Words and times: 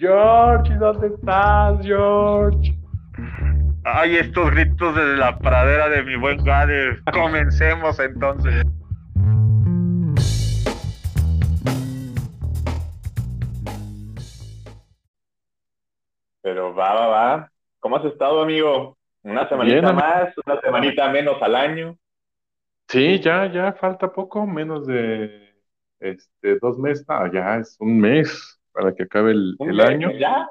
George, 0.00 0.74
¿dónde 0.76 1.08
estás, 1.08 1.78
George? 1.84 2.74
Ay, 3.84 4.16
estos 4.16 4.50
gritos 4.50 4.94
desde 4.96 5.18
la 5.18 5.38
pradera 5.38 5.90
de 5.90 6.02
mi 6.02 6.16
buen 6.16 6.42
Gade. 6.42 7.02
Comencemos 7.12 8.00
entonces. 8.00 8.64
Pero 16.40 16.74
va, 16.74 16.94
va, 16.94 17.06
va. 17.06 17.52
¿Cómo 17.80 17.96
has 17.96 18.04
estado, 18.06 18.40
amigo? 18.40 18.96
Una 19.22 19.46
semanita 19.50 19.92
más, 19.92 20.32
una 20.46 20.58
semanita 20.62 21.10
menos 21.10 21.42
al 21.42 21.54
año. 21.54 21.98
Sí, 22.88 23.20
ya, 23.20 23.52
ya 23.52 23.74
falta 23.74 24.10
poco, 24.10 24.46
menos 24.46 24.86
de 24.86 25.52
este, 25.98 26.58
dos 26.58 26.78
meses. 26.78 27.04
No, 27.06 27.30
ya 27.30 27.56
es 27.56 27.76
un 27.78 28.00
mes 28.00 28.59
para 28.72 28.94
que 28.94 29.04
acabe 29.04 29.32
el, 29.32 29.80
año. 29.80 30.10
¿Ya? 30.12 30.48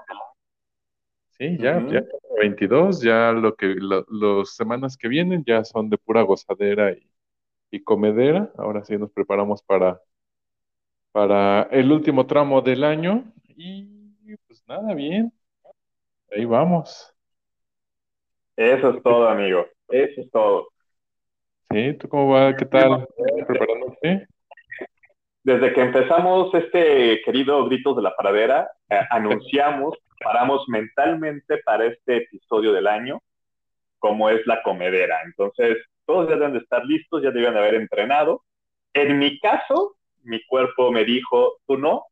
Sí, 1.38 1.58
ya, 1.58 1.86
ya 1.88 2.04
22, 2.40 3.02
ya 3.02 3.32
lo 3.32 3.56
que 3.56 3.76
las 3.78 4.56
semanas 4.56 4.98
que 4.98 5.08
vienen 5.08 5.44
ya 5.46 5.64
son 5.64 5.90
de 5.90 5.98
pura 5.98 6.22
gozadera 6.22 6.92
y, 6.92 7.10
y 7.72 7.82
comedera. 7.82 8.52
Ahora 8.58 8.84
sí 8.84 8.98
nos 8.98 9.12
preparamos 9.12 9.64
para, 9.64 10.02
para 11.12 11.64
el 11.72 11.92
último 11.92 12.26
tramo 12.26 12.62
del 12.62 12.84
año 12.84 13.24
y 13.48 13.86
pues 14.48 14.64
nada, 14.68 14.94
bien. 14.94 15.32
Ahí 16.32 16.46
vamos. 16.46 17.14
Eso 18.56 18.90
es 18.90 19.02
todo, 19.02 19.28
amigo. 19.28 19.66
Eso 19.88 20.22
es 20.22 20.32
todo. 20.32 20.68
Sí, 21.72 21.94
¿tú 21.94 22.10
cómo 22.10 22.34
va? 22.34 22.56
¿Qué 22.56 22.66
tal? 22.66 23.08
¿Preparándote? 23.48 24.28
Desde 25.50 25.74
que 25.74 25.82
empezamos 25.82 26.54
este 26.54 27.24
querido 27.26 27.66
Gritos 27.66 27.96
de 27.96 28.04
la 28.04 28.16
Pradera, 28.16 28.70
eh, 28.88 29.00
anunciamos, 29.10 29.98
paramos 30.24 30.70
mentalmente 30.70 31.58
para 31.66 31.86
este 31.86 32.18
episodio 32.18 32.72
del 32.72 32.86
año, 32.86 33.20
como 33.98 34.30
es 34.30 34.46
la 34.46 34.62
comedera. 34.62 35.24
Entonces, 35.26 35.78
todos 36.06 36.30
ya 36.30 36.36
deben 36.36 36.54
de 36.54 36.60
estar 36.60 36.86
listos, 36.86 37.24
ya 37.24 37.32
deben 37.32 37.54
de 37.54 37.60
haber 37.62 37.74
entrenado. 37.74 38.44
En 38.94 39.18
mi 39.18 39.40
caso, 39.40 39.96
mi 40.22 40.40
cuerpo 40.46 40.92
me 40.92 41.04
dijo, 41.04 41.58
tú 41.66 41.80
no, 41.80 42.06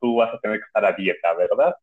tú 0.00 0.16
vas 0.16 0.32
a 0.32 0.38
tener 0.38 0.60
que 0.60 0.64
estar 0.64 0.86
a 0.86 0.92
dieta, 0.92 1.34
¿verdad? 1.34 1.74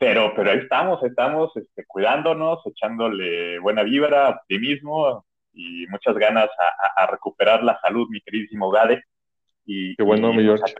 Pero, 0.00 0.34
pero, 0.34 0.50
ahí 0.50 0.58
estamos, 0.58 1.00
estamos 1.04 1.56
este, 1.56 1.84
cuidándonos, 1.86 2.58
echándole 2.66 3.60
buena 3.60 3.84
vibra, 3.84 4.30
optimismo 4.30 5.27
y 5.52 5.86
muchas 5.88 6.16
ganas 6.16 6.48
a, 6.96 7.06
recuperar 7.06 7.62
la 7.62 7.78
salud, 7.80 8.08
mi 8.10 8.20
queridísimo 8.20 8.70
Gade. 8.70 9.02
Y, 9.64 9.96
Qué 9.96 10.02
bueno, 10.02 10.32
mi 10.32 10.42
George. 10.42 10.74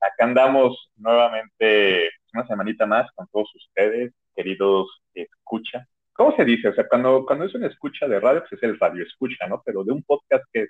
Acá, 0.00 0.24
andamos 0.24 0.90
nuevamente 0.96 2.10
una 2.32 2.46
semanita 2.46 2.86
más 2.86 3.10
con 3.12 3.26
todos 3.28 3.52
ustedes, 3.54 4.12
queridos 4.34 5.02
escucha. 5.14 5.86
¿Cómo 6.12 6.34
se 6.36 6.44
dice? 6.44 6.68
O 6.68 6.74
sea, 6.74 6.86
cuando, 6.88 7.24
cuando 7.24 7.44
es 7.44 7.54
una 7.54 7.68
escucha 7.68 8.06
de 8.06 8.20
radio, 8.20 8.40
pues 8.40 8.52
es 8.54 8.62
el 8.62 8.78
radio 8.78 9.04
escucha, 9.04 9.46
¿no? 9.46 9.62
Pero 9.64 9.84
de 9.84 9.92
un 9.92 10.02
podcast 10.02 10.44
que 10.52 10.68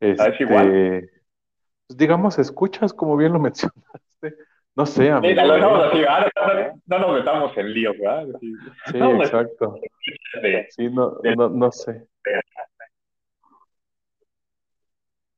es 0.00 0.18
este, 0.18 0.42
igual. 0.42 1.08
Pues, 1.86 1.98
digamos, 1.98 2.38
escuchas, 2.38 2.92
como 2.92 3.16
bien 3.16 3.32
lo 3.32 3.38
mencionaste. 3.40 4.36
No 4.76 4.86
sé, 4.86 5.10
amigo. 5.10 5.28
Mira, 5.28 5.44
no, 5.44 5.58
no, 6.86 6.98
nos 6.98 7.14
metamos 7.14 7.56
en 7.56 7.72
lío, 7.72 7.92
¿verdad? 7.92 8.28
Sí, 8.40 8.98
exacto. 8.98 9.74
Sí, 10.70 10.88
no, 10.88 11.18
no, 11.36 11.48
no, 11.48 11.72
sé. 11.72 12.06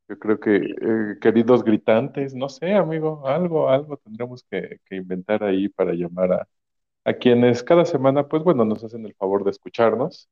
Yo 0.08 0.18
creo 0.18 0.38
que, 0.38 0.56
eh, 0.56 1.18
queridos 1.20 1.64
gritantes, 1.64 2.34
no 2.34 2.48
sé, 2.48 2.74
amigo, 2.74 3.26
algo, 3.26 3.68
algo 3.70 3.96
tendremos 3.96 4.44
que, 4.50 4.78
que 4.84 4.96
inventar 4.96 5.42
ahí 5.42 5.68
para 5.68 5.92
llamar 5.94 6.32
a, 6.32 6.48
a, 7.04 7.12
quienes 7.14 7.62
cada 7.62 7.86
semana, 7.86 8.28
pues 8.28 8.42
bueno, 8.42 8.64
nos 8.64 8.84
hacen 8.84 9.06
el 9.06 9.14
favor 9.14 9.44
de 9.44 9.50
escucharnos. 9.50 10.28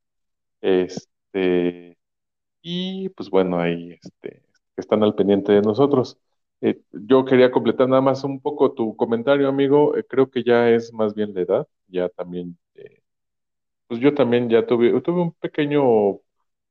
Este, 0.60 1.96
y 2.62 3.08
pues 3.10 3.30
bueno, 3.30 3.60
ahí 3.60 3.98
este, 4.02 4.42
están 4.76 5.02
al 5.02 5.14
pendiente 5.14 5.52
de 5.52 5.62
nosotros. 5.62 6.19
Eh, 6.62 6.81
yo 6.93 7.25
quería 7.25 7.50
completar 7.50 7.88
nada 7.88 8.03
más 8.03 8.22
un 8.25 8.41
poco 8.41 8.72
tu 8.75 8.94
comentario, 8.97 9.48
amigo. 9.48 9.97
Eh, 9.97 10.04
creo 10.09 10.31
que 10.31 10.43
ya 10.44 10.69
es 10.71 10.93
más 10.93 11.15
bien 11.15 11.32
la 11.34 11.41
edad. 11.43 11.69
Ya 11.88 12.09
también, 12.10 12.59
eh, 12.75 13.00
pues 13.88 14.00
yo 14.00 14.15
también 14.15 14.50
ya 14.50 14.66
tuve, 14.66 15.00
tuve 15.03 15.22
un 15.22 15.32
pequeño 15.34 16.20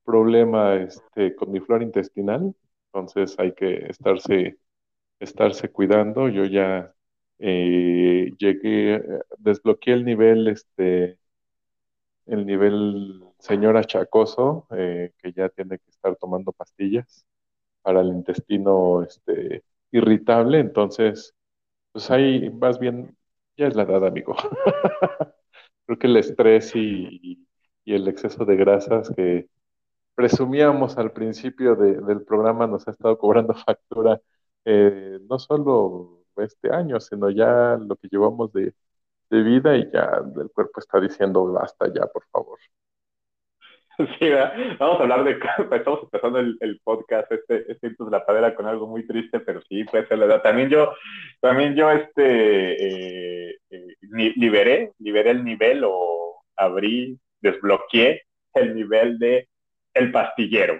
problema 0.05 0.75
este, 0.77 1.35
con 1.35 1.51
mi 1.51 1.59
flora 1.61 1.83
intestinal. 1.83 2.55
Entonces 2.93 3.35
hay 3.39 3.53
que 3.53 3.87
estarse, 3.89 4.59
estarse 5.19 5.69
cuidando. 5.71 6.29
Yo 6.29 6.45
ya 6.45 6.93
llegué, 7.39 9.01
desbloqueé 9.37 9.93
el 9.93 10.05
nivel, 10.05 10.47
este, 10.47 11.17
el 12.25 12.45
nivel 12.45 13.23
señor 13.39 13.77
achacoso, 13.77 14.67
que 14.69 15.33
ya 15.35 15.49
tiene 15.49 15.79
que 15.79 15.89
estar 15.89 16.15
tomando 16.17 16.51
pastillas 16.51 17.25
para 17.83 18.01
el 18.01 18.09
intestino 18.09 19.03
este, 19.03 19.63
irritable, 19.91 20.59
entonces, 20.59 21.35
pues 21.91 22.09
ahí 22.11 22.49
más 22.51 22.79
bien, 22.79 23.17
ya 23.57 23.67
es 23.67 23.75
la 23.75 23.83
edad, 23.83 24.05
amigo. 24.05 24.35
Creo 25.85 25.99
que 25.99 26.07
el 26.07 26.17
estrés 26.17 26.75
y, 26.75 27.45
el 27.85 28.07
exceso 28.07 28.45
de 28.45 28.55
grasas 28.55 29.11
que 29.15 29.49
presumíamos 30.15 30.97
al 30.97 31.11
principio 31.13 31.75
del 31.75 32.23
programa 32.23 32.67
nos 32.67 32.87
ha 32.87 32.91
estado 32.91 33.17
cobrando 33.17 33.53
factura, 33.65 34.21
eh, 34.65 35.19
no 35.29 35.39
solo 35.39 36.23
este 36.37 36.71
año, 36.73 36.99
sino 36.99 37.29
ya 37.31 37.77
lo 37.77 37.95
que 37.97 38.07
llevamos 38.09 38.53
de, 38.53 38.73
de 39.29 39.43
vida 39.43 39.77
y 39.77 39.91
ya 39.91 40.21
el 40.37 40.51
cuerpo 40.51 40.79
está 40.79 40.99
diciendo 40.99 41.51
basta 41.51 41.87
ya, 41.93 42.07
por 42.07 42.25
favor. 42.31 42.59
Sí, 44.19 44.29
vamos 44.79 44.99
a 44.99 45.03
hablar 45.03 45.23
de, 45.23 45.31
estamos 45.75 46.03
empezando 46.03 46.39
el, 46.39 46.57
el 46.61 46.79
podcast, 46.83 47.31
este, 47.31 47.71
este 47.71 47.89
de 47.89 48.11
la 48.11 48.25
Padera 48.25 48.55
con 48.55 48.65
algo 48.65 48.87
muy 48.87 49.05
triste, 49.05 49.39
pero 49.39 49.61
sí, 49.67 49.83
puede 49.83 50.07
ser 50.07 50.19
la 50.19 50.25
edad. 50.25 50.41
También 50.41 50.69
yo, 50.69 50.93
también 51.41 51.75
yo, 51.75 51.91
este, 51.91 53.49
eh, 53.49 53.57
eh, 53.69 53.95
liberé, 54.35 54.93
liberé 54.99 55.31
el 55.31 55.43
nivel 55.43 55.83
o 55.85 56.43
abrí, 56.55 57.17
desbloqueé 57.41 58.23
el 58.53 58.75
nivel 58.75 59.19
de 59.19 59.47
el 59.93 60.11
pastillero, 60.11 60.79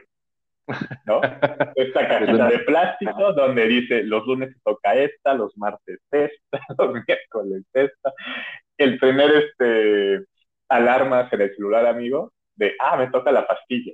¿no? 1.05 1.19
Esta 1.75 2.07
cajita 2.07 2.47
de 2.47 2.59
plástico 2.59 3.33
donde 3.33 3.67
dice 3.67 4.03
los 4.03 4.25
lunes 4.25 4.53
se 4.53 4.59
toca 4.63 4.93
esta, 4.95 5.33
los 5.33 5.57
martes 5.57 5.99
esta, 6.11 6.59
los 6.77 6.93
miércoles 6.93 7.63
esta. 7.73 8.13
El 8.77 8.97
primer, 8.97 9.31
este, 9.31 10.25
alarmas 10.69 11.31
en 11.33 11.41
el 11.41 11.55
celular, 11.55 11.85
amigo, 11.85 12.31
de, 12.59 12.75
ah, 12.79 12.97
me 12.97 13.09
toca 13.09 13.31
la 13.31 13.47
pastilla. 13.47 13.93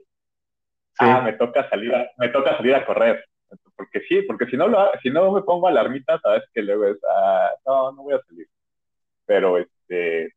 Ah, 0.98 1.22
me 1.22 1.34
toca 1.34 1.70
salir 1.70 1.94
a, 1.94 2.09
me 2.18 2.30
toca 2.30 2.58
salir 2.58 2.74
a 2.74 2.86
correr. 2.86 3.24
Porque 3.76 4.02
sí, 4.08 4.24
porque 4.24 4.48
si 4.48 4.58
no, 4.58 4.68
lo, 4.68 4.92
si 5.02 5.09
no 5.09 5.31
me 5.31 5.44
pongo 5.44 5.68
alarmita, 5.68 6.20
sabes 6.20 6.44
que 6.53 6.62
luego 6.62 6.86
es, 6.86 6.98
ah, 7.09 7.52
no, 7.66 7.92
no 7.92 8.04
voy 8.04 8.16
a 8.16 8.22
salir. 8.28 8.48
Pero, 9.25 9.58
este, 9.58 10.34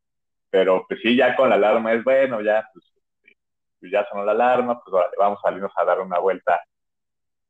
pero 0.49 0.85
pues 0.87 0.99
sí, 1.01 1.15
ya 1.15 1.35
con 1.35 1.49
la 1.49 1.55
alarma 1.55 1.93
es 1.93 2.03
bueno, 2.03 2.41
ya, 2.41 2.67
pues, 2.73 2.85
este, 2.85 3.37
pues 3.79 3.91
ya 3.91 4.05
sonó 4.09 4.23
la 4.25 4.33
alarma, 4.33 4.79
pues 4.83 5.05
vamos 5.17 5.39
a 5.39 5.49
salirnos 5.49 5.71
a 5.75 5.85
dar 5.85 6.01
una 6.01 6.19
vuelta. 6.19 6.61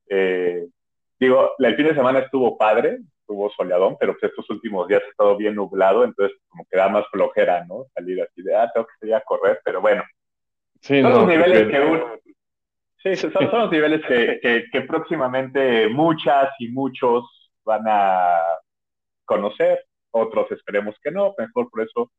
Eh, 0.07 0.67
digo, 1.19 1.55
el 1.57 1.75
fin 1.75 1.87
de 1.87 1.95
semana 1.95 2.19
estuvo 2.19 2.57
padre, 2.57 2.99
estuvo 3.19 3.49
soleadón, 3.51 3.97
pero 3.99 4.13
pues 4.13 4.31
estos 4.31 4.49
últimos 4.49 4.87
días 4.87 5.03
ha 5.05 5.09
estado 5.09 5.35
bien 5.35 5.55
nublado, 5.55 6.03
entonces 6.03 6.37
como 6.47 6.65
que 6.69 6.77
da 6.77 6.89
más 6.89 7.05
flojera, 7.11 7.65
¿no? 7.65 7.85
Salir 7.93 8.21
así 8.21 8.41
de, 8.43 8.55
ah, 8.55 8.71
tengo 8.73 8.87
que 8.87 8.93
salir 8.99 9.15
a 9.15 9.21
correr, 9.21 9.59
pero 9.63 9.81
bueno, 9.81 10.03
son 10.81 11.03
los 11.03 11.27
niveles 11.27 11.67
que 11.67 13.17
son, 13.31 13.59
los 13.59 13.71
niveles 13.71 14.01
que, 14.05 14.81
próximamente 14.81 15.87
muchas 15.89 16.49
y 16.59 16.69
muchos 16.69 17.51
van 17.63 17.83
a 17.87 18.39
conocer, 19.25 19.85
otros 20.11 20.51
esperemos 20.51 20.95
que 21.03 21.11
no, 21.11 21.33
mejor 21.37 21.69
por 21.69 21.81
eso 21.81 22.11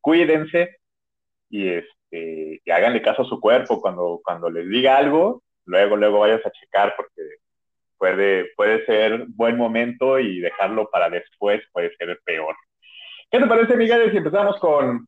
cuídense 0.00 0.76
y 1.50 1.68
este 1.68 1.96
y 2.64 2.70
háganle 2.70 3.02
caso 3.02 3.22
a 3.22 3.26
su 3.26 3.40
cuerpo 3.40 3.80
cuando, 3.80 4.20
cuando 4.24 4.48
les 4.48 4.68
diga 4.68 4.96
algo, 4.96 5.42
luego, 5.64 5.96
luego 5.96 6.20
vayas 6.20 6.44
a 6.46 6.50
checar 6.50 6.94
porque 6.96 7.22
puede, 7.98 8.50
puede 8.56 8.84
ser 8.86 9.26
buen 9.28 9.56
momento 9.56 10.18
y 10.18 10.40
dejarlo 10.40 10.88
para 10.90 11.10
después 11.10 11.62
puede 11.72 11.94
ser 11.96 12.18
peor. 12.24 12.54
¿Qué 13.30 13.38
te 13.38 13.46
parece, 13.46 13.76
Miguel, 13.76 14.10
si 14.10 14.18
empezamos 14.18 14.58
con, 14.60 15.06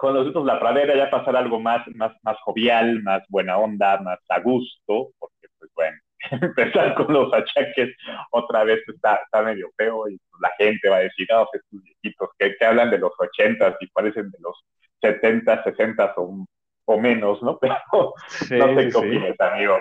con 0.00 0.14
los 0.14 0.28
otros 0.28 0.46
la 0.46 0.58
pradera 0.58 0.96
ya 0.96 1.10
pasar 1.10 1.36
algo 1.36 1.60
más, 1.60 1.86
más, 1.94 2.12
más 2.22 2.38
jovial, 2.40 3.02
más 3.02 3.22
buena 3.28 3.58
onda, 3.58 4.00
más 4.00 4.18
a 4.30 4.40
gusto, 4.40 5.10
porque 5.18 5.48
pues 5.58 5.70
bueno, 5.74 5.96
empezar 6.30 6.94
con 6.94 7.12
los 7.12 7.30
achaques 7.34 7.94
otra 8.30 8.64
vez 8.64 8.80
está, 8.88 9.16
está 9.16 9.42
medio 9.42 9.70
feo 9.76 10.08
y 10.08 10.18
la 10.40 10.50
gente 10.56 10.88
va 10.88 10.96
a 10.96 11.00
decir, 11.00 11.26
no, 11.30 11.46
pues, 11.52 11.62
estos 11.62 11.82
viejitos 11.84 12.30
que, 12.38 12.56
que, 12.56 12.64
hablan 12.64 12.90
de 12.90 12.98
los 12.98 13.12
ochentas 13.18 13.76
y 13.80 13.88
parecen 13.88 14.30
de 14.30 14.38
los 14.40 14.64
setentas, 15.02 15.62
sesentas 15.64 16.12
o, 16.16 16.46
o 16.86 16.98
menos, 16.98 17.42
¿no? 17.42 17.58
Pero 17.60 17.76
no 17.92 18.14
sé 18.48 18.88
qué 18.88 18.96
opinas, 18.96 19.40
amigo. 19.40 19.76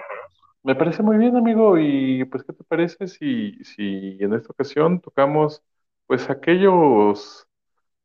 Me 0.64 0.76
parece 0.76 1.02
muy 1.02 1.18
bien, 1.18 1.38
amigo. 1.38 1.78
Y 1.78 2.26
pues, 2.26 2.44
¿qué 2.44 2.52
te 2.52 2.66
parece 2.66 3.08
si, 3.08 3.54
si 3.64 4.18
en 4.20 4.34
esta 4.34 4.52
ocasión 4.52 5.00
tocamos 5.00 5.64
pues 6.08 6.30
aquellos, 6.30 7.48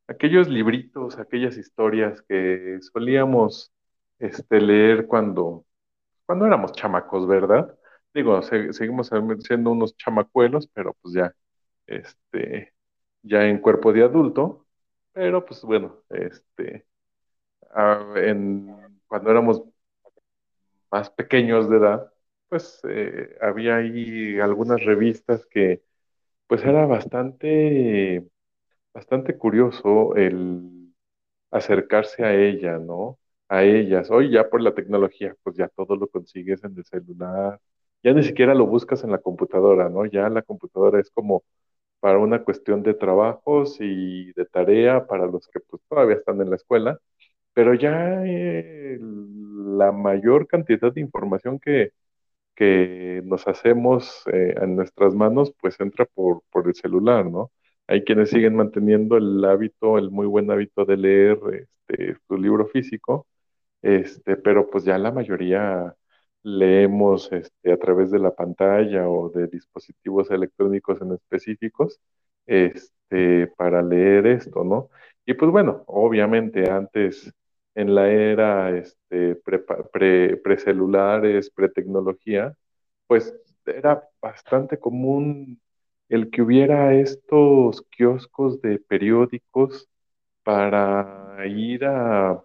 aquellos 0.09 0.49
libritos, 0.49 1.19
aquellas 1.19 1.57
historias 1.57 2.23
que 2.23 2.79
solíamos 2.93 3.73
este, 4.19 4.61
leer 4.61 5.07
cuando, 5.07 5.65
cuando 6.27 6.47
éramos 6.47 6.73
chamacos, 6.73 7.27
¿verdad? 7.29 7.77
Digo, 8.15 8.43
se- 8.43 8.73
seguimos 8.75 9.11
siendo 9.41 9.73
unos 9.73 9.97
chamacuelos, 9.97 10.69
pero 10.75 10.95
pues 11.03 11.15
ya, 11.15 11.35
este, 11.87 12.75
ya 13.23 13.45
en 13.47 13.59
cuerpo 13.61 13.93
de 13.93 14.05
adulto. 14.05 14.67
Pero 15.13 15.45
pues 15.47 15.63
bueno, 15.63 16.03
este, 16.11 16.87
cuando 19.09 19.31
éramos 19.31 19.63
más 20.91 21.11
pequeños 21.11 21.69
de 21.71 21.77
edad, 21.79 22.13
pues 22.49 22.81
eh, 22.89 23.37
había 23.41 23.77
ahí 23.77 24.39
algunas 24.41 24.83
revistas 24.85 25.47
que 25.47 25.83
pues 26.49 26.65
era 26.65 26.87
bastante, 26.87 28.27
bastante 28.95 29.37
curioso 29.39 30.15
el 30.17 30.95
acercarse 31.51 32.25
a 32.25 32.35
ella, 32.35 32.79
¿no? 32.79 33.19
A 33.49 33.65
ellas. 33.65 34.11
Hoy 34.11 34.31
ya 34.33 34.49
por 34.51 34.63
la 34.63 34.75
tecnología, 34.75 35.37
pues 35.43 35.57
ya 35.57 35.69
todo 35.69 35.97
lo 35.97 36.09
consigues 36.09 36.65
en 36.65 36.77
el 36.79 36.85
celular, 36.87 37.61
ya 38.03 38.13
ni 38.15 38.23
siquiera 38.25 38.55
lo 38.55 38.67
buscas 38.67 39.05
en 39.05 39.13
la 39.13 39.19
computadora, 39.21 39.89
¿no? 39.91 40.07
Ya 40.07 40.29
la 40.31 40.43
computadora 40.43 41.01
es 41.01 41.11
como 41.11 41.45
para 42.01 42.19
una 42.19 42.45
cuestión 42.45 42.83
de 42.83 42.95
trabajos 42.95 43.79
y 43.81 44.33
de 44.35 44.47
tarea 44.47 45.07
para 45.07 45.27
los 45.27 45.49
que 45.49 45.61
pues 45.61 45.83
todavía 45.89 46.17
están 46.17 46.41
en 46.43 46.51
la 46.51 46.57
escuela, 46.57 46.99
pero 47.55 47.75
ya 47.75 48.25
eh, 48.27 48.99
la 49.01 49.93
mayor 49.93 50.47
cantidad 50.49 50.93
de 50.93 51.01
información 51.03 51.59
que 51.61 51.93
que 52.55 53.23
nos 53.25 53.47
hacemos 53.49 54.23
eh, 54.33 54.55
en 54.61 54.77
nuestras 54.77 55.15
manos, 55.15 55.53
pues 55.61 55.79
entra 55.81 56.07
por, 56.07 56.43
por 56.51 56.69
el 56.69 56.75
celular, 56.75 57.27
¿no? 57.27 57.51
Hay 57.87 58.03
quienes 58.05 58.31
siguen 58.31 58.57
manteniendo 58.57 59.17
el 59.17 59.45
hábito, 59.45 59.99
el 59.99 60.11
muy 60.11 60.27
buen 60.27 60.51
hábito 60.51 60.85
de 60.85 60.97
leer 60.97 61.39
este, 61.89 62.17
su 62.27 62.37
libro 62.39 62.67
físico, 62.67 63.27
este, 63.83 64.37
pero 64.37 64.71
pues 64.71 64.85
ya 64.85 64.99
la 64.99 65.13
mayoría 65.13 65.95
leemos 66.43 67.31
este, 67.33 67.73
a 67.73 67.79
través 67.79 68.11
de 68.11 68.19
la 68.21 68.35
pantalla 68.35 69.09
o 69.09 69.31
de 69.31 69.49
dispositivos 69.49 70.31
electrónicos 70.31 71.01
en 71.03 71.13
específicos 71.15 72.01
este, 72.47 73.49
para 73.57 73.83
leer 73.83 74.27
esto, 74.27 74.65
¿no? 74.65 74.91
Y 75.27 75.35
pues 75.35 75.51
bueno, 75.51 75.85
obviamente 75.87 76.71
antes 76.71 77.33
en 77.75 77.95
la 77.95 78.11
era 78.11 78.71
este, 78.77 79.37
prepa- 79.43 79.91
pre, 79.93 80.37
precelulares, 80.39 81.51
pretecnología, 81.51 82.55
pues 83.07 83.35
era 83.67 84.09
bastante 84.21 84.79
común 84.79 85.61
el 86.15 86.31
que 86.31 86.43
hubiera 86.43 86.95
estos 86.95 87.83
kioscos 87.91 88.61
de 88.63 88.79
periódicos 88.79 89.89
para 90.45 91.47
ir 91.49 91.85
a 91.87 92.43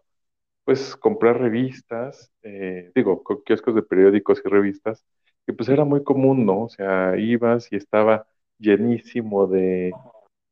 pues 0.65 0.95
comprar 0.97 1.39
revistas, 1.39 2.31
eh, 2.43 2.91
digo, 2.95 3.23
co- 3.23 3.43
kioscos 3.43 3.75
de 3.75 3.83
periódicos 3.83 4.41
y 4.45 4.49
revistas, 4.49 5.05
que 5.45 5.53
pues 5.53 5.69
era 5.69 5.85
muy 5.85 6.03
común, 6.03 6.45
¿no? 6.45 6.63
O 6.65 6.69
sea, 6.69 7.17
ibas 7.17 7.71
y 7.71 7.77
estaba 7.77 8.27
llenísimo 8.59 9.47
de, 9.47 9.93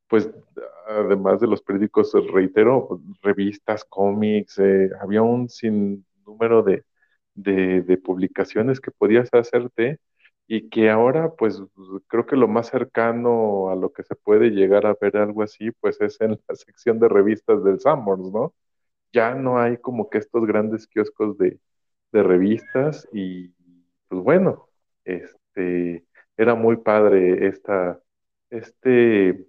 pues, 0.08 0.30
además 0.88 1.40
de 1.42 1.48
los 1.48 1.62
periódicos, 1.62 2.14
reitero, 2.34 3.02
revistas, 3.22 3.84
cómics, 3.86 4.58
eh, 4.60 4.90
había 5.02 5.22
un 5.22 5.50
sinnúmero 5.50 6.64
de, 6.64 6.84
de, 7.36 7.82
de 7.82 7.98
publicaciones 7.98 8.80
que 8.80 8.92
podías 8.92 9.30
hacerte 9.34 10.00
y 10.48 10.70
que 10.70 10.90
ahora, 10.90 11.32
pues, 11.36 11.62
creo 12.08 12.26
que 12.26 12.36
lo 12.38 12.48
más 12.48 12.68
cercano 12.70 13.70
a 13.70 13.76
lo 13.76 13.92
que 13.94 14.04
se 14.04 14.16
puede 14.16 14.50
llegar 14.52 14.86
a 14.86 14.96
ver 15.00 15.18
algo 15.18 15.44
así, 15.44 15.72
pues 15.82 16.00
es 16.02 16.20
en 16.22 16.40
la 16.48 16.56
sección 16.56 17.00
de 17.00 17.10
revistas 17.10 17.64
del 17.64 17.80
Sanborns, 17.80 18.32
¿no? 18.32 18.54
ya 19.14 19.36
no 19.36 19.60
hay 19.60 19.78
como 19.78 20.10
que 20.10 20.18
estos 20.20 20.46
grandes 20.46 20.88
kioscos 20.88 21.38
de, 21.38 21.60
de 22.12 22.24
revistas 22.24 23.08
y 23.14 23.50
pues 24.08 24.22
bueno, 24.24 24.70
este, 25.06 26.06
era 26.38 26.56
muy 26.56 26.78
padre 26.78 27.48
esta, 27.48 28.02
este, 28.50 29.48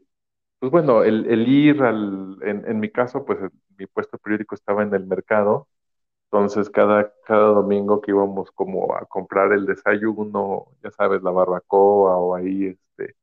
pues 0.58 0.72
bueno, 0.72 1.04
el, 1.04 1.26
el 1.30 1.48
ir 1.48 1.82
al, 1.82 2.38
en, 2.42 2.64
en 2.68 2.80
mi 2.80 2.90
caso, 2.90 3.24
pues 3.24 3.38
mi 3.78 3.86
puesto 3.86 4.18
periódico 4.18 4.54
estaba 4.54 4.82
en 4.82 4.94
el 4.94 5.06
mercado, 5.06 5.68
entonces 6.30 6.70
cada, 6.70 7.12
cada 7.26 7.48
domingo 7.48 8.00
que 8.00 8.10
íbamos 8.12 8.50
como 8.52 8.94
a 8.96 9.06
comprar 9.06 9.52
el 9.52 9.66
desayuno, 9.66 10.66
ya 10.82 10.90
sabes, 10.90 11.22
la 11.22 11.30
barbacoa 11.30 12.16
o 12.18 12.34
ahí 12.34 12.66
este, 12.66 13.16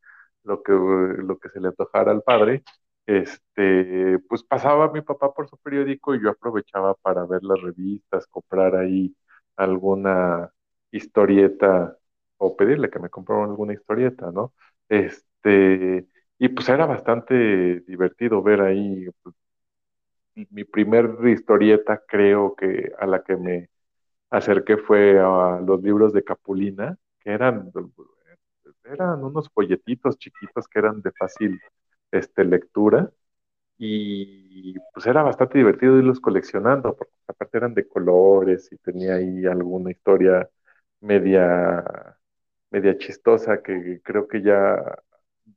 lo 0.43 0.63
que, 0.63 0.73
lo 0.73 1.37
que 1.39 1.49
se 1.49 1.59
le 1.59 1.67
antojara 1.69 2.11
al 2.11 2.23
padre, 2.23 2.63
este, 3.05 4.19
pues 4.29 4.43
pasaba 4.43 4.91
mi 4.91 5.01
papá 5.01 5.33
por 5.33 5.47
su 5.49 5.57
periódico 5.57 6.15
y 6.15 6.23
yo 6.23 6.31
aprovechaba 6.31 6.95
para 6.95 7.25
ver 7.25 7.43
las 7.43 7.61
revistas, 7.61 8.25
comprar 8.27 8.75
ahí 8.75 9.15
alguna 9.55 10.51
historieta 10.91 11.97
o 12.37 12.55
pedirle 12.55 12.89
que 12.89 12.99
me 12.99 13.09
compraran 13.09 13.49
alguna 13.51 13.73
historieta, 13.73 14.31
¿no? 14.31 14.53
Este, 14.89 16.07
y 16.39 16.49
pues 16.49 16.67
era 16.69 16.85
bastante 16.85 17.81
divertido 17.81 18.41
ver 18.43 18.61
ahí 18.61 19.07
pues, 19.23 19.35
mi 20.51 20.63
primer 20.63 21.17
historieta, 21.27 22.01
creo 22.07 22.55
que 22.55 22.91
a 22.99 23.05
la 23.07 23.23
que 23.23 23.35
me 23.37 23.69
acerqué 24.31 24.77
fue 24.77 25.19
a 25.19 25.61
los 25.61 25.81
libros 25.83 26.13
de 26.13 26.23
Capulina, 26.23 26.97
que 27.19 27.31
eran, 27.31 27.71
eran 28.85 29.23
unos 29.23 29.49
folletitos 29.49 30.17
chiquitos 30.17 30.67
que 30.67 30.79
eran 30.79 31.01
de 31.01 31.11
fácil 31.11 31.59
este, 32.11 32.43
lectura. 32.45 33.11
Y 33.77 34.75
pues 34.93 35.07
era 35.07 35.23
bastante 35.23 35.57
divertido 35.59 35.97
irlos 35.99 36.19
coleccionando, 36.21 36.95
porque 36.97 37.13
aparte 37.27 37.57
eran 37.57 37.73
de 37.75 37.87
colores 37.87 38.71
y 38.71 38.77
tenía 38.77 39.15
ahí 39.15 39.45
alguna 39.45 39.91
historia 39.91 40.49
media, 41.01 41.83
media 42.71 42.97
chistosa 42.97 43.61
que 43.63 44.01
creo 44.03 44.27
que 44.27 44.41
ya 44.43 44.75
a 44.75 44.95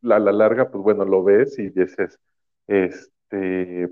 la 0.03 0.33
larga, 0.33 0.71
pues 0.71 0.83
bueno, 0.83 1.05
lo 1.05 1.23
ves 1.25 1.59
y 1.59 1.71
dices, 1.71 2.19
este, 2.67 3.13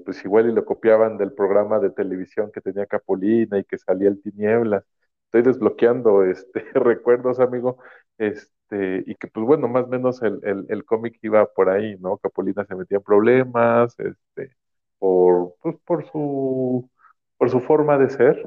pues 0.04 0.24
igual 0.24 0.48
y 0.48 0.52
lo 0.52 0.64
copiaban 0.64 1.16
del 1.18 1.32
programa 1.32 1.78
de 1.78 1.90
televisión 1.90 2.50
que 2.52 2.60
tenía 2.60 2.86
Capulina 2.86 3.58
y 3.58 3.64
que 3.64 3.78
salía 3.78 4.08
el 4.08 4.20
Tinieblas. 4.22 4.84
Estoy 5.26 5.42
desbloqueando 5.42 6.24
este 6.24 6.60
recuerdos, 6.74 7.40
amigo, 7.40 7.78
este, 8.18 9.04
y 9.06 9.14
que 9.16 9.28
pues 9.28 9.46
bueno, 9.46 9.68
más 9.68 9.84
o 9.84 9.88
menos 9.88 10.22
el, 10.22 10.40
el, 10.44 10.66
el 10.68 10.84
cómic 10.84 11.18
iba 11.22 11.46
por 11.52 11.68
ahí, 11.70 11.96
¿no? 12.00 12.18
Capulina 12.18 12.64
se 12.64 12.74
metía 12.74 12.98
en 12.98 13.02
problemas, 13.04 13.94
este, 13.98 14.54
por, 14.98 15.54
pues, 15.62 15.76
por 15.84 16.06
su, 16.10 16.90
por 17.36 17.50
su 17.50 17.60
forma 17.60 17.98
de 17.98 18.10
ser 18.10 18.42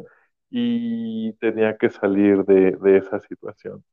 y 0.49 1.33
tenía 1.33 1.77
que 1.77 1.89
salir 1.89 2.43
de, 2.45 2.71
de 2.81 2.97
esa 2.97 3.19
situación 3.19 3.83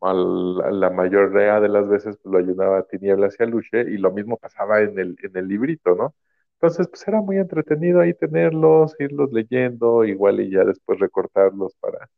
la 0.00 0.90
mayoría 0.90 1.60
de 1.60 1.68
las 1.68 1.88
veces 1.88 2.18
pues, 2.22 2.32
lo 2.32 2.38
ayudaba 2.38 2.78
a 2.78 2.82
Tinieblas 2.86 3.36
y 3.38 3.42
a 3.42 3.46
Luche, 3.46 3.82
y 3.82 3.98
lo 3.98 4.12
mismo 4.12 4.36
pasaba 4.38 4.80
en 4.80 4.98
el, 4.98 5.16
en 5.22 5.36
el 5.36 5.48
librito, 5.48 5.94
¿no? 5.94 6.14
Entonces, 6.54 6.88
pues 6.88 7.06
era 7.08 7.20
muy 7.20 7.38
entretenido 7.38 8.00
ahí 8.00 8.14
tenerlos, 8.14 8.94
irlos 9.00 9.32
leyendo, 9.32 10.04
igual 10.04 10.40
y 10.40 10.50
ya 10.50 10.64
después 10.64 10.98
recortarlos 11.00 11.74
para, 11.80 12.08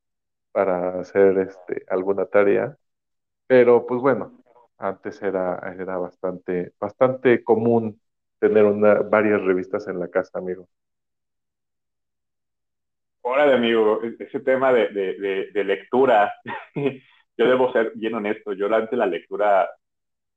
para 0.52 1.00
hacer 1.00 1.38
este, 1.38 1.84
alguna 1.88 2.26
tarea. 2.26 2.76
Pero 3.46 3.86
pues 3.86 4.00
bueno, 4.02 4.42
antes 4.78 5.22
era, 5.22 5.58
era 5.78 5.98
bastante, 5.98 6.72
bastante 6.80 7.44
común 7.44 8.00
tener 8.40 8.64
una, 8.66 8.94
varias 9.02 9.42
revistas 9.42 9.88
en 9.88 10.00
la 10.00 10.08
casa, 10.08 10.38
amigo. 10.38 10.68
Hola, 13.22 13.54
amigo, 13.54 14.00
ese 14.18 14.40
tema 14.40 14.72
de, 14.72 14.88
de, 14.88 15.50
de 15.52 15.64
lectura, 15.64 16.32
yo 17.36 17.48
debo 17.48 17.72
ser 17.72 17.92
bien 17.94 18.14
honesto, 18.14 18.52
yo 18.52 18.72
antes 18.74 18.98
la 18.98 19.06
lectura 19.06 19.68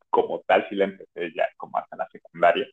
como 0.09 0.41
tal 0.47 0.67
sí 0.69 0.75
la 0.75 0.85
empecé 0.85 1.31
ya 1.35 1.47
como 1.57 1.77
hasta 1.77 1.95
la 1.95 2.07
secundaria. 2.09 2.67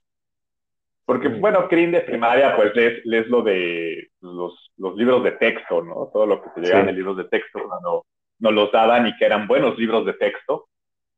Porque, 1.04 1.28
bueno, 1.28 1.68
Crin 1.68 1.92
de 1.92 2.00
primaria, 2.00 2.56
pues 2.56 2.74
lees, 2.74 3.04
lees 3.04 3.28
lo 3.28 3.42
de 3.42 4.08
los, 4.22 4.72
los, 4.78 4.96
libros 4.96 5.22
de 5.22 5.32
texto, 5.32 5.82
¿no? 5.82 6.08
Todo 6.10 6.24
lo 6.24 6.42
que 6.42 6.48
te 6.50 6.60
llegaban 6.62 6.86
sí. 6.86 6.90
en 6.90 6.96
libros 6.96 7.18
de 7.18 7.24
texto 7.24 7.60
cuando 7.68 8.06
nos 8.38 8.52
los 8.54 8.72
daban 8.72 9.06
y 9.06 9.16
que 9.16 9.26
eran 9.26 9.46
buenos 9.46 9.78
libros 9.78 10.06
de 10.06 10.14
texto, 10.14 10.68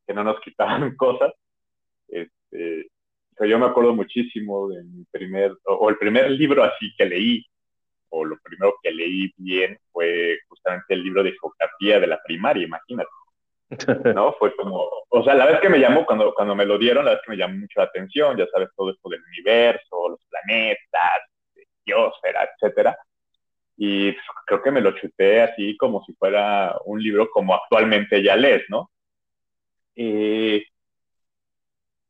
que 0.04 0.12
no 0.12 0.24
nos 0.24 0.40
quitaban 0.44 0.96
cosas. 0.96 1.32
Este, 2.08 2.88
yo 3.40 3.58
me 3.58 3.66
acuerdo 3.66 3.94
muchísimo 3.94 4.68
de 4.68 4.82
mi 4.82 5.04
primer, 5.04 5.52
o, 5.66 5.74
o 5.74 5.90
el 5.90 5.98
primer 5.98 6.32
libro 6.32 6.64
así 6.64 6.92
que 6.96 7.04
leí, 7.06 7.46
o 8.10 8.24
lo 8.24 8.38
primero 8.38 8.74
que 8.82 8.90
leí 8.90 9.32
bien 9.36 9.78
fue 9.92 10.38
justamente 10.48 10.94
el 10.94 11.02
libro 11.02 11.22
de 11.22 11.32
geografía 11.40 12.00
de 12.00 12.06
la 12.06 12.22
primaria, 12.22 12.64
imagínate. 12.64 13.10
¿No? 14.14 14.32
Fue 14.38 14.54
como, 14.54 14.88
o 15.08 15.24
sea, 15.24 15.34
la 15.34 15.46
vez 15.46 15.60
que 15.60 15.68
me 15.68 15.80
llamó, 15.80 16.06
cuando, 16.06 16.32
cuando 16.34 16.54
me 16.54 16.64
lo 16.64 16.78
dieron, 16.78 17.04
la 17.04 17.12
vez 17.12 17.20
que 17.24 17.32
me 17.32 17.36
llamó 17.36 17.58
mucho 17.58 17.80
la 17.80 17.86
atención, 17.86 18.36
ya 18.36 18.46
sabes, 18.46 18.68
todo 18.76 18.90
esto 18.92 19.08
del 19.08 19.22
universo, 19.24 20.08
los 20.08 20.20
planetas, 20.30 21.20
Diosfera, 21.84 22.48
etcétera. 22.54 22.96
y 23.76 24.14
creo 24.46 24.62
que 24.62 24.70
me 24.70 24.80
lo 24.80 24.92
chuté 24.92 25.42
así 25.42 25.76
como 25.76 26.04
si 26.04 26.12
fuera 26.14 26.76
un 26.84 27.02
libro 27.02 27.28
como 27.30 27.54
actualmente 27.54 28.22
ya 28.22 28.36
lees, 28.36 28.64
¿no? 28.68 28.90
Eh, 29.96 30.64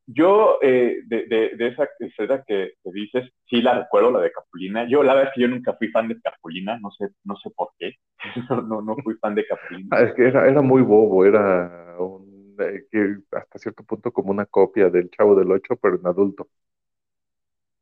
yo, 0.07 0.59
eh, 0.63 1.01
de, 1.07 1.27
de, 1.27 1.67
esa 1.67 1.89
escena 1.99 2.43
que, 2.47 2.75
dices, 2.85 3.29
sí 3.49 3.61
la 3.61 3.81
recuerdo, 3.81 4.13
la 4.13 4.21
de 4.21 4.31
Capulina. 4.31 4.89
Yo, 4.89 5.03
la 5.03 5.15
verdad 5.15 5.31
es 5.31 5.35
que 5.35 5.43
yo 5.43 5.49
nunca 5.49 5.75
fui 5.75 5.89
fan 5.89 6.09
de 6.09 6.21
Capulina, 6.21 6.79
no 6.79 6.91
sé, 6.93 7.09
no 7.25 7.37
sé 7.37 7.51
por 7.51 7.71
qué. 7.79 7.95
no, 8.69 8.83
no 8.83 8.97
fui 9.03 9.15
fan 9.17 9.35
de 9.35 9.47
Capulina. 9.47 9.89
Ah, 9.91 10.03
es 10.03 10.15
que 10.15 10.29
era, 10.29 10.49
era 10.49 10.63
muy 10.63 10.83
bobo, 10.83 11.25
era 11.25 11.97
un, 11.99 12.57
eh, 12.61 12.85
que 12.91 13.17
hasta 13.33 13.59
cierto 13.59 13.83
punto 13.83 14.13
como 14.13 14.31
una 14.31 14.47
copia 14.47 14.89
del 14.91 15.11
Chavo 15.11 15.35
del 15.35 15.51
Ocho, 15.51 15.77
pero 15.81 15.97
en 15.97 16.07
adulto. 16.07 16.47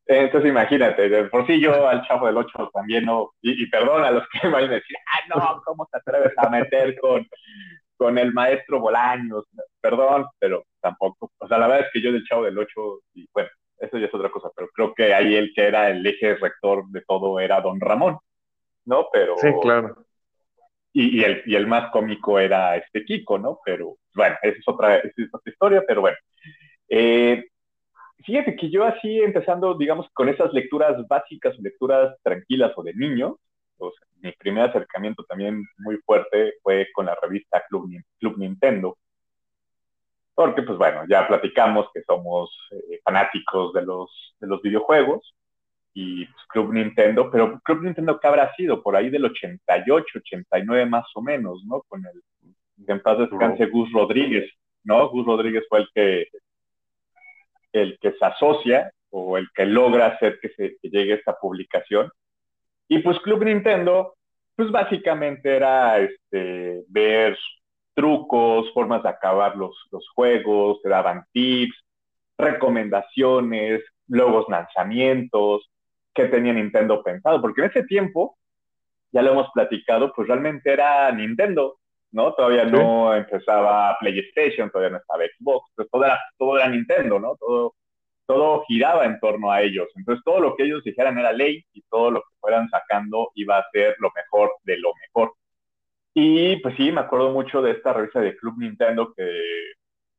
Entonces 0.06 0.50
imagínate, 0.50 1.24
por 1.24 1.46
sí 1.46 1.58
yo 1.60 1.88
al 1.88 2.06
Chavo 2.06 2.26
del 2.26 2.36
Ocho 2.36 2.70
también 2.74 3.06
no, 3.06 3.30
y, 3.40 3.66
perdón 3.70 4.04
a 4.04 4.10
los 4.10 4.24
que 4.28 4.46
me 4.46 4.54
van 4.54 4.64
a 4.64 4.74
decir, 4.74 4.96
ah, 5.06 5.34
no, 5.34 5.62
¿cómo 5.64 5.88
te 5.90 5.98
atreves 5.98 6.32
a 6.36 6.50
meter 6.50 6.98
con, 7.00 7.26
con 8.04 8.18
el 8.18 8.34
maestro 8.34 8.80
Bolaños? 8.80 9.46
Perdón, 9.80 10.26
pero 10.38 10.66
tampoco. 10.78 11.32
O 11.38 11.48
sea, 11.48 11.56
la 11.56 11.68
verdad 11.68 11.86
es 11.86 11.90
que 11.90 12.02
yo 12.02 12.12
del 12.12 12.22
Chavo 12.26 12.44
del 12.44 12.58
Ocho, 12.58 13.00
y 13.14 13.26
bueno, 13.32 13.48
eso 13.78 13.96
ya 13.96 14.04
es 14.04 14.14
otra 14.14 14.28
cosa, 14.28 14.50
pero 14.54 14.68
creo 14.74 14.92
que 14.92 15.14
ahí 15.14 15.34
el 15.34 15.54
que 15.54 15.62
era 15.62 15.88
el 15.88 16.06
eje 16.06 16.34
rector 16.34 16.84
de 16.90 17.00
todo 17.00 17.40
era 17.40 17.62
Don 17.62 17.80
Ramón, 17.80 18.18
¿no? 18.84 19.06
Pero... 19.10 19.38
Sí, 19.38 19.48
claro. 19.62 20.04
Y, 20.92 21.18
y 21.18 21.24
el, 21.24 21.42
y 21.46 21.54
el 21.54 21.66
más 21.66 21.90
cómico 21.92 22.38
era 22.38 22.76
este 22.76 23.06
Kiko, 23.06 23.38
¿no? 23.38 23.60
Pero 23.64 23.96
bueno, 24.14 24.36
esa 24.42 24.58
es 24.58 24.68
otra, 24.68 24.96
esa 24.96 25.08
es 25.16 25.28
otra 25.32 25.50
historia, 25.50 25.82
pero 25.88 26.02
bueno. 26.02 26.18
Eh, 26.90 27.42
fíjate 28.18 28.54
que 28.54 28.68
yo 28.68 28.84
así 28.84 29.18
empezando, 29.18 29.78
digamos, 29.78 30.10
con 30.12 30.28
esas 30.28 30.52
lecturas 30.52 31.08
básicas, 31.08 31.58
lecturas 31.58 32.14
tranquilas 32.22 32.72
o 32.76 32.82
de 32.82 32.92
niño, 32.92 33.38
mi 34.20 34.32
primer 34.32 34.70
acercamiento 34.70 35.24
también 35.24 35.62
muy 35.78 35.98
fuerte 35.98 36.54
fue 36.62 36.88
con 36.94 37.06
la 37.06 37.16
revista 37.20 37.62
Club, 37.68 37.90
Club 38.18 38.38
Nintendo, 38.38 38.96
porque 40.34 40.62
pues 40.62 40.78
bueno, 40.78 41.04
ya 41.08 41.26
platicamos 41.28 41.88
que 41.92 42.02
somos 42.02 42.50
eh, 42.72 43.00
fanáticos 43.04 43.72
de 43.72 43.82
los, 43.82 44.34
de 44.40 44.46
los 44.46 44.62
videojuegos 44.62 45.34
y 45.92 46.26
pues, 46.26 46.46
Club 46.48 46.72
Nintendo, 46.72 47.30
pero 47.30 47.60
Club 47.60 47.82
Nintendo 47.82 48.18
que 48.18 48.26
habrá 48.26 48.52
sido 48.54 48.82
por 48.82 48.96
ahí 48.96 49.10
del 49.10 49.26
88, 49.26 50.06
89 50.18 50.86
más 50.86 51.06
o 51.14 51.22
menos, 51.22 51.62
¿no? 51.66 51.82
Con 51.88 52.04
el 52.04 52.22
en 52.86 53.00
paz 53.00 53.18
descanse 53.18 53.66
Gus 53.66 53.92
Rodríguez, 53.92 54.50
¿no? 54.82 55.08
Gus 55.08 55.26
Rodríguez 55.26 55.64
fue 55.68 55.80
el 55.80 55.88
que 55.94 56.26
el 57.72 57.98
que 58.00 58.12
se 58.12 58.24
asocia 58.24 58.90
o 59.10 59.36
el 59.38 59.48
que 59.54 59.66
logra 59.66 60.06
hacer 60.06 60.38
que, 60.40 60.48
se, 60.50 60.76
que 60.80 60.88
llegue 60.88 61.14
esta 61.14 61.36
publicación. 61.38 62.10
Y 62.88 62.98
pues 62.98 63.18
Club 63.20 63.44
Nintendo, 63.44 64.14
pues 64.56 64.70
básicamente 64.70 65.56
era 65.56 65.98
este, 65.98 66.84
ver 66.88 67.36
trucos, 67.94 68.72
formas 68.72 69.02
de 69.02 69.08
acabar 69.08 69.56
los, 69.56 69.76
los 69.90 70.08
juegos, 70.10 70.82
te 70.82 70.88
daban 70.88 71.24
tips, 71.32 71.76
recomendaciones, 72.36 73.82
logos 74.08 74.46
lanzamientos, 74.48 75.70
qué 76.12 76.26
tenía 76.26 76.52
Nintendo 76.52 77.02
pensado, 77.02 77.40
porque 77.40 77.62
en 77.62 77.70
ese 77.70 77.84
tiempo, 77.84 78.36
ya 79.12 79.22
lo 79.22 79.32
hemos 79.32 79.48
platicado, 79.52 80.12
pues 80.12 80.28
realmente 80.28 80.72
era 80.72 81.10
Nintendo, 81.12 81.78
¿no? 82.12 82.34
Todavía 82.34 82.64
no 82.64 83.14
empezaba 83.14 83.96
PlayStation, 83.98 84.70
todavía 84.70 84.90
no 84.90 84.98
estaba 84.98 85.24
Xbox, 85.24 85.70
pues 85.74 85.88
todo 85.90 86.04
era, 86.04 86.20
todo 86.36 86.58
era 86.58 86.68
Nintendo, 86.68 87.18
¿no? 87.18 87.36
Todo, 87.36 87.74
todo 88.26 88.64
giraba 88.66 89.04
en 89.04 89.18
torno 89.20 89.50
a 89.50 89.62
ellos. 89.62 89.88
Entonces 89.96 90.22
todo 90.24 90.40
lo 90.40 90.56
que 90.56 90.64
ellos 90.64 90.82
dijeran 90.84 91.18
era 91.18 91.32
ley 91.32 91.64
y 91.72 91.82
todo 91.82 92.10
lo 92.10 92.20
que 92.20 92.36
fueran 92.40 92.68
sacando 92.68 93.30
iba 93.34 93.58
a 93.58 93.70
ser 93.72 93.96
lo 93.98 94.10
mejor 94.14 94.52
de 94.64 94.78
lo 94.78 94.92
mejor. 95.02 95.34
Y 96.14 96.56
pues 96.56 96.76
sí, 96.76 96.92
me 96.92 97.00
acuerdo 97.00 97.32
mucho 97.32 97.60
de 97.60 97.72
esta 97.72 97.92
revista 97.92 98.20
de 98.20 98.36
Club 98.36 98.54
Nintendo 98.58 99.12
que, 99.14 99.26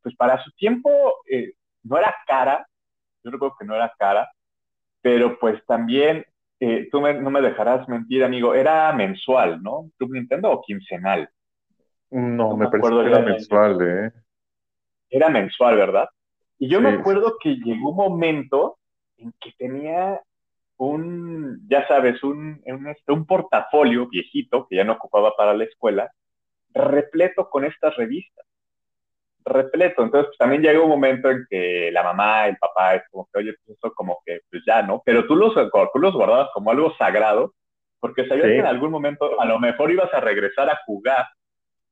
pues 0.01 0.15
para 0.15 0.43
su 0.43 0.51
tiempo 0.51 0.89
eh, 1.29 1.53
no 1.83 1.97
era 1.97 2.13
cara, 2.27 2.67
yo 3.23 3.31
recuerdo 3.31 3.55
que 3.57 3.65
no 3.65 3.75
era 3.75 3.93
cara, 3.97 4.29
pero 5.01 5.39
pues 5.39 5.63
también, 5.65 6.25
eh, 6.59 6.89
tú 6.91 6.99
no 6.99 7.29
me 7.31 7.41
dejarás 7.41 7.87
mentir, 7.87 8.23
amigo, 8.23 8.53
era 8.53 8.91
mensual, 8.91 9.61
¿no? 9.63 9.89
Club 9.97 10.13
Nintendo 10.13 10.51
o 10.51 10.61
quincenal. 10.61 11.29
No, 12.11 12.55
me, 12.55 12.69
parece 12.69 12.89
que 12.89 13.07
era 13.07 13.19
mensual, 13.19 13.77
¿eh? 13.81 14.11
Era 15.09 15.29
mensual, 15.29 15.75
¿verdad? 15.77 16.09
Y 16.57 16.69
yo 16.69 16.79
me 16.81 16.89
acuerdo 16.89 17.37
que 17.41 17.55
llegó 17.55 17.89
un 17.89 17.97
momento 17.97 18.77
en 19.17 19.33
que 19.39 19.51
tenía 19.57 20.21
un, 20.77 21.67
ya 21.69 21.87
sabes, 21.87 22.23
un, 22.23 22.61
un, 22.65 22.87
este, 22.87 23.11
un 23.11 23.25
portafolio 23.25 24.07
viejito 24.07 24.67
que 24.67 24.77
ya 24.77 24.83
no 24.83 24.93
ocupaba 24.93 25.35
para 25.35 25.53
la 25.53 25.65
escuela, 25.65 26.11
repleto 26.73 27.49
con 27.49 27.65
estas 27.65 27.95
revistas. 27.95 28.45
Repleto. 29.43 30.03
Entonces, 30.03 30.27
pues, 30.27 30.37
también 30.37 30.61
llegó 30.61 30.83
un 30.83 30.89
momento 30.89 31.29
en 31.29 31.45
que 31.49 31.91
la 31.91 32.03
mamá, 32.03 32.47
el 32.47 32.57
papá, 32.57 32.95
es 32.95 33.03
como 33.11 33.27
que, 33.31 33.39
oye, 33.39 33.53
pues 33.63 33.77
eso 33.77 33.93
como 33.93 34.19
que, 34.25 34.41
pues 34.49 34.63
ya, 34.65 34.81
¿no? 34.81 35.01
Pero 35.05 35.27
tú 35.27 35.35
los, 35.35 35.53
tú 35.53 35.99
los 35.99 36.13
guardabas 36.13 36.49
como 36.53 36.71
algo 36.71 36.95
sagrado, 36.97 37.53
porque 37.99 38.27
sabías 38.27 38.47
que 38.47 38.59
en 38.59 38.65
algún 38.65 38.91
momento 38.91 39.39
a 39.39 39.45
lo 39.45 39.59
mejor 39.59 39.91
ibas 39.91 40.13
a 40.13 40.19
regresar 40.19 40.69
a 40.69 40.79
jugar 40.85 41.25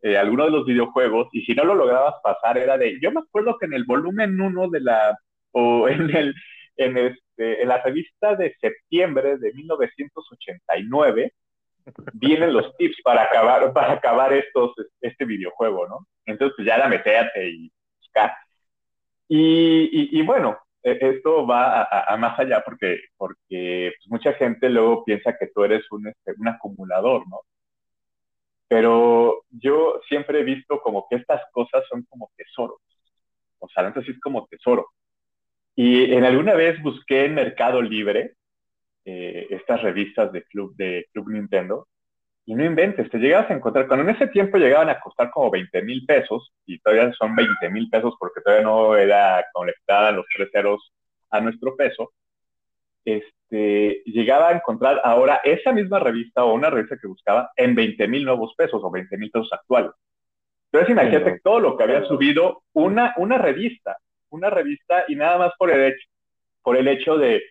eh, 0.03 0.17
alguno 0.17 0.43
de 0.43 0.51
los 0.51 0.65
videojuegos 0.65 1.29
y 1.31 1.43
si 1.43 1.55
no 1.55 1.63
lo 1.63 1.75
lograbas 1.75 2.15
pasar 2.21 2.57
era 2.57 2.77
de, 2.77 2.99
yo 3.01 3.09
me 3.09 3.21
acuerdo 3.21 3.57
que 3.57 3.67
en 3.67 3.73
el 3.73 3.85
volumen 3.85 4.39
1 4.39 4.69
de 4.69 4.81
la, 4.81 5.17
o 5.51 5.87
en 5.89 6.13
el, 6.13 6.35
en 6.75 6.97
este, 6.97 7.61
en 7.61 7.69
la 7.69 7.81
revista 7.81 8.35
de 8.35 8.53
septiembre 8.59 9.37
de 9.37 9.53
1989, 9.53 11.33
vienen 12.13 12.53
los 12.53 12.75
tips 12.75 12.97
para 13.01 13.23
acabar, 13.23 13.71
para 13.71 13.93
acabar 13.93 14.33
estos, 14.33 14.73
este 14.99 15.23
videojuego, 15.23 15.87
¿no? 15.87 16.05
Entonces 16.25 16.53
pues 16.57 16.67
ya 16.67 16.77
la 16.77 16.89
meterte 16.89 17.49
y 17.49 17.71
buscar. 17.99 18.33
Y, 19.29 20.19
y, 20.19 20.21
bueno, 20.23 20.57
e, 20.83 20.97
esto 20.99 21.47
va 21.47 21.83
a, 21.83 22.17
más 22.17 22.37
allá 22.37 22.61
porque, 22.65 22.99
porque 23.15 23.93
pues, 23.97 24.09
mucha 24.09 24.33
gente 24.33 24.69
luego 24.69 25.05
piensa 25.05 25.37
que 25.39 25.47
tú 25.47 25.63
eres 25.63 25.89
un, 25.91 26.07
este, 26.07 26.33
un 26.37 26.49
acumulador, 26.49 27.25
¿no? 27.29 27.39
Pero 28.73 29.43
yo 29.51 30.01
siempre 30.09 30.39
he 30.39 30.43
visto 30.43 30.81
como 30.81 31.05
que 31.07 31.17
estas 31.17 31.43
cosas 31.51 31.83
son 31.87 32.01
como 32.09 32.31
tesoros, 32.35 32.79
o 33.59 33.69
sea, 33.69 33.85
entonces 33.85 34.15
es 34.15 34.19
como 34.19 34.47
tesoro. 34.47 34.87
Y 35.75 36.11
en 36.11 36.23
alguna 36.23 36.55
vez 36.55 36.81
busqué 36.81 37.25
en 37.25 37.35
Mercado 37.35 37.83
Libre 37.83 38.33
eh, 39.05 39.45
estas 39.51 39.79
revistas 39.83 40.31
de 40.31 40.41
Club, 40.45 40.75
de 40.75 41.05
Club 41.13 41.29
Nintendo 41.29 41.87
y 42.47 42.55
no 42.55 42.65
inventes, 42.65 43.11
te 43.11 43.19
llegabas 43.19 43.51
a 43.51 43.53
encontrar, 43.53 43.87
cuando 43.87 44.09
en 44.09 44.15
ese 44.15 44.25
tiempo 44.25 44.57
llegaban 44.57 44.89
a 44.89 44.99
costar 44.99 45.29
como 45.29 45.51
20 45.51 45.83
mil 45.83 46.03
pesos 46.07 46.51
y 46.65 46.79
todavía 46.79 47.13
son 47.13 47.35
20 47.35 47.69
mil 47.69 47.91
pesos 47.91 48.15
porque 48.17 48.41
todavía 48.41 48.65
no 48.65 48.95
era 48.95 49.45
conectada 49.53 50.11
los 50.13 50.25
tres 50.35 50.49
ceros 50.51 50.91
a 51.29 51.39
nuestro 51.41 51.75
peso, 51.75 52.11
este, 53.05 53.31
llegaba 54.05 54.49
a 54.49 54.53
encontrar 54.53 55.01
ahora 55.03 55.41
esa 55.43 55.71
misma 55.71 55.99
revista 55.99 56.43
o 56.43 56.53
una 56.53 56.69
revista 56.69 56.97
que 56.99 57.07
buscaba 57.07 57.51
en 57.55 57.75
20 57.75 58.07
mil 58.07 58.25
nuevos 58.25 58.53
pesos 58.55 58.81
o 58.83 58.91
20 58.91 59.17
mil 59.17 59.31
pesos 59.31 59.51
actuales. 59.51 59.91
Entonces 60.71 60.89
imagínate 60.89 61.39
todo 61.43 61.59
lo 61.59 61.77
que 61.77 61.83
había 61.83 62.03
subido 62.05 62.63
una, 62.73 63.13
una 63.17 63.37
revista, 63.37 63.97
una 64.29 64.49
revista 64.49 65.05
y 65.07 65.15
nada 65.15 65.37
más 65.37 65.51
por 65.57 65.69
el 65.69 65.83
hecho, 65.83 66.07
por 66.63 66.77
el 66.77 66.87
hecho 66.87 67.17
de 67.17 67.43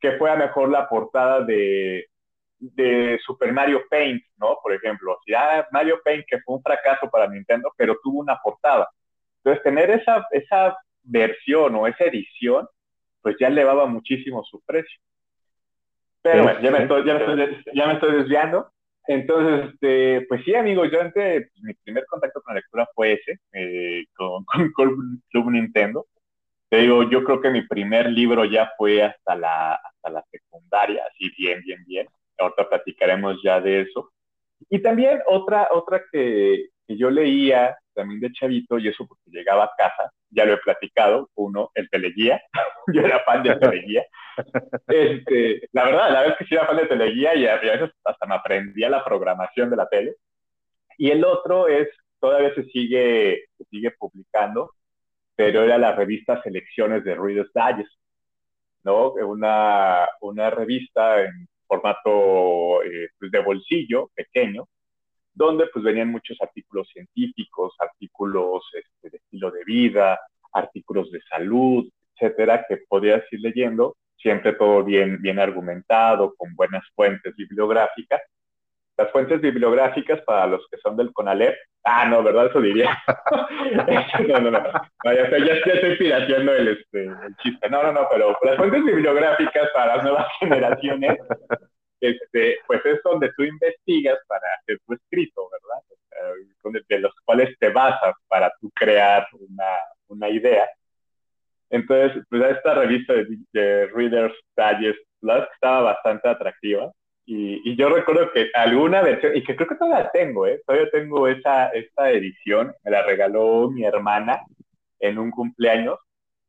que 0.00 0.12
fuera 0.12 0.36
mejor 0.36 0.70
la 0.70 0.88
portada 0.88 1.40
de, 1.40 2.06
de 2.60 3.18
Super 3.24 3.52
Mario 3.52 3.82
Paint, 3.90 4.22
¿no? 4.36 4.58
Por 4.62 4.72
ejemplo, 4.72 5.18
si 5.24 5.34
ah, 5.34 5.66
Mario 5.72 6.00
Paint 6.04 6.24
que 6.28 6.38
fue 6.40 6.54
un 6.54 6.62
fracaso 6.62 7.10
para 7.10 7.26
Nintendo, 7.26 7.72
pero 7.76 7.96
tuvo 8.02 8.20
una 8.20 8.36
portada. 8.36 8.88
Entonces 9.38 9.62
tener 9.64 9.90
esa, 9.90 10.24
esa 10.30 10.76
versión 11.02 11.74
o 11.74 11.86
esa 11.86 12.04
edición 12.04 12.68
pues 13.22 13.36
ya 13.40 13.48
elevaba 13.48 13.86
muchísimo 13.86 14.44
su 14.44 14.60
precio. 14.64 15.00
Pero 16.32 16.42
bueno, 16.44 16.60
ya 16.60 16.70
me, 16.70 16.78
estoy, 16.78 17.04
ya, 17.04 17.86
me 17.86 17.92
estoy, 17.94 18.12
desviando. 18.12 18.70
Entonces, 19.06 19.70
este, 19.72 20.26
pues 20.28 20.44
sí, 20.44 20.54
amigo, 20.54 20.84
yo 20.84 21.00
antes, 21.00 21.50
mi 21.62 21.72
primer 21.74 22.04
contacto 22.06 22.42
con 22.42 22.54
la 22.54 22.60
lectura 22.60 22.86
fue 22.94 23.14
ese, 23.14 23.38
eh, 23.52 24.04
con, 24.14 24.44
con, 24.44 24.72
Club 25.30 25.50
Nintendo. 25.50 26.06
Te 26.68 26.78
digo, 26.78 27.08
yo 27.08 27.24
creo 27.24 27.40
que 27.40 27.50
mi 27.50 27.62
primer 27.62 28.10
libro 28.10 28.44
ya 28.44 28.70
fue 28.76 29.02
hasta 29.02 29.34
la, 29.34 29.74
hasta 29.74 30.10
la 30.10 30.24
secundaria, 30.30 31.02
así 31.10 31.30
bien, 31.38 31.62
bien, 31.64 31.82
bien. 31.86 32.06
Ahorita 32.38 32.68
platicaremos 32.68 33.40
ya 33.42 33.60
de 33.60 33.82
eso. 33.82 34.12
Y 34.68 34.80
también 34.80 35.20
otra, 35.26 35.68
otra 35.72 36.02
que, 36.12 36.66
que 36.88 36.96
yo 36.96 37.10
leía 37.10 37.76
también 37.94 38.20
de 38.20 38.32
chavito, 38.32 38.78
y 38.78 38.88
eso 38.88 39.06
porque 39.06 39.30
llegaba 39.30 39.64
a 39.64 39.72
casa, 39.76 40.10
ya 40.30 40.46
lo 40.46 40.54
he 40.54 40.58
platicado, 40.58 41.28
uno, 41.34 41.70
el 41.74 41.90
teleguía, 41.90 42.40
yo 42.94 43.02
era 43.02 43.20
fan 43.24 43.42
de 43.42 43.56
teleguía. 43.56 44.06
Este, 44.86 45.68
la 45.72 45.84
verdad, 45.84 46.12
la 46.12 46.22
vez 46.22 46.36
que 46.38 46.46
sí 46.46 46.54
era 46.54 46.66
fan 46.66 46.78
de 46.78 46.86
teleguía 46.86 47.34
y 47.34 47.46
a 47.46 47.60
hasta 48.04 48.26
me 48.26 48.34
aprendía 48.34 48.88
la 48.88 49.04
programación 49.04 49.68
de 49.68 49.76
la 49.76 49.88
tele. 49.88 50.14
Y 50.96 51.10
el 51.10 51.24
otro 51.24 51.68
es, 51.68 51.88
todavía 52.18 52.54
se 52.54 52.64
sigue, 52.64 53.48
se 53.58 53.64
sigue 53.64 53.90
publicando, 53.98 54.72
pero 55.36 55.62
era 55.62 55.76
la 55.76 55.92
revista 55.92 56.42
Selecciones 56.42 57.04
de 57.04 57.14
Ruidos 57.14 57.50
Dalles, 57.52 57.88
¿no? 58.84 59.12
Una, 59.12 60.08
una 60.20 60.50
revista 60.50 61.20
en 61.20 61.48
formato 61.66 62.82
eh, 62.82 63.10
pues 63.18 63.30
de 63.30 63.40
bolsillo 63.40 64.10
pequeño, 64.14 64.66
donde 65.38 65.66
pues 65.72 65.84
venían 65.84 66.10
muchos 66.10 66.36
artículos 66.40 66.88
científicos, 66.92 67.74
artículos 67.78 68.64
este, 68.74 69.10
de 69.10 69.16
estilo 69.18 69.50
de 69.52 69.64
vida, 69.64 70.18
artículos 70.52 71.10
de 71.12 71.20
salud, 71.22 71.88
etcétera, 72.14 72.66
que 72.68 72.78
podías 72.88 73.22
ir 73.32 73.40
leyendo, 73.40 73.96
siempre 74.16 74.52
todo 74.54 74.82
bien, 74.82 75.22
bien 75.22 75.38
argumentado, 75.38 76.34
con 76.36 76.54
buenas 76.56 76.82
fuentes 76.94 77.34
bibliográficas. 77.36 78.20
Las 78.96 79.12
fuentes 79.12 79.40
bibliográficas 79.40 80.20
para 80.22 80.48
los 80.48 80.66
que 80.68 80.78
son 80.78 80.96
del 80.96 81.12
CONALEP, 81.12 81.54
ah, 81.84 82.04
no, 82.06 82.20
¿verdad? 82.24 82.46
Eso 82.46 82.60
diría. 82.60 82.98
no, 84.28 84.40
no, 84.40 84.50
no, 84.50 84.60
ya, 85.04 85.30
ya, 85.30 85.72
estoy 85.72 85.96
pirateando 85.96 86.52
el, 86.52 86.68
este, 86.68 87.04
el 87.04 87.36
chiste. 87.36 87.70
No, 87.70 87.80
no, 87.84 87.92
no, 87.92 88.08
pero 88.10 88.36
las 88.42 88.56
fuentes 88.56 88.84
bibliográficas 88.84 89.70
para 89.72 89.94
las 89.94 90.02
nuevas 90.02 90.26
generaciones, 90.40 91.16
este, 92.00 92.58
pues 92.66 92.84
es 92.84 93.00
donde 93.02 93.32
tú 93.36 93.42
investigas 93.42 94.18
para 94.26 94.46
hacer 94.60 94.78
tu 94.86 94.94
escrito, 94.94 95.48
¿verdad? 95.50 95.82
de 96.88 96.98
los 96.98 97.12
cuales 97.24 97.56
te 97.58 97.70
basas 97.70 98.14
para 98.26 98.52
tú 98.60 98.70
crear 98.74 99.26
una, 99.32 99.72
una 100.08 100.28
idea. 100.28 100.68
Entonces, 101.70 102.22
pues 102.28 102.56
esta 102.56 102.74
revista 102.74 103.14
de, 103.52 103.86
Reader's 103.86 104.34
Digest 104.56 104.98
Plus 105.20 105.44
estaba 105.54 105.92
bastante 105.92 106.28
atractiva. 106.28 106.90
Y, 107.26 107.60
y, 107.70 107.76
yo 107.76 107.90
recuerdo 107.90 108.32
que 108.32 108.50
alguna 108.54 109.02
versión, 109.02 109.36
y 109.36 109.44
que 109.44 109.54
creo 109.54 109.68
que 109.68 109.74
todavía 109.74 110.10
tengo, 110.10 110.46
¿eh? 110.46 110.62
todavía 110.66 110.90
tengo 110.90 111.28
esa, 111.28 111.68
esta 111.68 112.10
edición, 112.10 112.72
me 112.82 112.90
la 112.90 113.02
regaló 113.02 113.70
mi 113.70 113.84
hermana 113.84 114.40
en 114.98 115.18
un 115.18 115.30
cumpleaños, 115.30 115.98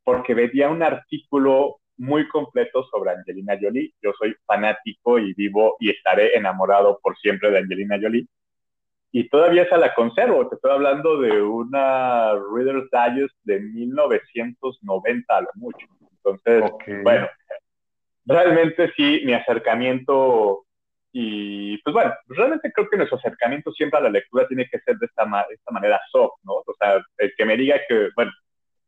porque 0.05 0.33
veía 0.33 0.69
un 0.69 0.81
artículo 0.81 1.79
muy 1.99 2.27
completo 2.27 2.83
sobre 2.85 3.11
Angelina 3.11 3.57
Jolie. 3.61 3.93
Yo 4.01 4.11
soy 4.17 4.35
fanático 4.45 5.19
y 5.19 5.33
vivo 5.33 5.75
y 5.79 5.91
estaré 5.91 6.35
enamorado 6.35 6.99
por 7.03 7.17
siempre 7.17 7.51
de 7.51 7.59
Angelina 7.59 7.99
Jolie 8.01 8.27
y 9.11 9.27
todavía 9.29 9.63
esa 9.63 9.77
la 9.77 9.93
conservo. 9.93 10.47
Te 10.47 10.55
estoy 10.55 10.71
hablando 10.71 11.19
de 11.19 11.41
una 11.41 12.33
Reader's 12.53 12.89
Digest 12.91 13.35
de 13.43 13.59
1990 13.59 15.37
a 15.37 15.41
lo 15.41 15.49
mucho. 15.55 15.87
Entonces, 16.17 16.71
bueno, 17.03 17.27
realmente 18.25 18.91
sí, 18.95 19.21
mi 19.25 19.33
acercamiento 19.33 20.65
y 21.11 21.81
pues 21.81 21.91
bueno, 21.91 22.13
realmente 22.27 22.71
creo 22.71 22.87
que 22.87 22.97
nuestro 22.97 23.17
acercamiento 23.17 23.71
siempre 23.71 23.99
a 23.99 24.03
la 24.03 24.11
lectura 24.11 24.47
tiene 24.47 24.69
que 24.69 24.79
ser 24.79 24.95
de 24.97 25.07
esta, 25.07 25.25
de 25.25 25.55
esta 25.55 25.71
manera 25.71 25.99
soft, 26.11 26.35
¿no? 26.43 26.53
O 26.53 26.75
sea, 26.77 27.03
el 27.17 27.33
que 27.35 27.45
me 27.45 27.57
diga 27.57 27.77
que, 27.87 28.09
bueno, 28.15 28.31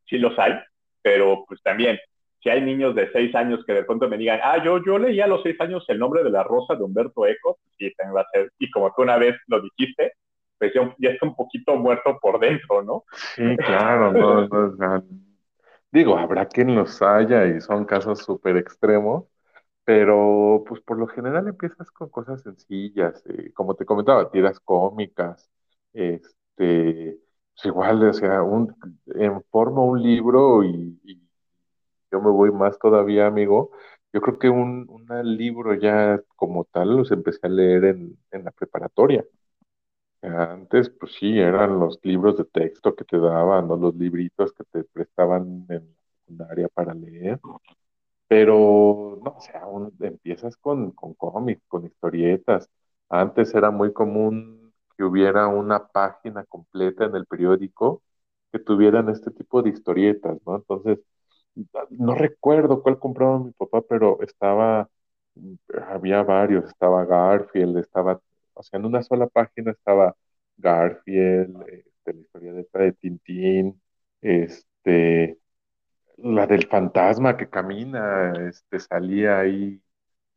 sí 0.08 0.20
los 0.20 0.38
hay, 0.38 0.53
pero 1.01 1.44
pues 1.48 1.62
también, 1.63 1.98
si 2.41 2.50
hay 2.50 2.62
niños 2.62 2.95
de 2.95 3.12
seis 3.12 3.33
años 3.36 3.63
que 3.65 3.74
de 3.74 3.83
pronto 3.83 4.10
me 4.10 4.17
digan, 4.17 4.39
ah, 4.43 4.63
yo, 4.63 4.83
yo 4.83 4.98
leí 4.98 5.19
a 5.21 5.27
los 5.27 5.43
seis 5.43 5.60
años 5.62 5.86
el 5.88 6.00
nombre 6.00 6.24
de 6.24 6.31
la 6.31 6.43
rosa 6.43 6.75
de 6.75 6.83
Humberto 6.83 7.25
Eco, 7.25 7.60
sí, 7.77 7.93
también 7.95 8.17
va 8.17 8.21
a 8.21 8.29
ser, 8.31 8.51
y 8.60 8.69
como 8.71 8.91
tú 8.93 9.03
una 9.03 9.17
vez 9.17 9.36
lo 9.48 9.62
dijiste, 9.62 10.13
pues 10.57 10.74
ya, 10.74 11.10
está 11.10 11.25
un 11.25 11.36
poquito 11.36 11.75
muerto 11.75 12.17
por 12.21 12.39
dentro, 12.39 12.83
¿no? 12.83 13.03
Sí, 13.36 13.55
claro, 13.57 14.12
no, 14.12 15.03
digo, 15.91 16.17
habrá 16.17 16.48
quien 16.48 16.75
los 16.75 17.01
haya 17.01 17.45
y 17.45 17.62
son 17.62 17.86
casos 17.86 18.19
súper 18.19 18.57
extremos, 18.57 19.25
pero 19.83 20.63
pues 20.67 20.81
por 20.81 20.98
lo 20.98 21.07
general 21.07 21.48
empiezas 21.48 21.89
con 21.91 22.10
cosas 22.10 22.41
sencillas, 22.43 23.24
eh, 23.27 23.51
como 23.53 23.75
te 23.75 23.86
comentaba, 23.86 24.31
tiras 24.31 24.60
cómicas, 24.60 25.50
este, 25.93 27.17
pues 27.53 27.65
igual, 27.65 28.03
o 28.03 28.13
sea, 28.13 28.43
un, 28.43 28.75
forma 29.50 29.81
un 29.81 30.01
libro 30.01 30.63
y, 30.63 31.00
yo 32.12 32.22
me 32.22 32.30
voy 32.32 32.51
más 32.51 32.77
todavía, 32.80 33.27
amigo, 33.27 33.72
yo 34.13 34.22
creo 34.22 34.39
que 34.39 34.50
un, 34.50 34.88
libro 35.24 35.75
ya 35.75 36.22
como 36.36 36.65
tal 36.65 36.96
los 36.98 37.12
empecé 37.12 37.39
a 37.44 37.50
leer 37.50 37.86
en, 37.86 38.18
en 38.32 38.44
la 38.44 38.51
preparatoria. 38.51 39.25
Antes, 40.22 40.89
pues 40.89 41.13
sí, 41.13 41.39
eran 41.39 41.80
los 41.80 42.00
libros 42.03 42.38
de 42.38 42.46
texto 42.46 42.96
que 42.96 43.03
te 43.06 43.18
daban, 43.18 43.70
o 43.72 43.75
los 43.77 43.96
libritos 43.96 44.53
que 44.53 44.63
te 44.65 44.84
prestaban 44.84 45.65
en 45.70 45.88
la 45.88 45.96
secundaria 46.20 46.68
para 46.70 46.94
leer. 46.94 47.39
Pero, 48.27 49.20
no, 49.24 49.31
o 49.38 49.42
sea, 49.42 49.64
empiezas 50.01 50.57
con, 50.57 50.92
con 50.92 51.14
cómics, 51.16 51.64
con 51.68 51.85
historietas. 51.85 52.70
Antes 53.09 53.53
era 53.55 53.72
muy 53.72 53.94
común 53.94 54.74
que 54.98 55.03
hubiera 55.03 55.48
una 55.48 55.88
página 55.88 56.46
completa 56.46 57.05
en 57.05 57.16
el 57.16 57.25
periódico 57.25 58.03
que 58.51 58.59
tuvieran 58.59 59.09
este 59.09 59.31
tipo 59.31 59.62
de 59.62 59.72
historietas, 59.72 60.38
¿no? 60.46 60.55
Entonces, 60.57 61.00
no 61.92 62.16
recuerdo 62.16 62.81
cuál 62.83 63.00
compraba 63.00 63.40
mi 63.40 63.51
papá, 63.51 63.81
pero 63.81 64.22
estaba, 64.22 64.90
había 65.87 66.24
varios, 66.24 66.66
estaba 66.66 67.05
Garfield, 67.05 67.77
estaba 67.77 68.22
o 68.53 68.64
sea, 68.64 68.79
en 68.79 68.85
una 68.85 69.01
sola 69.03 69.27
página 69.27 69.72
estaba 69.72 70.16
Garfield, 70.57 71.64
este, 71.70 72.14
la 72.14 72.22
historia 72.22 72.53
de, 72.53 72.68
de 72.74 72.94
Tintín, 72.94 73.81
este, 74.22 75.40
la 76.18 76.48
del 76.48 76.68
fantasma 76.68 77.37
que 77.37 77.50
camina, 77.50 78.33
este, 78.50 78.79
salía 78.79 79.40
ahí, 79.40 79.81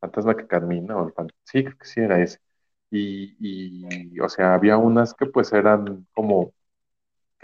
fantasma 0.00 0.36
que 0.36 0.46
camina, 0.46 0.96
o 0.98 1.08
el 1.08 1.14
sí, 1.44 1.64
creo 1.64 1.78
que 1.78 1.86
sí 1.86 2.00
era 2.00 2.22
ese. 2.22 2.38
Y, 2.90 3.36
y, 3.40 4.20
o 4.20 4.28
sea, 4.28 4.54
había 4.54 4.76
unas 4.78 5.14
que 5.14 5.26
pues 5.26 5.52
eran 5.52 6.06
como 6.14 6.54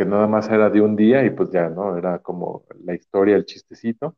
que 0.00 0.06
nada 0.06 0.26
más 0.26 0.48
era 0.48 0.70
de 0.70 0.80
un 0.80 0.96
día 0.96 1.22
y 1.26 1.30
pues 1.30 1.50
ya, 1.50 1.68
¿no? 1.68 1.98
Era 1.98 2.20
como 2.20 2.64
la 2.84 2.94
historia, 2.94 3.36
el 3.36 3.44
chistecito, 3.44 4.16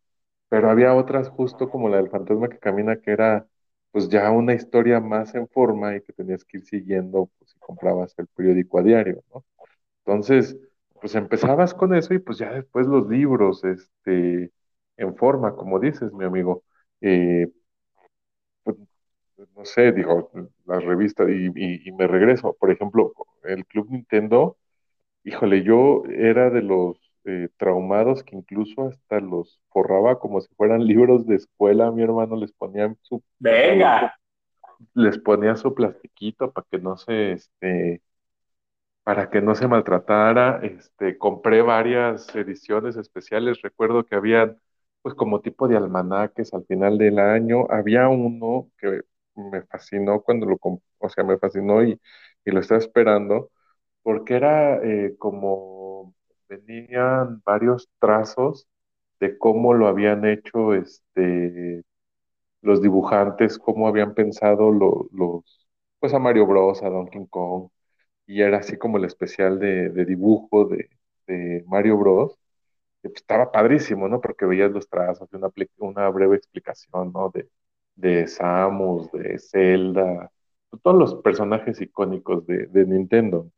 pero 0.48 0.70
había 0.70 0.94
otras 0.94 1.28
justo 1.28 1.68
como 1.68 1.88
la 1.88 1.96
del 1.96 2.08
fantasma 2.08 2.48
que 2.48 2.58
camina 2.60 3.00
que 3.00 3.10
era 3.10 3.48
pues 3.90 4.08
ya 4.08 4.30
una 4.30 4.54
historia 4.54 5.00
más 5.00 5.34
en 5.34 5.48
forma 5.48 5.96
y 5.96 6.02
que 6.02 6.12
tenías 6.12 6.44
que 6.44 6.58
ir 6.58 6.64
siguiendo 6.66 7.28
pues, 7.36 7.50
si 7.50 7.58
comprabas 7.58 8.14
el 8.18 8.28
periódico 8.28 8.78
a 8.78 8.82
diario, 8.84 9.24
¿no? 9.34 9.44
Entonces, 10.06 10.56
pues 11.00 11.14
empezabas 11.16 11.74
con 11.74 11.94
eso 11.94 12.14
y 12.14 12.20
pues 12.20 12.38
ya 12.38 12.52
después 12.52 12.86
los 12.86 13.08
libros, 13.08 13.64
este, 13.64 14.52
en 14.98 15.16
forma, 15.16 15.56
como 15.56 15.80
dices, 15.80 16.12
mi 16.12 16.24
amigo. 16.24 16.64
Eh, 17.00 17.48
pues, 18.64 18.76
no 19.56 19.64
sé, 19.64 19.92
digo, 19.92 20.30
las 20.66 20.84
revistas 20.84 21.28
y, 21.28 21.88
y, 21.88 21.92
me 21.92 22.06
regreso. 22.06 22.56
Por 22.58 22.70
ejemplo, 22.70 23.12
el 23.44 23.66
Club 23.66 23.88
Nintendo, 23.90 24.56
híjole, 25.24 25.62
yo 25.64 26.02
era 26.08 26.50
de 26.50 26.62
los 26.62 26.96
eh, 27.24 27.48
traumados 27.56 28.22
que 28.24 28.36
incluso 28.36 28.88
hasta 28.88 29.20
los 29.20 29.60
forraba 29.70 30.18
como 30.18 30.40
si 30.40 30.52
fueran 30.56 30.84
libros 30.86 31.26
de 31.26 31.36
escuela. 31.36 31.88
A 31.88 31.92
mi 31.92 32.02
hermano 32.02 32.36
les 32.36 32.52
ponía 32.52 32.94
su. 33.02 33.22
¡Venga! 33.38 34.16
Les 34.94 35.18
ponía 35.18 35.56
su 35.56 35.74
plastiquito 35.74 36.50
para 36.52 36.66
que 36.70 36.78
no 36.78 36.96
se. 36.96 37.32
Este, 37.32 38.02
para 39.04 39.30
que 39.30 39.40
no 39.42 39.54
se 39.54 39.68
maltratara. 39.68 40.60
Este, 40.62 41.18
compré 41.18 41.62
varias 41.62 42.34
ediciones 42.34 42.96
especiales. 42.96 43.60
Recuerdo 43.62 44.04
que 44.04 44.14
habían, 44.16 44.58
pues, 45.02 45.14
como 45.14 45.40
tipo 45.40 45.68
de 45.68 45.76
almanaques 45.76 46.54
al 46.54 46.64
final 46.66 46.98
del 46.98 47.18
año. 47.18 47.66
Había 47.70 48.08
uno 48.08 48.70
que 48.78 49.02
me 49.34 49.62
fascinó 49.62 50.22
cuando 50.22 50.46
lo 50.46 50.58
o 50.98 51.08
sea, 51.08 51.24
me 51.24 51.38
fascinó 51.38 51.82
y, 51.84 52.00
y 52.44 52.50
lo 52.50 52.60
estaba 52.60 52.78
esperando, 52.78 53.50
porque 54.02 54.36
era 54.36 54.76
eh, 54.84 55.16
como 55.18 56.14
venían 56.48 57.42
varios 57.44 57.88
trazos 57.98 58.66
de 59.20 59.38
cómo 59.38 59.74
lo 59.74 59.88
habían 59.88 60.24
hecho 60.26 60.74
este, 60.74 61.84
los 62.62 62.82
dibujantes, 62.82 63.58
cómo 63.58 63.88
habían 63.88 64.14
pensado 64.14 64.70
los, 64.72 65.68
pues 66.00 66.14
a 66.14 66.18
Mario 66.18 66.46
Bros, 66.46 66.82
a 66.82 66.90
Donkey 66.90 67.26
Kong, 67.28 67.68
y 68.26 68.42
era 68.42 68.58
así 68.58 68.78
como 68.78 68.98
el 68.98 69.04
especial 69.06 69.58
de, 69.60 69.90
dibujo 70.06 70.66
de, 70.66 70.90
Mario 71.66 71.98
Bros. 71.98 72.38
Pues, 73.02 73.14
estaba 73.16 73.52
padrísimo, 73.52 74.08
¿no? 74.08 74.20
Porque 74.20 74.46
veías 74.46 74.70
los 74.72 74.88
trazos, 74.88 75.28
una, 75.32 75.50
una 75.78 76.08
breve 76.10 76.36
explicación, 76.36 77.12
¿no? 77.12 77.30
De, 77.30 77.48
de 77.96 78.26
Samus, 78.28 79.10
de 79.12 79.38
Zelda, 79.38 80.30
todos 80.82 80.98
los 80.98 81.14
personajes 81.22 81.80
icónicos 81.80 82.46
de, 82.46 82.66
de 82.66 82.86
Nintendo. 82.86 83.50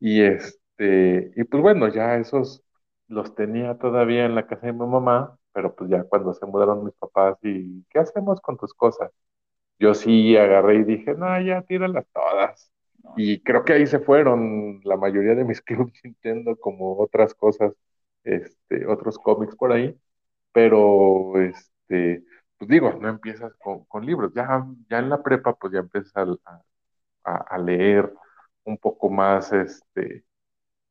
Y 0.00 0.22
este 0.22 1.32
y 1.36 1.44
pues 1.44 1.62
bueno, 1.62 1.88
ya 1.88 2.16
esos 2.16 2.62
los 3.08 3.34
tenía 3.34 3.78
todavía 3.78 4.24
en 4.26 4.34
la 4.34 4.46
casa 4.46 4.66
de 4.66 4.72
mi 4.72 4.80
mamá, 4.80 5.38
pero 5.52 5.74
pues 5.74 5.90
ya 5.90 6.04
cuando 6.04 6.32
se 6.34 6.46
mudaron 6.46 6.84
mis 6.84 6.94
papás 6.94 7.38
y 7.42 7.84
¿qué 7.90 8.00
hacemos 8.00 8.40
con 8.40 8.56
tus 8.56 8.74
cosas? 8.74 9.10
Yo 9.78 9.94
sí 9.94 10.36
agarré 10.36 10.76
y 10.76 10.84
dije, 10.84 11.14
no, 11.14 11.40
ya 11.42 11.62
tíralas 11.62 12.06
todas. 12.12 12.72
Y 13.16 13.42
creo 13.42 13.64
que 13.64 13.74
ahí 13.74 13.86
se 13.86 14.00
fueron 14.00 14.80
la 14.84 14.96
mayoría 14.96 15.34
de 15.34 15.44
mis 15.44 15.60
clubs 15.62 16.00
Nintendo, 16.04 16.56
como 16.56 16.98
otras 16.98 17.34
cosas, 17.34 17.72
este, 18.24 18.86
otros 18.86 19.18
cómics 19.18 19.56
por 19.56 19.72
ahí. 19.72 19.96
Pero, 20.52 21.40
este, 21.40 22.24
pues 22.58 22.68
digo, 22.70 22.94
no 23.00 23.08
empiezas 23.08 23.54
con, 23.56 24.06
libros. 24.06 24.32
Ya, 24.34 24.66
ya 24.90 24.98
en 24.98 25.10
la 25.10 25.22
prepa, 25.22 25.54
pues 25.56 25.72
ya 25.72 25.80
empiezas 25.80 26.16
a, 27.24 27.36
a 27.36 27.58
leer 27.58 28.12
un 28.64 28.78
poco 28.78 29.10
más, 29.10 29.52
este, 29.52 30.24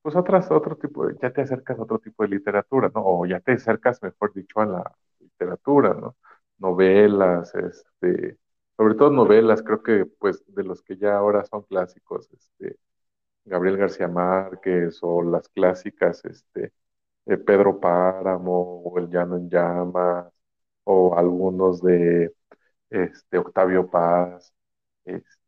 pues 0.02 0.16
otras, 0.16 0.52
otro 0.52 0.78
tipo, 0.78 1.10
ya 1.12 1.32
te 1.34 1.42
acercas 1.42 1.80
a 1.80 1.84
otro 1.84 2.00
tipo 2.00 2.24
de 2.24 2.30
literatura, 2.30 2.92
¿no? 2.94 3.04
O 3.06 3.26
ya 3.26 3.40
te 3.42 3.54
acercas, 3.54 4.02
mejor 4.04 4.34
dicho, 4.34 4.60
a 4.62 4.66
la 4.66 4.96
literatura, 5.20 5.94
¿no? 5.96 6.18
Novelas, 6.60 7.54
este, 7.56 8.38
sobre 8.78 8.96
todo 8.96 9.12
novelas, 9.12 9.64
creo 9.64 9.84
que 9.84 10.06
pues 10.20 10.44
de 10.48 10.64
los 10.64 10.84
que 10.84 10.98
ya 10.98 11.18
ahora 11.18 11.46
son 11.46 11.64
clásicos, 11.64 12.30
este, 12.34 12.78
Gabriel 13.46 13.78
García 13.78 14.08
Márquez 14.08 15.00
o 15.02 15.22
las 15.24 15.50
clásicas, 15.50 16.24
este, 16.26 16.74
de 17.26 17.38
Pedro 17.38 17.80
Páramo 17.80 18.84
o 18.84 19.00
El 19.00 19.10
Llano 19.10 19.38
en 19.38 19.50
Llamas 19.50 20.34
o 20.86 21.16
algunos 21.18 21.82
de 21.82 22.34
este, 22.90 23.38
Octavio 23.40 23.90
Paz. 23.90 24.54
Este, 25.06 25.43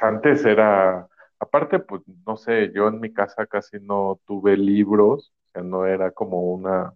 antes 0.00 0.44
era, 0.44 1.08
aparte, 1.38 1.78
pues 1.80 2.02
no 2.26 2.36
sé, 2.36 2.72
yo 2.74 2.88
en 2.88 3.00
mi 3.00 3.12
casa 3.12 3.46
casi 3.46 3.78
no 3.80 4.20
tuve 4.26 4.56
libros, 4.56 5.32
o 5.48 5.50
sea, 5.52 5.62
no 5.62 5.86
era 5.86 6.10
como 6.12 6.42
una 6.52 6.94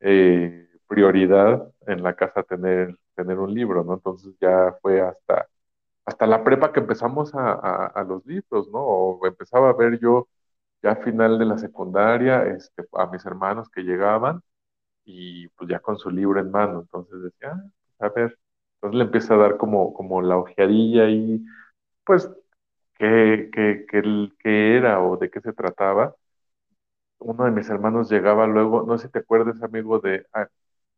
eh, 0.00 0.68
prioridad 0.88 1.72
en 1.86 2.02
la 2.02 2.14
casa 2.16 2.42
tener, 2.42 2.96
tener 3.14 3.38
un 3.38 3.54
libro, 3.54 3.84
¿no? 3.84 3.94
Entonces 3.94 4.34
ya 4.40 4.74
fue 4.82 5.00
hasta, 5.02 5.48
hasta 6.06 6.26
la 6.26 6.44
prepa 6.44 6.72
que 6.72 6.80
empezamos 6.80 7.34
a, 7.34 7.86
a 7.88 8.04
los 8.04 8.24
libros, 8.26 8.68
¿no? 8.70 8.80
O 8.80 9.26
empezaba 9.26 9.70
a 9.70 9.74
ver 9.74 9.98
yo 10.00 10.28
ya 10.82 10.92
a 10.92 10.96
final 10.98 11.38
de 11.38 11.46
la 11.46 11.58
secundaria, 11.58 12.44
este, 12.46 12.84
a 12.94 13.06
mis 13.08 13.24
hermanos 13.26 13.68
que 13.70 13.82
llegaban 13.82 14.42
y 15.04 15.48
pues 15.50 15.68
ya 15.70 15.80
con 15.80 15.98
su 15.98 16.10
libro 16.10 16.40
en 16.40 16.50
mano, 16.50 16.80
entonces 16.82 17.22
decía, 17.22 17.52
ah, 18.00 18.06
a 18.06 18.08
ver, 18.10 18.38
entonces 18.76 18.98
le 18.98 19.04
empieza 19.04 19.34
a 19.34 19.36
dar 19.38 19.56
como, 19.56 19.92
como 19.94 20.22
la 20.22 20.36
ojeadilla 20.38 21.08
y 21.10 21.44
pues 22.04 22.30
qué, 22.94 23.50
qué, 23.52 23.86
qué, 23.90 24.02
qué 24.38 24.76
era 24.76 25.00
o 25.02 25.16
de 25.16 25.30
qué 25.30 25.40
se 25.40 25.52
trataba. 25.52 26.14
Uno 27.18 27.44
de 27.44 27.50
mis 27.50 27.68
hermanos 27.70 28.10
llegaba 28.10 28.46
luego, 28.46 28.84
no 28.86 28.98
sé 28.98 29.06
si 29.06 29.12
te 29.12 29.20
acuerdas, 29.20 29.62
amigo, 29.62 29.98
de 29.98 30.26
ah, 30.32 30.48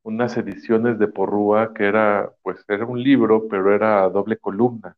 unas 0.02 0.36
ediciones 0.36 0.98
de 0.98 1.08
Porrúa 1.08 1.74
que 1.74 1.84
era, 1.84 2.32
pues 2.42 2.64
era 2.68 2.84
un 2.86 3.02
libro, 3.02 3.48
pero 3.48 3.74
era 3.74 4.08
doble 4.08 4.38
columna, 4.38 4.96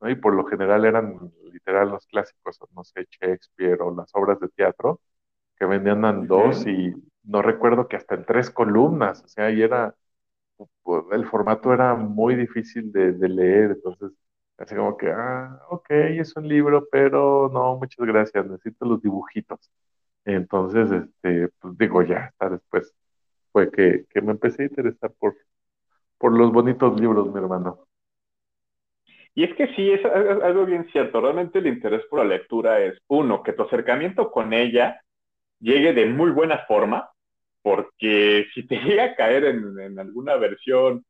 ¿no? 0.00 0.10
Y 0.10 0.16
por 0.16 0.34
lo 0.34 0.44
general 0.46 0.84
eran 0.84 1.32
literal 1.52 1.90
los 1.90 2.06
clásicos, 2.06 2.58
no 2.74 2.84
sé, 2.84 3.06
Shakespeare 3.10 3.80
o 3.82 3.94
las 3.94 4.10
obras 4.14 4.40
de 4.40 4.48
teatro, 4.48 5.00
que 5.58 5.66
vendían 5.66 6.04
en 6.04 6.26
dos 6.26 6.66
y 6.66 6.94
no 7.24 7.42
recuerdo 7.42 7.88
que 7.88 7.96
hasta 7.96 8.14
en 8.14 8.24
tres 8.24 8.50
columnas, 8.50 9.22
o 9.24 9.28
sea, 9.28 9.50
y 9.50 9.62
era, 9.62 9.94
el 11.12 11.26
formato 11.26 11.72
era 11.72 11.94
muy 11.94 12.36
difícil 12.36 12.92
de, 12.92 13.12
leer, 13.28 13.72
entonces, 13.72 14.12
así 14.58 14.74
como 14.74 14.96
que, 14.96 15.10
ah, 15.10 15.60
ok, 15.70 15.90
es 15.90 16.36
un 16.36 16.48
libro, 16.48 16.86
pero 16.90 17.50
no, 17.52 17.76
muchas 17.76 18.06
gracias, 18.06 18.46
necesito 18.46 18.84
los 18.86 19.02
dibujitos. 19.02 19.70
Entonces, 20.24 20.90
este, 20.90 21.48
pues 21.60 21.78
digo, 21.78 22.02
ya, 22.02 22.26
hasta 22.26 22.50
después 22.50 22.94
fue 23.52 23.70
que, 23.70 24.04
que 24.10 24.20
me 24.20 24.32
empecé 24.32 24.64
a 24.64 24.66
interesar 24.66 25.12
por, 25.18 25.36
por 26.18 26.36
los 26.36 26.52
bonitos 26.52 27.00
libros, 27.00 27.32
mi 27.32 27.38
hermano. 27.38 27.88
Y 29.34 29.44
es 29.44 29.54
que 29.54 29.68
sí, 29.74 29.90
es 29.92 30.04
algo 30.04 30.66
bien 30.66 30.88
cierto. 30.90 31.20
Realmente 31.20 31.60
el 31.60 31.68
interés 31.68 32.04
por 32.06 32.18
la 32.18 32.24
lectura 32.24 32.80
es, 32.80 32.98
uno, 33.06 33.42
que 33.44 33.52
tu 33.52 33.62
acercamiento 33.62 34.32
con 34.32 34.52
ella 34.52 35.00
llegue 35.60 35.92
de 35.92 36.06
muy 36.06 36.32
buena 36.32 36.64
forma, 36.66 37.08
porque 37.62 38.46
si 38.52 38.66
te 38.66 38.76
llega 38.82 39.04
a 39.04 39.14
caer 39.14 39.44
en, 39.44 39.98
alguna 39.98 40.34
versión 40.36 41.04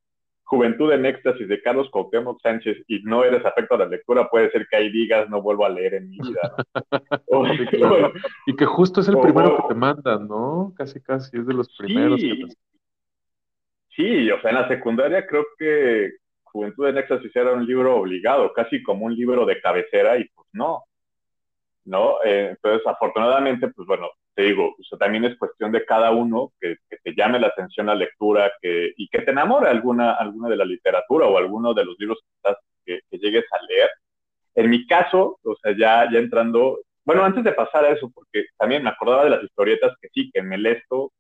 Juventud 0.49 0.91
en 0.93 1.05
Éxtasis 1.05 1.47
de 1.47 1.61
Carlos 1.61 1.91
Cuauhtémoc 1.91 2.41
Sánchez 2.41 2.79
y 2.89 3.03
no 3.03 3.23
eres 3.23 3.45
afecto 3.45 3.75
a 3.75 3.79
la 3.81 3.87
lectura, 3.87 4.31
puede 4.31 4.51
ser 4.51 4.67
que 4.67 4.79
ahí 4.79 4.91
digas 4.91 5.29
no 5.29 5.43
vuelvo 5.43 5.67
a 5.67 5.69
leer 5.69 5.93
en 5.93 6.09
mi 6.09 6.19
vida. 6.19 6.55
y 8.47 8.57
que 8.57 8.65
justo 8.65 9.03
es 9.03 9.09
el 9.09 9.19
primero 9.19 9.59
que 9.59 9.69
te 9.69 9.75
mandan, 9.75 10.27
¿no? 10.27 10.73
Casi, 10.75 11.03
casi 11.03 11.37
es 11.37 11.47
de 11.47 11.53
los 11.53 11.77
primeros. 11.77 12.19
Sí, 12.19 12.45
sí 13.95 14.31
o 14.31 14.41
sea, 14.41 14.53
en 14.53 14.57
la 14.57 14.69
secundaria 14.69 15.27
creo 15.27 15.45
que 15.59 16.13
Juventud 16.45 16.89
en 16.89 16.97
Éxtasis 16.97 17.37
era 17.37 17.53
un 17.53 17.67
libro 17.67 17.97
obligado, 17.97 18.51
casi 18.55 18.83
como 18.83 19.05
un 19.05 19.15
libro 19.15 19.45
de 19.45 19.61
cabecera, 19.61 20.17
y 20.17 20.25
pues 20.31 20.49
no. 20.53 20.85
¿No? 21.85 22.25
Eh, 22.25 22.53
entonces, 22.53 22.87
afortunadamente, 22.87 23.69
pues 23.69 23.87
bueno, 23.87 24.09
te 24.39 24.45
digo, 24.45 24.77
también 25.01 25.25
es 25.25 25.37
cuestión 25.37 25.73
de 25.73 25.85
cada 25.85 26.13
uno 26.13 26.53
que, 26.61 26.77
te 27.03 27.13
llame 27.17 27.41
la 27.41 27.49
atención 27.49 27.87
la 27.87 27.97
lectura 27.97 28.53
que, 28.63 28.93
y 28.97 29.09
que 29.09 29.23
te 29.23 29.33
enamore 29.33 29.69
alguna, 29.69 30.13
alguna 30.13 30.49
de 30.49 30.55
la 30.55 30.65
literatura 30.65 31.27
o 31.27 31.37
alguno 31.37 31.75
de 31.75 31.85
los 31.85 31.97
libros 31.99 32.21
que, 32.85 33.01
que, 33.11 33.19
llegues 33.19 33.45
a 33.51 33.67
leer. 33.67 33.91
En 34.55 34.71
mi 34.71 34.87
caso, 34.87 35.41
o 35.43 35.57
sea, 35.61 35.77
ya, 35.77 36.09
ya 36.13 36.21
entrando, 36.21 36.79
bueno, 37.05 37.25
antes 37.25 37.43
de 37.43 37.51
pasar 37.51 37.85
a 37.85 37.89
eso, 37.89 38.13
porque 38.15 38.45
también 38.57 38.85
me 38.85 38.91
acordaba 38.91 39.25
de 39.25 39.31
las 39.31 39.43
historietas 39.43 39.97
que 40.01 40.09
sí, 40.15 40.31
que 40.33 40.39
en 40.39 40.53
el 40.53 40.67
esto, 40.67 41.11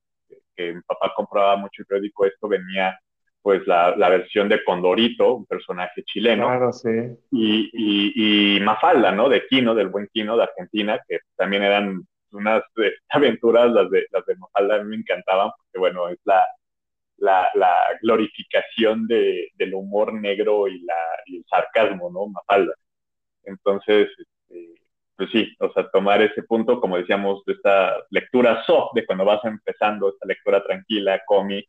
que, 0.55 0.75
mi 0.75 0.83
papá 0.83 1.13
compraba 1.17 1.57
mucho 1.57 1.83
el 1.83 1.87
periódico, 1.87 2.25
esto 2.25 2.47
venía 2.47 2.97
pues 3.43 3.67
la, 3.67 3.97
la, 3.97 4.11
versión 4.11 4.49
de 4.49 4.63
Condorito, 4.63 5.35
un 5.35 5.47
personaje 5.47 6.05
chileno. 6.05 6.47
Claro, 6.47 6.73
sí. 6.73 6.91
Y, 7.33 7.71
y, 7.73 8.59
y, 8.59 8.61
Mafalda, 8.61 9.11
¿no? 9.11 9.29
De 9.29 9.45
Quino, 9.49 9.75
del 9.75 9.89
buen 9.89 10.09
Quino 10.13 10.37
de 10.37 10.45
Argentina, 10.45 11.01
que 11.09 11.19
también 11.37 11.65
eran 11.65 12.07
unas 12.33 12.63
eh, 12.83 12.93
aventuras, 13.11 13.71
las 13.71 13.91
de, 13.91 14.07
las 14.11 14.25
de 14.27 14.37
Mafalda, 14.37 14.77
a 14.77 14.79
mí 14.83 14.91
me 14.91 14.97
encantaban, 14.97 15.51
porque 15.57 15.79
bueno, 15.79 16.09
es 16.09 16.19
la, 16.25 16.47
la, 17.19 17.49
la 17.55 17.75
glorificación 18.03 19.07
de, 19.07 19.49
del 19.55 19.75
humor 19.75 20.13
negro 20.15 20.69
y, 20.69 20.81
la, 20.81 20.95
y 21.27 21.39
el 21.39 21.45
sarcasmo, 21.49 22.11
¿no? 22.11 22.27
Mafalda. 22.29 22.75
Entonces, 23.45 24.09
este, 24.19 24.75
pues 25.17 25.31
sí, 25.33 25.57
o 25.61 25.73
sea, 25.73 25.89
tomar 25.91 26.23
ese 26.23 26.43
punto, 26.45 26.81
como 26.81 26.97
decíamos, 26.99 27.45
de 27.45 27.55
esta 27.55 27.97
lectura 28.11 28.65
soft, 28.65 28.93
de 28.95 29.07
cuando 29.07 29.25
vas 29.25 29.45
empezando, 29.45 30.11
esta 30.11 30.27
lectura 30.27 30.63
tranquila, 30.65 31.21
cómic, 31.27 31.69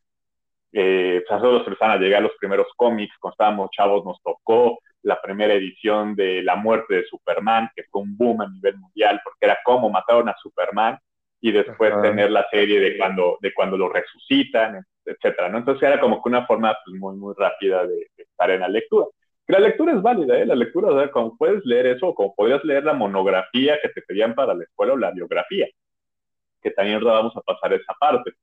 eh, 0.71 1.23
pues 1.27 1.31
a 1.31 1.41
nosotros 1.41 1.67
empezaron 1.67 1.97
a 1.97 1.99
llegar 1.99 2.21
los 2.21 2.33
primeros 2.39 2.67
cómics, 2.75 3.15
cuando 3.19 3.33
estábamos 3.33 3.71
chavos 3.71 4.05
nos 4.05 4.21
tocó 4.21 4.79
la 5.03 5.21
primera 5.21 5.53
edición 5.53 6.15
de 6.15 6.43
La 6.43 6.55
muerte 6.55 6.95
de 6.95 7.05
Superman, 7.05 7.69
que 7.75 7.83
fue 7.89 8.01
un 8.01 8.17
boom 8.17 8.41
a 8.41 8.49
nivel 8.49 8.77
mundial, 8.77 9.21
porque 9.23 9.45
era 9.45 9.59
cómo 9.63 9.89
mataron 9.89 10.29
a 10.29 10.35
Superman 10.41 10.97
y 11.41 11.51
después 11.51 11.93
tener 12.01 12.31
la 12.31 12.45
serie 12.51 12.79
de 12.79 12.97
cuando, 12.97 13.37
de 13.41 13.53
cuando 13.53 13.77
lo 13.77 13.87
resucitan, 13.89 14.85
etcétera, 15.05 15.49
¿no? 15.49 15.59
Entonces 15.59 15.87
era 15.87 15.99
como 15.99 16.21
que 16.21 16.29
una 16.29 16.45
forma 16.45 16.77
pues, 16.83 16.99
muy, 16.99 17.15
muy 17.15 17.33
rápida 17.37 17.87
de, 17.87 18.07
estar 18.17 18.51
en 18.51 18.59
la 18.61 18.67
lectura. 18.67 19.07
la 19.47 19.59
lectura 19.59 19.93
es 19.93 20.01
válida, 20.01 20.37
¿eh? 20.37 20.45
La 20.45 20.55
lectura, 20.55 20.89
o 20.89 20.99
sea, 20.99 21.09
como 21.11 21.37
puedes 21.37 21.65
leer 21.65 21.87
eso, 21.87 22.13
como 22.13 22.35
podrías 22.35 22.63
leer 22.65 22.83
la 22.83 22.93
monografía 22.93 23.79
que 23.81 23.89
te 23.89 24.01
pedían 24.01 24.35
para 24.35 24.53
la 24.53 24.63
escuela 24.63 24.93
o 24.93 24.97
la 24.97 25.11
biografía, 25.11 25.67
que 26.61 26.71
también 26.71 27.01
vamos 27.01 27.35
a 27.37 27.41
pasar 27.41 27.73
esa 27.73 27.93
parte 27.99 28.33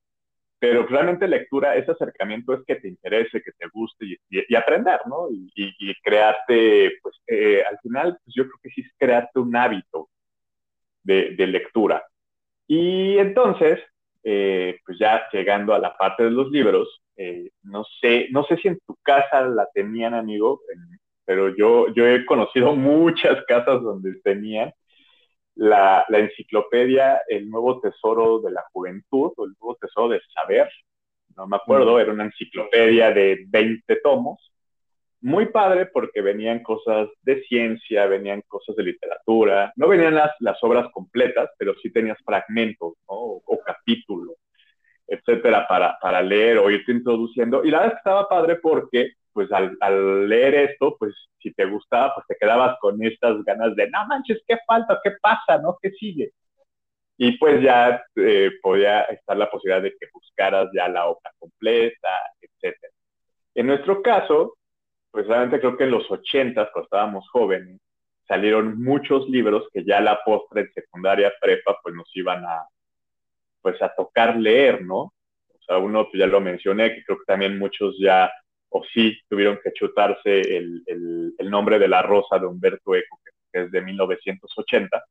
pero 0.59 0.87
realmente 0.87 1.29
lectura, 1.29 1.77
ese 1.77 1.93
acercamiento 1.93 2.55
es 2.55 2.61
que 2.67 2.77
te 2.77 2.89
interese, 2.89 3.43
que 3.43 3.53
te 3.53 3.69
guste 3.73 4.07
y, 4.31 4.55
aprender, 4.55 5.01
¿no? 5.07 5.29
Y, 5.31 5.95
crearte, 6.03 6.99
pues 7.03 7.17
eh, 7.27 7.63
al 7.69 7.79
final, 7.81 8.19
pues 8.25 8.35
yo 8.35 8.45
creo 8.45 8.59
que 8.63 8.71
sí 8.71 8.81
es 8.81 8.91
crearte 8.99 9.39
un 9.39 9.55
hábito 9.55 10.09
de, 11.03 11.35
lectura. 11.47 12.03
Y 12.67 13.19
entonces, 13.19 13.81
eh, 14.25 14.81
pues 14.85 14.99
ya 14.99 15.29
llegando 15.33 15.75
a 15.75 15.79
la 15.79 15.97
parte 15.97 16.25
de 16.25 16.31
los 16.31 16.51
libros, 16.51 17.03
eh, 17.17 17.51
no 17.63 17.85
sé, 18.01 18.29
no 18.31 18.45
sé 18.45 18.57
si 18.57 18.69
en 18.69 18.79
tu 18.87 18.97
casa 19.03 19.43
la 19.43 19.69
tenían, 19.73 20.15
amigo, 20.15 20.61
pero 21.25 21.55
yo, 21.55 21.93
yo 21.95 22.07
he 22.07 22.25
conocido 22.25 22.75
muchas 22.77 23.45
casas 23.47 23.83
donde 23.83 24.15
tenían 24.23 24.73
la, 25.57 26.05
enciclopedia 26.09 27.23
El 27.29 27.51
Nuevo 27.51 27.81
Tesoro 27.81 28.41
de 28.41 28.53
la 28.53 28.65
Juventud 28.73 29.33
o 29.37 29.45
El 29.45 29.55
Nuevo 29.61 29.77
Tesoro 29.81 30.09
del 30.11 30.23
Saber, 30.33 30.71
no 31.37 31.47
me 31.47 31.57
acuerdo, 31.57 31.99
era 32.01 32.13
una 32.13 32.25
enciclopedia 32.25 33.11
de 33.11 33.45
20 33.49 33.97
tomos, 33.97 34.53
muy 35.21 35.47
padre 35.47 35.87
porque 35.87 36.21
venían 36.21 36.63
cosas 36.63 37.09
de 37.23 37.43
ciencia, 37.45 38.07
venían 38.07 38.43
cosas 38.47 38.77
de 38.77 38.85
literatura, 38.85 39.73
no 39.77 39.89
venían 39.89 40.15
las, 40.15 40.31
las 40.41 40.63
obras 40.63 40.87
completas, 40.93 41.51
pero 41.59 41.75
sí 41.83 41.91
tenías 41.91 42.19
fragmentos 42.25 42.95
o, 43.07 43.43
o 43.45 43.61
capítulos, 43.65 44.37
etcétera, 45.07 45.67
para, 45.67 45.99
para 46.01 46.23
leer 46.23 46.59
o 46.59 46.71
irte 46.71 46.93
introduciendo. 46.93 47.65
Y 47.65 47.71
la 47.71 47.81
verdad 47.81 47.97
estaba 47.99 48.29
padre 48.29 48.57
porque 48.57 49.13
pues 49.37 49.53
al, 49.53 49.77
al, 49.81 50.31
leer 50.31 50.55
esto, 50.55 50.97
pues 50.99 51.15
si 51.39 51.53
te 51.53 51.67
gustaba, 51.67 52.15
pues 52.15 52.27
te 52.27 52.37
quedabas 52.37 52.79
con 52.81 53.05
estas 53.05 53.45
ganas 53.45 53.77
de, 53.77 53.87
no 53.91 54.07
manches, 54.07 54.43
¿qué 54.49 54.57
falta? 54.67 54.99
¿Qué 55.05 55.11
pasa? 55.21 55.61
¿No? 55.61 55.77
¿Qué 55.83 55.91
sigue? 55.91 56.33
Y 57.19 57.37
pues 57.37 57.61
ya 57.61 58.03
eh, 58.17 58.51
podía 58.63 59.03
estar 59.03 59.37
la 59.37 59.51
posibilidad 59.51 59.83
de 59.83 59.91
que 59.91 60.07
buscaras 60.11 60.71
ya 60.75 60.89
la 60.89 61.05
obra 61.05 61.31
completa, 61.39 62.09
etc. 62.41 62.79
En 63.55 63.67
nuestro 63.67 64.01
caso, 64.01 64.57
pues 65.11 65.27
realmente 65.27 65.61
creo 65.61 65.77
que 65.77 65.85
en 65.85 65.91
los 65.91 66.11
80, 66.11 66.71
cuando 66.73 66.87
estábamos 66.87 67.29
jóvenes, 67.29 67.79
salieron 68.27 68.83
muchos 68.83 69.29
libros 69.29 69.69
que 69.71 69.85
ya 69.85 70.01
la 70.01 70.19
postre 70.25 70.63
en 70.63 70.73
secundaria 70.73 71.31
prepa, 71.39 71.79
pues 71.83 71.95
nos 71.95 72.09
iban 72.17 72.43
a, 72.43 72.67
pues 73.61 73.83
a 73.83 73.95
tocar 73.95 74.39
leer, 74.39 74.81
¿no? 74.81 74.97
O 74.97 75.63
sea, 75.67 75.77
uno, 75.77 76.05
pues 76.05 76.21
ya 76.21 76.27
lo 76.27 76.41
mencioné, 76.41 76.95
que 76.95 77.05
creo 77.05 77.19
que 77.19 77.25
también 77.27 77.59
muchos 77.59 77.99
ya 78.01 78.33
o 78.77 78.85
sí 78.93 79.19
tuvieron 79.29 79.59
que 79.63 79.73
chutarse 79.73 80.41
el, 80.41 80.83
el, 80.87 81.51
nombre 81.51 81.79
de 81.79 81.89
la 81.89 82.03
rosa 82.03 82.39
de 82.39 82.47
Humberto 82.47 82.95
Eco, 82.95 83.19
que, 83.25 83.63
es 83.63 83.71
de 83.71 83.81
1980, 83.81 85.05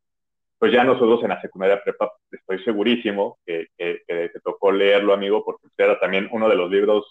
pues 0.60 0.72
ya 0.72 0.84
nosotros 0.84 1.24
en 1.24 1.30
la 1.30 1.42
secundaria 1.42 1.82
prepa 1.84 2.12
estoy 2.32 2.64
segurísimo 2.64 3.40
que, 3.46 3.68
que, 3.78 4.04
te 4.08 4.40
tocó 4.44 4.72
leerlo, 4.72 5.14
amigo, 5.14 5.44
porque 5.44 5.68
era 5.78 6.00
también 6.00 6.30
uno 6.32 6.48
de 6.48 6.56
los 6.56 6.70
libros 6.70 7.06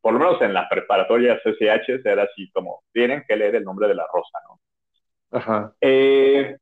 por 0.00 0.12
lo 0.12 0.20
menos 0.20 0.40
en 0.42 0.54
la 0.54 0.68
preparatoria 0.68 1.40
CCH, 1.42 2.06
era 2.06 2.22
así 2.22 2.50
como, 2.52 2.82
tienen 2.92 3.24
que 3.26 3.36
leer 3.36 3.56
el 3.56 3.64
nombre 3.64 3.88
de 3.88 3.94
la 3.94 4.06
rosa, 4.12 4.38
¿no? 4.48 5.38
Ajá. 5.38 5.74
Eh, 5.80 6.56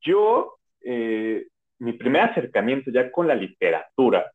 yo, 0.00 0.56
eh, 0.82 1.46
mi 1.78 1.92
primer 1.92 2.22
acercamiento 2.22 2.90
ya 2.90 3.10
con 3.10 3.28
la 3.28 3.34
literatura, 3.34 4.30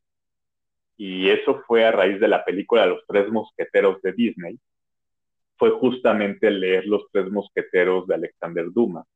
y 0.99 1.29
eso 1.29 1.63
fue 1.65 1.85
a 1.85 1.91
raíz 1.91 2.19
de 2.19 2.27
la 2.27 2.43
película 2.43 2.85
Los 2.85 3.05
Tres 3.07 3.29
Mosqueteros 3.29 4.01
de 4.01 4.11
Disney, 4.11 4.59
fue 5.57 5.71
justamente 5.71 6.51
leer 6.51 6.85
Los 6.85 7.05
Tres 7.11 7.31
Mosqueteros 7.31 8.05
de 8.05 8.15
Alexander 8.15 8.65
Dumas. 8.69 9.07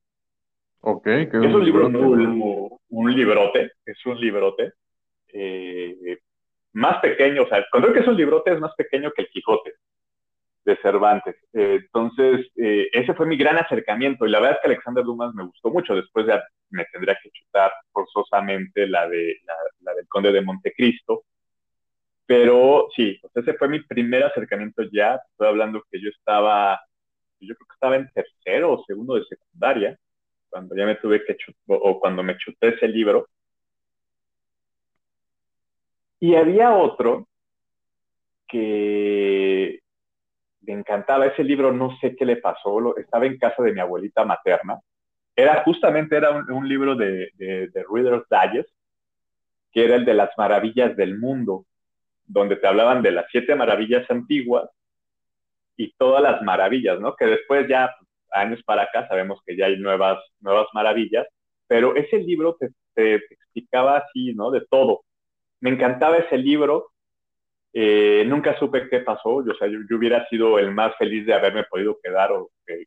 Ok, 0.79 1.07
es 1.07 1.33
un, 1.33 1.63
libro, 1.63 1.87
un, 1.87 2.79
un, 2.89 3.15
librote, 3.15 3.73
es 3.85 4.05
un 4.05 4.19
librote. 4.19 4.71
Eh, 5.33 6.19
más 6.73 6.99
pequeño, 7.01 7.43
o 7.43 7.47
sea, 7.47 7.65
cuando 7.69 7.91
que 7.91 7.99
es 7.99 8.07
un 8.07 8.15
librote 8.15 8.53
es 8.53 8.59
más 8.59 8.73
pequeño 8.75 9.11
que 9.11 9.23
el 9.23 9.29
Quijote 9.29 9.73
de 10.63 10.77
Cervantes. 10.77 11.35
Eh, 11.51 11.79
entonces, 11.81 12.47
eh, 12.55 12.87
ese 12.93 13.13
fue 13.13 13.25
mi 13.25 13.35
gran 13.35 13.57
acercamiento 13.57 14.25
y 14.25 14.29
la 14.29 14.39
verdad 14.39 14.55
es 14.55 14.61
que 14.61 14.67
Alexander 14.69 15.03
Dumas 15.03 15.33
me 15.33 15.45
gustó 15.45 15.69
mucho. 15.69 15.95
Después 15.95 16.27
ya 16.27 16.41
me 16.69 16.85
tendría 16.85 17.17
que 17.21 17.29
chutar 17.29 17.71
forzosamente 17.91 18.87
la, 18.87 19.07
de, 19.07 19.35
la, 19.81 19.93
del 19.93 20.07
Conde 20.07 20.31
de 20.31 20.41
Montecristo. 20.41 21.23
Pero 22.25 22.87
sí, 22.95 23.19
ese 23.33 23.53
fue 23.55 23.67
mi 23.67 23.81
primer 23.81 24.23
acercamiento 24.23 24.83
ya. 24.91 25.19
Estoy 25.31 25.47
hablando 25.47 25.83
que 25.91 26.01
yo 26.01 26.09
estaba, 26.09 26.79
yo 27.39 27.55
creo 27.55 27.67
que 27.67 27.73
estaba 27.73 27.95
en 27.97 28.09
tercero 28.11 28.73
o 28.73 28.83
segundo 28.85 29.15
de 29.15 29.25
secundaria, 29.25 29.97
cuando 30.49 30.75
ya 30.75 30.85
me 30.85 30.95
tuve 30.95 31.23
que 31.25 31.35
chutar, 31.35 31.79
o 31.81 31.99
cuando 31.99 32.23
me 32.23 32.37
chuté 32.37 32.69
ese 32.69 32.87
libro. 32.87 33.27
Y 36.19 36.35
había 36.35 36.73
otro 36.73 37.27
que 38.47 39.81
me 40.61 40.73
encantaba 40.73 41.25
ese 41.25 41.43
libro, 41.43 41.73
no 41.73 41.97
sé 41.97 42.15
qué 42.15 42.25
le 42.25 42.37
pasó, 42.37 42.95
estaba 42.97 43.25
en 43.25 43.37
casa 43.37 43.61
de 43.63 43.73
mi 43.73 43.81
abuelita 43.81 44.23
materna. 44.23 44.79
Era 45.35 45.63
justamente 45.63 46.15
era 46.15 46.31
un, 46.31 46.69
libro 46.69 46.95
de, 46.95 47.31
de, 47.33 47.67
de 47.67 47.85
Reader's 47.91 48.25
Digest, 48.29 48.69
que 49.73 49.83
era 49.83 49.95
el 49.95 50.05
de 50.05 50.13
las 50.13 50.29
maravillas 50.37 50.95
del 50.95 51.19
mundo, 51.19 51.65
donde 52.25 52.55
te 52.55 52.67
hablaban 52.67 53.01
de 53.01 53.11
las 53.11 53.25
siete 53.31 53.55
maravillas 53.55 54.09
antiguas 54.09 54.69
y 55.77 55.93
todas 55.93 56.21
las 56.21 56.41
maravillas, 56.41 56.99
¿no? 56.99 57.15
Que 57.15 57.25
después 57.25 57.67
ya, 57.67 57.93
años 58.31 58.61
para 58.63 58.83
acá, 58.83 59.07
sabemos 59.07 59.39
que 59.45 59.55
ya 59.55 59.67
hay 59.67 59.77
nuevas, 59.77 60.19
nuevas 60.39 60.67
maravillas, 60.73 61.27
pero 61.67 61.95
ese 61.95 62.19
libro 62.19 62.55
te, 62.59 62.69
te 62.93 63.15
explicaba 63.15 63.97
así, 63.97 64.33
¿no? 64.33 64.51
De 64.51 64.61
todo. 64.69 65.03
Me 65.59 65.69
encantaba 65.69 66.17
ese 66.17 66.37
libro 66.37 66.93
eh, 67.75 68.23
nunca 68.27 68.57
supe 68.59 68.87
qué 68.87 68.99
pasó, 68.99 69.43
yo, 69.43 69.51
o 69.51 69.55
sea, 69.55 69.67
yo, 69.67 69.79
hubiera 69.97 70.27
sido 70.29 70.59
el 70.59 70.71
más 70.71 70.95
feliz 70.95 71.25
de 71.25 71.33
haberme 71.33 71.63
podido 71.63 71.99
quedar 72.01 72.31
o 72.31 72.51
que, 72.67 72.85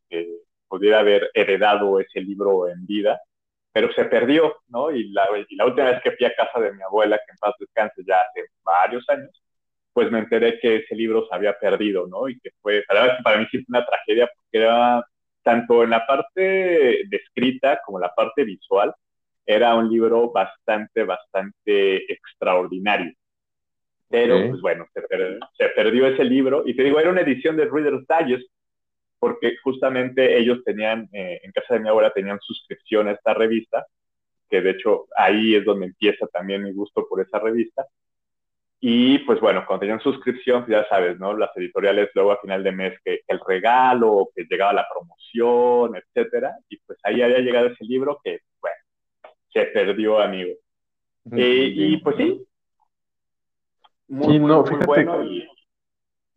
pudiera 0.68 1.00
haber 1.00 1.30
heredado 1.34 2.00
ese 2.00 2.20
libro 2.20 2.68
en 2.68 2.86
vida, 2.86 3.20
pero 3.76 3.92
se 3.92 4.06
perdió, 4.06 4.56
¿no? 4.68 4.90
Y 4.90 5.10
la, 5.10 5.28
y 5.46 5.54
la, 5.54 5.66
última 5.66 5.90
vez 5.90 6.00
que 6.02 6.12
fui 6.12 6.24
a 6.24 6.34
casa 6.34 6.58
de 6.60 6.72
mi 6.72 6.82
abuela, 6.82 7.18
que 7.18 7.30
en 7.30 7.36
paz 7.36 7.54
descanse 7.60 8.02
ya 8.06 8.22
hace 8.22 8.46
varios 8.64 9.06
años, 9.10 9.44
pues 9.92 10.10
me 10.10 10.20
enteré 10.20 10.58
que 10.60 10.76
ese 10.76 10.94
libro 10.94 11.26
se 11.28 11.34
había 11.34 11.52
perdido, 11.58 12.06
¿no? 12.06 12.26
Y 12.26 12.40
que 12.40 12.52
fue, 12.62 12.84
para, 12.88 13.18
para 13.22 13.36
mí 13.36 13.46
sí 13.50 13.58
fue 13.58 13.78
una 13.78 13.84
tragedia 13.84 14.30
porque 14.34 14.64
era 14.64 15.04
tanto 15.42 15.84
en 15.84 15.90
la 15.90 16.06
parte 16.06 17.02
descrita 17.06 17.82
como 17.84 17.98
la 17.98 18.14
parte 18.14 18.44
visual, 18.44 18.94
era 19.44 19.74
un 19.74 19.90
libro 19.90 20.32
bastante, 20.32 21.04
bastante 21.04 22.10
extraordinario. 22.10 23.12
Pero, 24.08 24.38
pues 24.48 24.62
bueno, 24.62 24.86
se, 24.94 25.68
perdió 25.76 26.06
ese 26.06 26.24
libro. 26.24 26.62
Y 26.64 26.74
te 26.74 26.82
digo, 26.82 26.98
era 26.98 27.10
una 27.10 27.20
edición 27.20 27.58
de 27.58 27.66
Reader's 27.66 28.06
Digest, 28.08 28.50
porque 29.18 29.56
justamente 29.62 30.38
ellos 30.38 30.62
tenían, 30.64 31.08
eh, 31.12 31.40
en 31.42 31.52
casa 31.52 31.74
de 31.74 31.80
mi 31.80 31.88
abuela, 31.88 32.12
tenían 32.12 32.38
suscripción 32.40 33.08
a 33.08 33.12
esta 33.12 33.34
revista, 33.34 33.86
que 34.48 34.60
de 34.60 34.70
hecho 34.70 35.06
ahí 35.16 35.54
es 35.54 35.64
donde 35.64 35.86
empieza 35.86 36.26
también 36.28 36.62
mi 36.62 36.72
gusto 36.72 37.06
por 37.08 37.20
esa 37.20 37.38
revista. 37.38 37.86
Y 38.78 39.18
pues 39.20 39.40
bueno, 39.40 39.64
cuando 39.66 39.80
tenían 39.80 40.00
suscripción, 40.00 40.66
ya 40.68 40.86
sabes, 40.88 41.18
¿no? 41.18 41.36
Las 41.36 41.50
editoriales 41.56 42.10
luego 42.14 42.32
a 42.32 42.40
final 42.40 42.62
de 42.62 42.72
mes 42.72 42.98
que, 43.02 43.20
el 43.26 43.40
regalo, 43.40 44.28
que 44.34 44.44
llegaba 44.48 44.74
la 44.74 44.86
promoción, 44.88 45.96
etcétera. 45.96 46.56
Y 46.68 46.76
pues 46.78 46.98
ahí 47.02 47.22
había 47.22 47.38
llegado 47.38 47.68
ese 47.68 47.84
libro 47.84 48.20
que, 48.22 48.40
bueno, 48.60 48.76
se 49.52 49.64
perdió, 49.66 50.20
amigo. 50.20 50.52
Eh, 51.32 51.72
y 51.74 51.96
pues 51.96 52.16
sí, 52.16 52.46
muy, 54.08 54.38
no, 54.38 54.62
bueno 54.62 55.24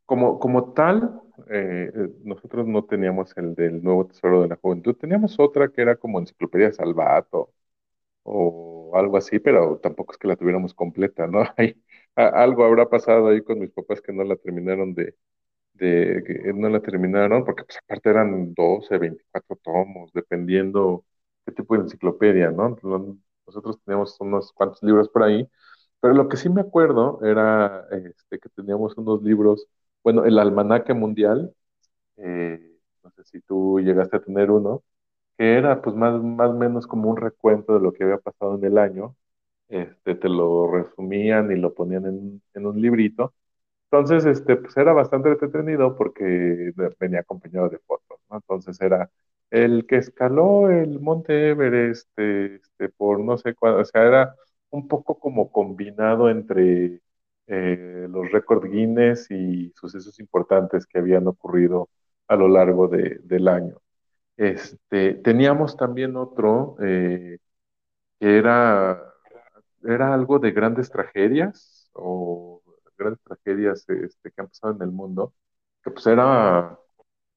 como, 0.06 0.40
como 0.40 0.74
tal, 0.74 1.22
eh, 1.50 1.92
nosotros 2.24 2.68
no 2.68 2.86
teníamos 2.86 3.36
el 3.38 3.56
del 3.56 3.84
Nuevo 3.84 4.08
Tesoro 4.08 4.42
de 4.44 4.48
la 4.50 4.56
Juventud, 4.58 4.96
teníamos 4.96 5.40
otra 5.40 5.70
que 5.70 5.82
era 5.82 5.96
como 5.98 6.20
Enciclopedia 6.20 6.72
Salvato 6.74 7.54
o 8.24 8.92
algo 8.96 9.18
así, 9.18 9.40
pero 9.40 9.80
tampoco 9.80 10.14
es 10.14 10.18
que 10.20 10.28
la 10.28 10.36
tuviéramos 10.38 10.74
completa, 10.74 11.28
¿no? 11.28 11.44
Hay, 11.58 11.82
algo 12.16 12.66
habrá 12.66 12.90
pasado 12.90 13.28
ahí 13.30 13.42
con 13.44 13.60
mis 13.60 13.72
papás 13.72 14.02
que 14.02 14.14
no 14.14 14.24
la 14.24 14.36
terminaron 14.38 14.94
de, 14.96 15.16
de 15.74 16.54
no 16.56 16.70
la 16.70 16.82
terminaron, 16.82 17.46
porque 17.46 17.64
pues 17.64 17.78
aparte 17.80 18.10
eran 18.10 18.54
12, 18.54 18.98
24 18.98 19.56
tomos, 19.58 20.12
dependiendo 20.14 21.06
qué 21.46 21.54
tipo 21.54 21.76
de 21.78 21.84
enciclopedia, 21.84 22.52
¿no? 22.52 22.78
Nosotros 23.48 23.80
teníamos 23.84 24.20
unos 24.22 24.54
cuantos 24.54 24.82
libros 24.84 25.10
por 25.10 25.24
ahí, 25.24 25.48
pero 26.00 26.14
lo 26.14 26.30
que 26.30 26.38
sí 26.38 26.50
me 26.50 26.62
acuerdo 26.62 27.20
era 27.24 27.86
este, 27.92 28.40
que 28.40 28.50
teníamos 28.50 28.98
unos 28.98 29.24
libros, 29.24 29.68
bueno, 30.14 30.26
el 30.26 30.40
Almanaque 30.40 30.94
Mundial, 30.94 31.54
eh, 32.18 32.62
no 33.04 33.12
sé 33.12 33.24
si 33.26 33.42
tú 33.42 33.80
llegaste 33.82 34.18
a 34.18 34.22
tener 34.22 34.52
uno, 34.52 34.84
que 35.38 35.54
era 35.56 35.82
pues 35.82 35.96
más 35.96 36.16
o 36.22 36.54
menos 36.54 36.88
como 36.88 37.10
un 37.10 37.18
recuento 37.18 37.76
de 37.76 37.82
lo 37.82 37.94
que 37.94 38.04
había 38.06 38.18
pasado 38.20 38.56
en 38.58 38.66
el 38.66 38.78
año. 38.80 39.16
Este, 39.70 40.16
te 40.16 40.30
lo 40.30 40.68
resumían 40.72 41.52
y 41.52 41.58
lo 41.58 41.74
ponían 41.76 42.06
en, 42.08 42.42
en 42.56 42.66
un 42.68 42.82
librito. 42.82 43.34
Entonces, 43.92 44.26
este, 44.26 44.58
pues 44.58 44.78
era 44.78 44.94
bastante 44.94 45.30
entretenido 45.30 45.96
porque 45.98 46.74
venía 47.00 47.22
acompañado 47.22 47.70
de 47.70 47.80
fotos. 47.80 48.20
Entonces 48.32 48.80
era 48.82 49.10
el 49.52 49.86
que 49.88 49.98
escaló 49.98 50.70
el 50.70 51.00
monte 51.00 51.50
Everest, 51.52 52.08
este, 52.20 52.56
este 52.58 52.90
por 52.90 53.20
no 53.22 53.38
sé 53.38 53.56
cuándo, 53.56 53.80
o 53.82 53.86
sea, 53.86 54.04
era 54.06 54.36
un 54.70 54.88
poco 54.88 55.20
como 55.20 55.52
combinado 55.52 56.30
entre 56.30 57.02
eh, 57.50 58.08
los 58.10 58.32
récords 58.32 58.70
Guinness 58.72 59.32
y 59.32 59.72
sucesos 59.76 60.20
importantes 60.20 60.86
que 60.88 61.00
habían 61.00 61.28
ocurrido 61.28 61.90
a 62.28 62.36
lo 62.36 62.48
largo 62.48 62.88
del 62.90 63.48
año. 63.48 63.78
Este, 64.38 65.16
teníamos 65.16 65.78
también 65.78 66.16
otro 66.18 66.78
eh, 66.82 67.40
que 68.20 68.38
era, 68.38 69.02
era 69.84 70.14
algo 70.14 70.40
de 70.40 70.52
grandes 70.52 70.90
tragedias 70.92 71.90
o 71.94 72.62
grandes 72.98 73.22
tragedias 73.24 73.86
este, 73.90 74.32
que 74.32 74.42
han 74.42 74.48
pasado 74.48 74.76
en 74.76 74.82
el 74.84 74.92
mundo, 74.92 75.34
que 75.84 75.92
pues 75.92 76.06
era 76.08 76.80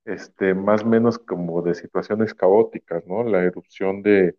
este, 0.04 0.54
más 0.54 0.82
o 0.84 0.86
menos 0.86 1.18
como 1.18 1.62
de 1.62 1.74
situaciones 1.74 2.34
caóticas, 2.34 3.06
¿no? 3.06 3.24
La 3.24 3.44
erupción 3.44 4.02
de, 4.02 4.36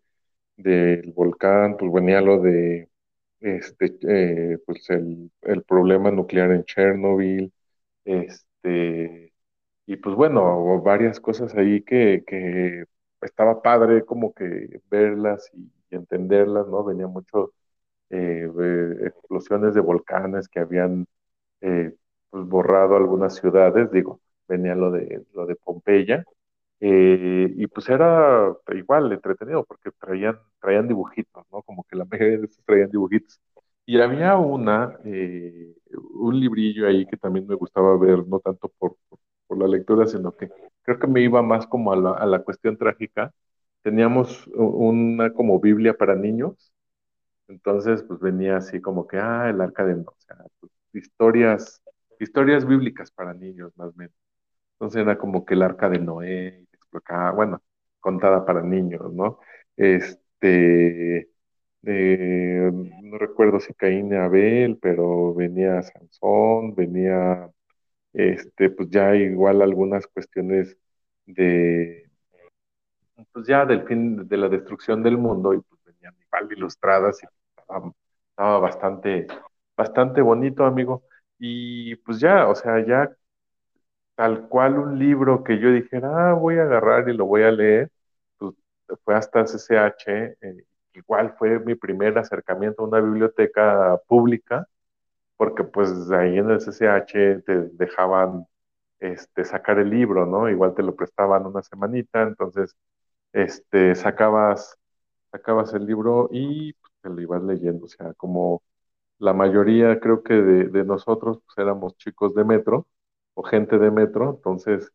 del 0.56 1.12
volcán, 1.12 1.76
pues 1.78 1.92
venía 1.92 2.20
lo 2.20 2.40
de 2.42 2.90
este, 3.44 3.98
eh, 4.08 4.58
pues 4.66 4.88
el, 4.90 5.30
el, 5.42 5.62
problema 5.64 6.10
nuclear 6.10 6.50
en 6.52 6.64
Chernobyl, 6.64 7.52
este, 8.04 9.32
y 9.86 9.96
pues 9.96 10.16
bueno, 10.16 10.80
varias 10.82 11.20
cosas 11.20 11.54
ahí 11.56 11.82
que, 11.82 12.24
que 12.26 12.84
estaba 13.22 13.62
padre 13.62 14.04
como 14.04 14.34
que 14.34 14.80
verlas 14.90 15.50
y, 15.54 15.70
entenderlas, 15.90 16.66
¿no? 16.68 16.84
Venía 16.84 17.06
mucho 17.06 17.52
eh, 18.10 18.48
explosiones 19.06 19.74
de 19.74 19.80
volcanes 19.80 20.48
que 20.48 20.60
habían 20.60 21.06
eh, 21.60 21.94
pues 22.30 22.46
borrado 22.46 22.96
algunas 22.96 23.36
ciudades, 23.36 23.90
digo, 23.92 24.20
venía 24.48 24.74
lo 24.74 24.90
de, 24.90 25.24
lo 25.34 25.46
de 25.46 25.56
Pompeya, 25.56 26.24
eh, 26.80 27.52
y 27.56 27.66
pues 27.68 27.88
era 27.88 28.54
igual 28.74 29.12
entretenido 29.12 29.64
porque 29.64 29.90
traían, 29.98 30.38
traían 30.60 30.88
dibujitos, 30.88 31.44
¿no? 31.50 31.62
Como 31.62 31.84
que 31.84 31.96
la 31.96 32.04
mayoría 32.04 32.38
de 32.38 32.44
estos 32.46 32.64
traían 32.64 32.90
dibujitos. 32.90 33.40
Y 33.86 34.00
había 34.00 34.36
una, 34.36 34.98
eh, 35.04 35.74
un 36.14 36.40
librillo 36.40 36.86
ahí 36.86 37.06
que 37.06 37.16
también 37.16 37.46
me 37.46 37.54
gustaba 37.54 37.96
ver, 37.98 38.26
no 38.26 38.40
tanto 38.40 38.68
por, 38.78 38.96
por, 39.08 39.58
la 39.58 39.68
lectura, 39.68 40.06
sino 40.06 40.32
que 40.32 40.50
creo 40.82 40.98
que 40.98 41.06
me 41.06 41.20
iba 41.22 41.40
más 41.42 41.66
como 41.66 41.92
a 41.92 41.96
la, 41.96 42.12
a 42.12 42.26
la 42.26 42.42
cuestión 42.42 42.76
trágica. 42.76 43.32
Teníamos 43.82 44.46
una 44.48 45.32
como 45.32 45.60
Biblia 45.60 45.96
para 45.96 46.14
niños, 46.16 46.72
entonces 47.48 48.02
pues 48.04 48.20
venía 48.20 48.56
así 48.58 48.80
como 48.80 49.06
que, 49.06 49.18
ah, 49.18 49.48
el 49.50 49.60
arca 49.60 49.84
de, 49.84 49.94
o 49.94 50.16
sea, 50.18 50.36
pues, 50.60 50.72
historias, 50.94 51.82
historias 52.20 52.66
bíblicas 52.66 53.10
para 53.12 53.34
niños 53.34 53.72
más 53.76 53.90
o 53.90 53.94
menos. 53.96 54.23
Entonces 54.74 55.02
era 55.02 55.18
como 55.18 55.44
que 55.44 55.54
el 55.54 55.62
arca 55.62 55.88
de 55.88 55.98
Noé, 55.98 56.66
bueno, 57.34 57.62
contada 58.00 58.44
para 58.44 58.62
niños, 58.62 59.12
¿no? 59.12 59.40
Este, 59.76 61.28
eh, 61.84 62.70
no 63.02 63.18
recuerdo 63.18 63.60
si 63.60 63.74
Caín 63.74 64.12
y 64.12 64.16
Abel, 64.16 64.78
pero 64.80 65.34
venía 65.34 65.82
Sansón, 65.82 66.74
venía 66.74 67.50
este, 68.12 68.70
pues 68.70 68.90
ya 68.90 69.14
igual 69.16 69.62
algunas 69.62 70.06
cuestiones 70.08 70.76
de, 71.26 72.08
pues 73.32 73.46
ya 73.46 73.64
del 73.66 73.86
fin 73.86 74.26
de 74.28 74.36
la 74.36 74.48
destrucción 74.48 75.02
del 75.02 75.18
mundo 75.18 75.54
y 75.54 75.60
pues 75.60 75.80
venían 75.84 76.14
igual 76.20 76.52
ilustradas 76.52 77.22
y 77.22 77.26
estaba, 77.60 77.92
estaba 78.30 78.58
bastante, 78.60 79.26
bastante 79.76 80.20
bonito, 80.22 80.64
amigo. 80.64 81.04
Y 81.38 81.96
pues 81.96 82.20
ya, 82.20 82.48
o 82.48 82.54
sea, 82.54 82.84
ya 82.86 83.10
tal 84.14 84.48
cual 84.48 84.78
un 84.78 84.98
libro 84.98 85.44
que 85.44 85.58
yo 85.58 85.70
dijera, 85.72 86.30
ah, 86.30 86.34
voy 86.34 86.58
a 86.58 86.62
agarrar 86.64 87.08
y 87.08 87.16
lo 87.16 87.26
voy 87.26 87.42
a 87.42 87.50
leer, 87.50 87.90
pues 88.38 88.54
fue 89.04 89.14
hasta 89.14 89.46
CCH, 89.46 90.08
eh, 90.40 90.64
igual 90.94 91.34
fue 91.38 91.58
mi 91.60 91.74
primer 91.74 92.16
acercamiento 92.18 92.82
a 92.82 92.86
una 92.88 93.00
biblioteca 93.00 93.98
pública, 94.08 94.66
porque 95.36 95.64
pues 95.64 95.90
ahí 96.10 96.38
en 96.38 96.50
el 96.50 96.60
CCH 96.60 97.42
te 97.44 97.68
dejaban 97.72 98.46
este, 99.00 99.44
sacar 99.44 99.78
el 99.78 99.90
libro, 99.90 100.26
¿no? 100.26 100.48
Igual 100.50 100.74
te 100.74 100.82
lo 100.82 100.94
prestaban 100.96 101.46
una 101.46 101.62
semanita, 101.62 102.22
entonces 102.22 102.76
este, 103.32 103.94
sacabas, 103.96 104.76
sacabas 105.32 105.74
el 105.74 105.86
libro 105.86 106.28
y 106.32 106.74
pues, 106.74 106.92
te 107.02 107.10
lo 107.10 107.20
ibas 107.20 107.42
leyendo, 107.42 107.86
o 107.86 107.88
sea, 107.88 108.14
como 108.14 108.62
la 109.18 109.34
mayoría 109.34 110.00
creo 110.00 110.22
que 110.22 110.34
de, 110.34 110.84
nosotros 110.84 111.40
pues, 111.46 111.58
éramos 111.58 111.96
chicos 111.98 112.34
de 112.34 112.44
metro 112.44 112.86
o 113.34 113.42
gente 113.42 113.78
de 113.78 113.90
metro, 113.90 114.34
entonces 114.36 114.92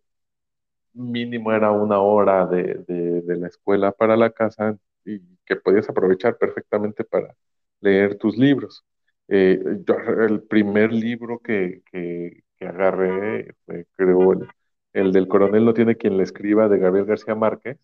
mínimo 0.94 1.52
era 1.54 1.72
una 1.72 2.00
hora 2.00 2.46
de, 2.48 2.76
de, 2.88 3.38
la 3.38 3.48
escuela 3.48 3.92
para 3.92 4.18
la 4.18 4.32
casa 4.32 4.78
y 5.06 5.22
que 5.46 5.56
podías 5.56 5.90
aprovechar 5.90 6.38
perfectamente 6.38 7.04
para 7.04 7.36
leer 7.82 8.18
tus 8.18 8.38
libros. 8.38 8.84
Eh, 9.28 9.60
yo, 9.86 9.96
el 10.28 10.44
primer 10.44 10.92
libro 10.92 11.40
que, 11.40 11.84
que, 11.92 12.44
agarré 12.62 13.56
creo, 13.96 14.34
el, 14.34 14.48
el, 14.94 15.12
del 15.14 15.28
coronel 15.28 15.66
no 15.66 15.74
tiene 15.74 15.96
quien 15.96 16.18
le 16.18 16.24
escriba 16.24 16.68
de 16.68 16.80
Gabriel 16.80 17.06
García 17.06 17.36
Márquez, 17.36 17.78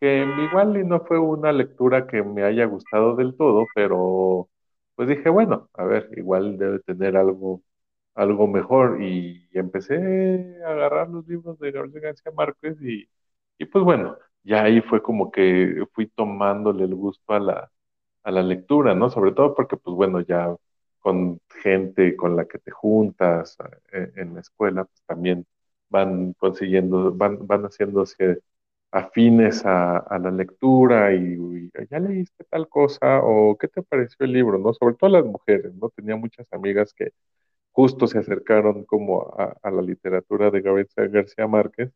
que 0.00 0.24
igual 0.50 0.88
no 0.88 1.00
fue 1.04 1.18
una 1.18 1.52
lectura 1.52 2.06
que 2.06 2.22
me 2.22 2.42
haya 2.44 2.64
gustado 2.66 3.16
del 3.16 3.36
todo, 3.36 3.66
pero 3.74 4.48
pues 4.94 5.08
dije, 5.08 5.28
bueno, 5.30 5.68
a 5.74 5.84
ver, 5.84 6.10
igual 6.16 6.58
debe 6.58 6.80
tener 6.80 7.16
algo, 7.16 7.62
algo 8.20 8.46
mejor 8.46 9.02
y 9.02 9.48
empecé 9.52 9.96
a 10.64 10.70
agarrar 10.72 11.08
los 11.10 11.26
libros 11.28 11.58
de 11.58 11.72
Gabriel 11.72 12.00
García 12.02 12.32
Márquez 12.32 12.76
y, 12.82 13.08
y 13.58 13.64
pues 13.66 13.84
bueno, 13.84 14.16
ya 14.42 14.62
ahí 14.64 14.80
fue 14.82 15.02
como 15.02 15.30
que 15.30 15.84
fui 15.94 16.06
tomándole 16.08 16.84
el 16.84 16.94
gusto 16.94 17.32
a 17.32 17.40
la, 17.40 17.72
a 18.22 18.30
la 18.30 18.42
lectura, 18.42 18.94
¿no? 18.94 19.10
Sobre 19.10 19.32
todo 19.32 19.54
porque 19.54 19.76
pues 19.76 19.94
bueno, 19.96 20.20
ya 20.20 20.54
con 21.00 21.40
gente 21.62 22.16
con 22.16 22.36
la 22.36 22.46
que 22.46 22.58
te 22.58 22.70
juntas 22.70 23.56
en, 23.92 24.12
en 24.18 24.34
la 24.34 24.40
escuela, 24.40 24.84
pues 24.84 25.02
también 25.06 25.46
van 25.88 26.34
consiguiendo, 26.34 27.12
van, 27.14 27.46
van 27.46 27.62
haciéndose 27.64 28.40
afines 28.92 29.64
a, 29.64 29.98
a 29.98 30.18
la 30.18 30.30
lectura 30.30 31.14
y, 31.14 31.18
y, 31.34 31.70
ya 31.90 31.98
leíste 32.00 32.44
tal 32.50 32.68
cosa 32.68 33.20
o 33.22 33.56
qué 33.58 33.68
te 33.68 33.82
pareció 33.82 34.26
el 34.26 34.32
libro, 34.32 34.58
¿no? 34.58 34.72
Sobre 34.74 34.94
todo 34.96 35.10
las 35.10 35.24
mujeres, 35.24 35.74
¿no? 35.74 35.90
Tenía 35.90 36.16
muchas 36.16 36.46
amigas 36.52 36.92
que 36.94 37.12
justo 37.72 38.06
se 38.06 38.18
acercaron 38.18 38.84
como 38.84 39.34
a, 39.38 39.70
la 39.70 39.82
literatura 39.82 40.50
de 40.50 40.60
Gabriel 40.62 40.88
García 41.10 41.46
Márquez 41.46 41.92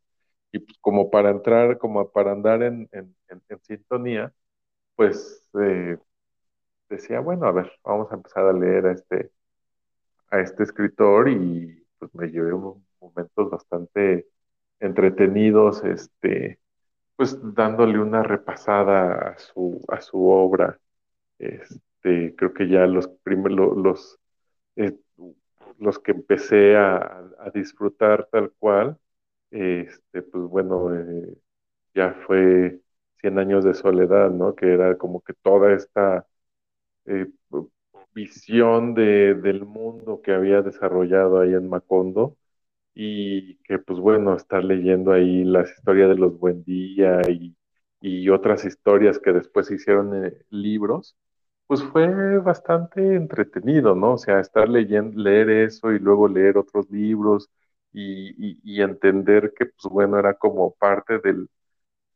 y 0.53 0.61
pues 0.61 0.79
como 0.81 1.11
para 1.11 1.31
entrar, 1.31 1.79
como 1.79 2.11
para 2.11 2.33
andar 2.33 2.63
en 2.63 2.89
sintonía, 3.63 4.33
pues 4.97 5.49
eh, 5.61 5.99
decía, 6.89 7.21
bueno, 7.21 7.47
a 7.47 7.53
ver, 7.53 7.73
vamos 7.85 8.11
a 8.13 8.17
empezar 8.17 8.47
a 8.47 8.53
leer 8.53 8.87
a 8.87 8.93
este, 8.93 9.33
a 10.31 10.41
este 10.41 10.65
escritor 10.65 11.29
y 11.29 11.87
pues 11.99 12.15
me 12.15 12.29
llevé 12.29 12.53
momentos 13.01 13.51
bastante 13.51 14.29
entretenidos, 14.81 15.85
este, 15.85 16.61
pues 17.17 17.39
dándole 17.55 17.99
una 18.01 18.23
repasada 18.23 19.31
a 19.31 19.39
su, 19.39 19.85
a 19.89 20.01
su 20.01 20.29
obra. 20.29 20.81
Este, 21.39 22.35
creo 22.37 22.55
que 22.55 22.69
ya 22.69 22.87
los 22.87 23.09
primeros, 23.09 23.77
los, 23.77 24.21
eh, 24.77 24.97
los 25.79 25.99
que 25.99 26.13
empecé 26.13 26.77
a, 26.77 27.23
disfrutar 27.55 28.29
tal 28.31 28.53
cual, 28.59 28.99
este, 29.51 30.23
pues 30.23 30.45
bueno, 30.45 30.95
eh, 30.95 31.37
ya 31.95 32.15
fue 32.27 32.81
Cien 33.21 33.39
años 33.39 33.65
de 33.65 33.75
soledad, 33.75 34.31
¿no? 34.31 34.55
Que 34.55 34.75
era 34.75 34.99
como 34.99 35.23
que 35.23 35.33
toda 35.35 35.73
esta 35.75 36.27
eh, 37.07 37.27
visión 38.15 38.95
de, 38.95 39.35
del 39.35 39.65
mundo 39.67 40.21
que 40.23 40.33
había 40.33 40.63
desarrollado 40.63 41.41
ahí 41.41 41.55
en 41.55 41.69
Macondo 41.69 42.37
y 42.95 43.57
que 43.65 43.79
pues 43.79 44.01
bueno, 44.01 44.37
estar 44.37 44.65
leyendo 44.65 45.13
ahí 45.13 45.45
las 45.45 45.71
historias 45.73 46.11
de 46.11 46.17
los 46.17 46.39
Buendía 46.39 47.21
y, 47.31 47.57
y 48.01 48.29
otras 48.31 48.65
historias 48.65 49.19
que 49.19 49.33
después 49.33 49.67
se 49.69 49.77
hicieron 49.77 50.15
en 50.15 50.35
libros, 50.51 51.17
pues 51.67 51.83
fue 51.85 52.39
bastante 52.39 53.17
entretenido, 53.17 53.95
¿no? 53.95 54.15
O 54.15 54.19
sea, 54.19 54.41
estar 54.41 54.69
leyendo, 54.69 55.21
leer 55.21 55.51
eso 55.51 55.93
y 55.93 55.99
luego 55.99 56.29
leer 56.29 56.59
otros 56.59 56.91
libros 56.91 57.51
y, 57.93 58.81
entender 58.83 59.53
que 59.57 59.67
pues 59.67 59.93
bueno, 59.93 60.19
era 60.19 60.35
como 60.35 60.75
parte 60.75 61.19
del, 61.21 61.49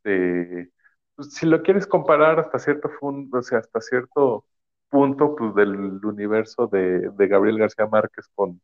de, 0.05 0.71
pues, 1.17 1.35
si 1.35 1.47
lo 1.47 1.63
quieres 1.63 1.87
comparar 1.87 2.41
hasta 2.41 2.59
cierto 2.59 2.91
o 3.01 3.43
sea, 3.43 3.59
hasta 3.59 3.81
cierto 3.81 4.47
punto, 4.89 5.37
pues 5.37 5.55
del 5.55 6.05
universo 6.05 6.67
de, 6.69 7.11
de 7.11 7.29
Gabriel 7.29 7.59
García 7.59 7.87
Márquez 7.87 8.29
con, 8.35 8.61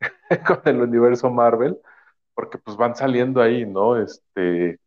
con 0.46 0.60
el 0.66 0.82
universo 0.82 1.30
Marvel, 1.30 1.78
porque 2.34 2.58
pues 2.58 2.76
van 2.76 2.96
saliendo 2.96 3.40
ahí, 3.42 3.66
¿no? 3.66 3.98
Este, 4.00 4.80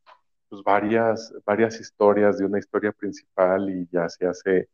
pues 0.50 0.64
varias, 0.64 1.34
varias 1.46 1.80
historias 1.80 2.38
de 2.38 2.46
una 2.46 2.60
historia 2.60 2.92
principal 2.92 3.70
y 3.70 3.88
ya 3.92 4.10
se 4.10 4.28
hace 4.28 4.70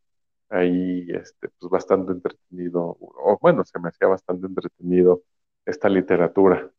ahí, 0.53 1.07
este, 1.09 1.49
pues 1.59 1.69
bastante 1.71 2.13
entretenido, 2.13 2.97
o 2.99 3.37
bueno, 3.41 3.63
se 3.65 3.79
me 3.79 3.89
hacía 3.89 4.07
bastante 4.07 4.47
entretenido 4.47 5.21
esta 5.65 5.89
literatura. 5.89 6.69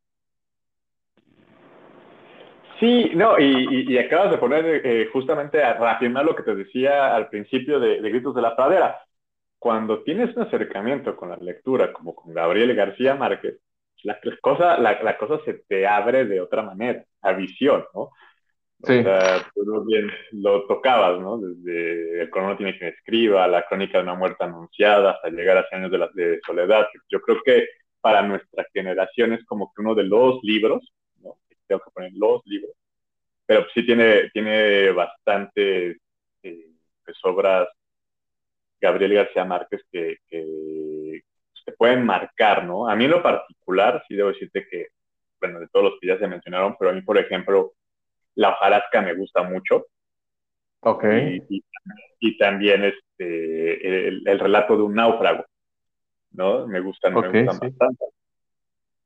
Sí, 2.80 3.12
no, 3.14 3.38
y, 3.38 3.44
y, 3.44 3.92
y 3.92 3.98
acabas 3.98 4.30
de 4.30 4.38
poner 4.38 4.64
eh, 4.84 5.08
justamente 5.12 5.62
a 5.62 5.74
reafirmar 5.74 6.24
lo 6.24 6.34
que 6.34 6.42
te 6.42 6.54
decía 6.54 7.14
al 7.14 7.28
principio 7.28 7.78
de, 7.78 8.00
de 8.00 8.10
Gritos 8.10 8.34
de 8.34 8.42
la 8.42 8.56
Pradera 8.56 9.00
cuando 9.58 10.02
tienes 10.02 10.36
un 10.36 10.42
acercamiento 10.42 11.16
con 11.16 11.30
la 11.30 11.36
lectura, 11.36 11.92
como 11.92 12.14
con 12.14 12.34
Gabriel 12.34 12.74
García 12.74 13.14
Márquez, 13.14 13.60
la 14.02 14.18
cosa, 14.42 14.78
la, 14.78 15.02
la 15.02 15.16
cosa 15.16 15.40
se 15.44 15.54
te 15.66 15.86
abre 15.86 16.26
de 16.26 16.40
otra 16.40 16.62
manera, 16.62 17.04
a 17.22 17.32
visión, 17.32 17.84
¿no? 17.94 18.10
Sea, 18.82 19.46
tú 19.54 19.84
bien 19.86 20.10
lo 20.32 20.66
tocabas, 20.66 21.18
¿no? 21.20 21.38
Desde 21.38 22.22
El 22.22 22.30
colono 22.30 22.56
tiene 22.56 22.76
quien 22.76 22.90
escriba, 22.90 23.48
La 23.48 23.66
crónica 23.66 23.98
de 23.98 24.04
una 24.04 24.14
muerte 24.14 24.44
anunciada, 24.44 25.12
hasta 25.12 25.30
llegar 25.30 25.56
a 25.56 25.68
100 25.68 25.80
años 25.80 25.92
de, 25.92 25.98
la, 25.98 26.10
soledad. 26.44 26.86
Yo 27.08 27.20
creo 27.20 27.40
que 27.42 27.66
para 28.00 28.22
nuestra 28.22 28.66
generación 28.72 29.32
es 29.32 29.44
como 29.46 29.72
que 29.72 29.80
uno 29.80 29.94
de 29.94 30.04
los 30.04 30.42
libros, 30.42 30.92
¿no? 31.22 31.38
Tengo 31.66 31.80
que 31.80 31.90
poner 31.92 32.12
los 32.14 32.42
libros, 32.44 32.72
pero 33.46 33.66
sí 33.72 33.86
tiene, 33.86 34.30
tiene 34.30 34.90
bastantes 34.90 35.96
eh, 36.42 36.66
pues, 37.04 37.16
obras 37.22 37.68
Gabriel 38.80 39.14
García 39.14 39.46
Márquez 39.46 39.82
que, 39.90 40.18
que 40.28 41.22
se 41.64 41.72
pueden 41.72 42.04
marcar, 42.04 42.64
¿no? 42.64 42.88
A 42.88 42.94
mí 42.94 43.06
en 43.06 43.12
lo 43.12 43.22
particular, 43.22 44.04
sí 44.06 44.14
debo 44.14 44.28
decirte 44.28 44.66
que, 44.70 44.88
bueno, 45.40 45.60
de 45.60 45.68
todos 45.68 45.90
los 45.90 46.00
que 46.00 46.08
ya 46.08 46.18
se 46.18 46.28
mencionaron, 46.28 46.76
pero 46.78 46.90
a 46.90 46.94
mí, 46.94 47.00
por 47.02 47.16
ejemplo, 47.16 47.72
La 48.36 48.50
hojarasca 48.50 49.02
me 49.02 49.14
gusta 49.14 49.42
mucho. 49.42 49.86
Ok. 50.80 51.04
Y, 51.04 51.56
y, 51.56 51.64
y 52.20 52.38
también 52.38 52.84
este, 52.84 54.08
el, 54.08 54.22
el, 54.26 54.38
relato 54.38 54.76
de 54.76 54.82
un 54.82 54.94
náufrago, 54.94 55.44
¿no? 56.32 56.66
Me 56.66 56.80
gustan, 56.80 57.16
okay, 57.16 57.30
me 57.30 57.44
gustan 57.44 57.60
sí. 57.60 57.76
bastante. 57.76 58.04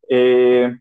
Eh, 0.09 0.77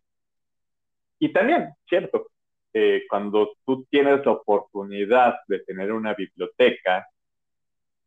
y 1.19 1.33
también, 1.33 1.69
cierto, 1.87 2.27
eh, 2.73 3.03
cuando 3.09 3.53
tú 3.65 3.85
tienes 3.89 4.25
la 4.25 4.31
oportunidad 4.31 5.39
de 5.47 5.59
tener 5.59 5.91
una 5.91 6.13
biblioteca 6.13 7.07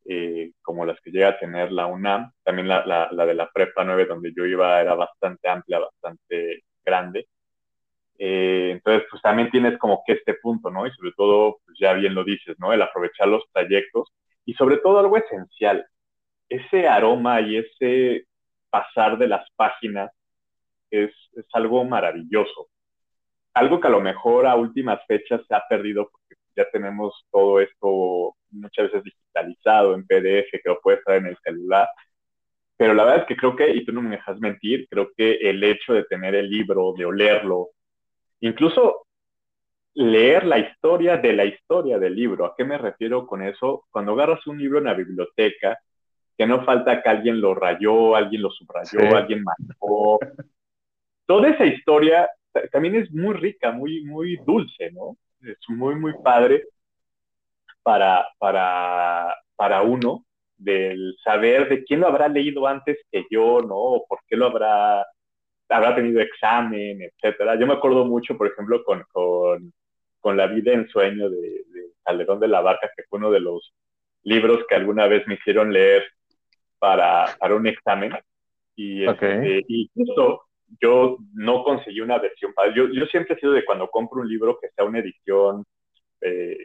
eh, 0.07 0.53
como 0.63 0.87
las 0.87 1.01
que 1.01 1.11
llega 1.11 1.29
a 1.29 1.39
tener 1.39 1.71
la 1.73 1.87
UNAM. 1.87 2.33
También 2.43 2.69
la, 2.69 2.85
la, 2.87 3.09
la, 3.13 3.27
de 3.27 3.35
la 3.35 3.51
Prepa 3.51 3.85
9, 3.85 4.07
donde 4.07 4.33
yo 4.35 4.47
iba, 4.47 4.81
era 4.81 4.95
bastante 4.95 5.49
amplia, 5.49 5.79
bastante 5.79 6.65
grande. 6.85 7.29
Eh, 8.23 8.73
entonces, 8.73 9.09
pues 9.11 9.23
también 9.23 9.51
tienes 9.51 9.79
como 9.79 10.03
que 10.07 10.13
este 10.15 10.35
punto, 10.35 10.71
¿no? 10.71 10.87
Y 10.87 10.91
sobre 10.93 11.13
todo, 11.17 11.61
pues 11.65 11.79
ya 11.81 11.95
bien 11.95 12.15
lo 12.15 12.23
dices, 12.23 12.55
¿no? 12.59 12.73
El 12.73 12.83
aprovechar 12.83 13.29
los 13.29 13.45
trayectos 13.53 14.13
y 14.45 14.53
sobre 14.55 14.77
todo 14.79 14.99
algo 14.99 15.17
esencial, 15.17 15.87
ese 16.51 16.87
aroma 16.89 17.41
y 17.41 17.57
ese 17.59 18.27
pasar 18.71 19.19
de 19.19 19.29
las 19.29 19.49
páginas 19.57 20.11
es, 20.91 21.13
es 21.35 21.47
algo 21.55 21.85
maravilloso. 21.85 22.69
Algo 23.55 23.81
que 23.81 23.89
a 23.89 23.91
lo 23.91 24.01
mejor 24.01 24.47
a 24.47 24.57
últimas 24.57 25.01
fechas 25.07 25.43
se 25.49 25.55
ha 25.55 25.63
perdido 25.69 26.11
porque 26.11 26.37
ya 26.57 26.71
tenemos 26.71 27.27
todo 27.31 27.61
esto 27.61 28.37
muchas 28.51 28.87
veces 28.87 29.05
digitalizado 29.05 29.95
en 29.95 30.07
PDF 30.07 30.51
que 30.53 30.69
lo 30.69 30.81
puedes 30.81 31.03
traer 31.05 31.23
en 31.23 31.29
el 31.29 31.39
celular. 31.45 31.89
pero 32.77 32.95
la 32.95 33.05
verdad 33.05 33.21
es 33.23 33.27
que 33.29 33.37
creo 33.37 33.57
que, 33.57 33.71
y 33.75 33.85
tú 33.85 33.93
no 33.93 34.03
me 34.03 34.11
dejas 34.17 34.39
mentir, 34.41 34.87
creo 34.91 35.11
que 35.17 35.35
el 35.35 35.63
hecho 35.65 35.95
de 35.95 36.05
tener 36.05 36.35
el 36.35 36.51
libro, 36.51 36.95
de 36.97 37.05
olerlo, 37.07 37.71
incluso 38.41 39.07
leer 39.95 40.47
la 40.47 40.59
historia 40.59 41.17
de 41.17 41.33
la 41.33 41.45
historia 41.45 41.99
del 41.99 42.15
libro. 42.15 42.45
¿A 42.45 42.55
qué 42.57 42.65
me 42.65 42.79
refiero 42.79 43.27
con 43.27 43.43
eso? 43.43 43.87
Cuando 43.91 44.13
agarras 44.13 44.47
un 44.47 44.59
libro 44.59 44.79
en 44.79 44.85
la 44.85 44.95
biblioteca, 44.95 45.79
que 46.37 46.47
no 46.47 46.65
falta 46.65 47.03
que 47.03 47.09
alguien 47.09 47.41
lo 47.41 47.55
rayó, 47.55 48.17
alguien 48.17 48.43
lo 48.43 48.51
subrayó, 48.51 49.17
alguien 49.17 49.45
marcó. 49.45 50.19
Toda 51.27 51.51
esa 51.51 51.67
historia 51.67 52.31
también 52.73 52.95
es 52.97 53.13
muy 53.13 53.35
rica, 53.35 53.73
muy, 53.73 54.05
muy 54.05 54.37
dulce, 54.47 54.91
¿no? 54.93 55.17
Es 55.43 55.59
muy, 55.69 55.95
muy 55.97 56.15
padre 56.23 56.65
para, 57.83 58.27
para, 58.39 59.37
para 59.57 59.83
uno 59.83 60.25
del 60.57 61.17
saber 61.23 61.69
de 61.69 61.85
quién 61.85 62.01
lo 62.01 62.07
habrá 62.07 62.29
leído 62.29 62.67
antes 62.67 62.99
que 63.11 63.25
yo, 63.31 63.61
¿no? 63.63 63.77
O 63.77 64.07
por 64.07 64.21
qué 64.27 64.37
lo 64.37 64.47
habrá, 64.47 65.07
habrá 65.71 65.95
tenido 65.95 66.21
examen, 66.21 67.03
etcétera. 67.03 67.59
Yo 67.59 67.67
me 67.67 67.75
acuerdo 67.75 68.05
mucho, 68.05 68.37
por 68.37 68.49
ejemplo, 68.49 68.83
con, 68.85 69.05
con, 69.13 69.73
con 70.21 70.37
La 70.37 70.47
vida 70.47 70.73
en 70.73 70.89
sueño 70.89 71.31
de, 71.31 71.41
de, 71.41 71.91
Calderón 72.05 72.41
de 72.41 72.49
la 72.49 72.61
Barca, 72.61 72.91
que 72.97 73.05
fue 73.09 73.19
uno 73.19 73.31
de 73.31 73.41
los 73.41 73.73
libros 74.25 74.65
que 74.69 74.75
alguna 74.75 75.07
vez 75.07 75.27
me 75.27 75.35
hicieron 75.35 75.73
leer 75.73 76.05
para, 76.79 77.37
para 77.39 77.55
un 77.55 77.67
examen. 77.67 78.13
Y, 78.75 79.05
este, 79.05 79.65
y 79.69 79.91
justo 79.95 80.43
yo 80.81 81.19
no 81.35 81.63
conseguí 81.63 82.01
una 82.01 82.19
versión. 82.19 82.53
Yo, 82.75 82.89
yo 82.89 83.07
siempre 83.07 83.35
he 83.35 83.41
sido 83.41 83.53
de 83.53 83.65
cuando 83.65 83.89
compro 83.89 84.21
un 84.21 84.29
libro 84.29 84.59
que 84.61 84.69
sea 84.71 84.85
una 84.85 84.99
edición 84.99 85.65
eh, 86.21 86.65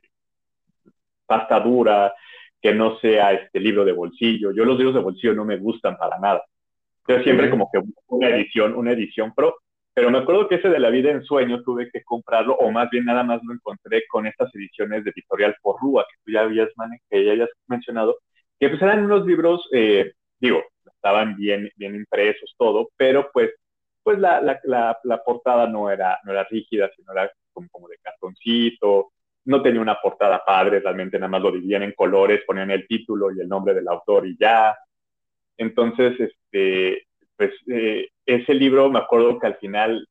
pasta 1.26 1.60
dura, 1.60 2.14
que 2.62 2.74
no 2.74 2.97
sea 2.99 3.34
este 3.34 3.60
libro 3.60 3.86
de 3.86 3.91
bolsillo. 3.91 4.51
Yo 4.51 4.66
los 4.66 4.78
libros 4.78 4.95
de 4.95 5.01
bolsillo 5.01 5.34
no 5.34 5.45
me 5.45 5.58
gustan 5.58 5.97
para 5.97 6.18
nada. 6.18 6.43
Yo 7.08 7.22
siempre 7.22 7.49
como 7.49 7.70
que 7.72 7.82
una 8.08 8.30
edición, 8.30 8.76
una 8.76 8.91
edición 8.91 9.34
pro. 9.34 9.56
Pero 9.93 10.12
me 10.12 10.18
acuerdo 10.18 10.49
que 10.49 10.56
ese 10.56 10.68
de 10.68 10.80
la 10.80 10.89
vida 10.89 11.10
en 11.10 11.24
sueño 11.24 11.64
tuve 11.64 11.89
que 11.89 12.03
comprarlo, 12.03 12.56
o 12.56 12.70
más 12.70 12.89
bien 12.89 13.06
nada 13.06 13.24
más 13.24 13.41
lo 13.43 13.53
encontré 13.53 14.06
con 14.08 14.28
estas 14.28 14.53
ediciones 14.53 15.06
de 15.06 15.12
Editorial 15.12 15.56
Porrúa, 15.62 16.06
que 16.10 16.18
tú 16.26 16.32
ya 16.34 16.41
habías, 16.41 16.68
que 17.10 17.24
ya 17.24 17.32
habías 17.32 17.49
mencionado, 17.68 18.18
que 18.60 18.68
pues 18.68 18.82
eran 18.82 19.06
unos 19.06 19.26
libros, 19.26 19.70
eh, 19.72 20.12
digo, 20.38 20.62
estaban 20.86 21.38
bien, 21.38 21.70
bien 21.78 21.95
impresos 21.95 22.53
todo, 22.58 22.89
pero 22.97 23.30
pues, 23.32 23.51
pues 24.03 24.20
la, 24.20 24.41
la, 24.41 24.99
la, 25.01 25.24
portada 25.24 25.66
no 25.68 25.89
era, 25.89 26.20
no 26.26 26.34
era 26.34 26.43
rígida, 26.43 26.91
sino 26.93 27.14
era 27.14 27.32
como, 27.53 27.70
como 27.72 27.88
de 27.88 27.97
cartoncito, 28.01 29.14
no 29.45 29.62
tenía 29.62 29.80
una 29.80 30.01
portada 30.01 30.43
padre, 30.43 30.82
realmente 30.82 31.18
nada 31.18 31.30
más 31.30 31.41
lo 31.41 31.51
dividían 31.51 31.84
en 31.84 31.93
colores, 31.93 32.41
ponían 32.45 32.72
el 32.72 32.86
título 32.86 33.32
y 33.32 33.39
el 33.39 33.47
nombre 33.47 33.74
del 33.74 33.88
autor 33.88 34.28
y 34.28 34.36
ya. 34.38 34.76
Entonces, 35.58 36.20
este, 36.56 37.08
pues 37.38 37.51
eh, 37.68 38.10
ese 38.26 38.53
libro 38.53 38.89
me 38.89 38.99
acuerdo 38.99 39.39
que 39.39 39.47
al 39.47 39.58
final 39.58 40.08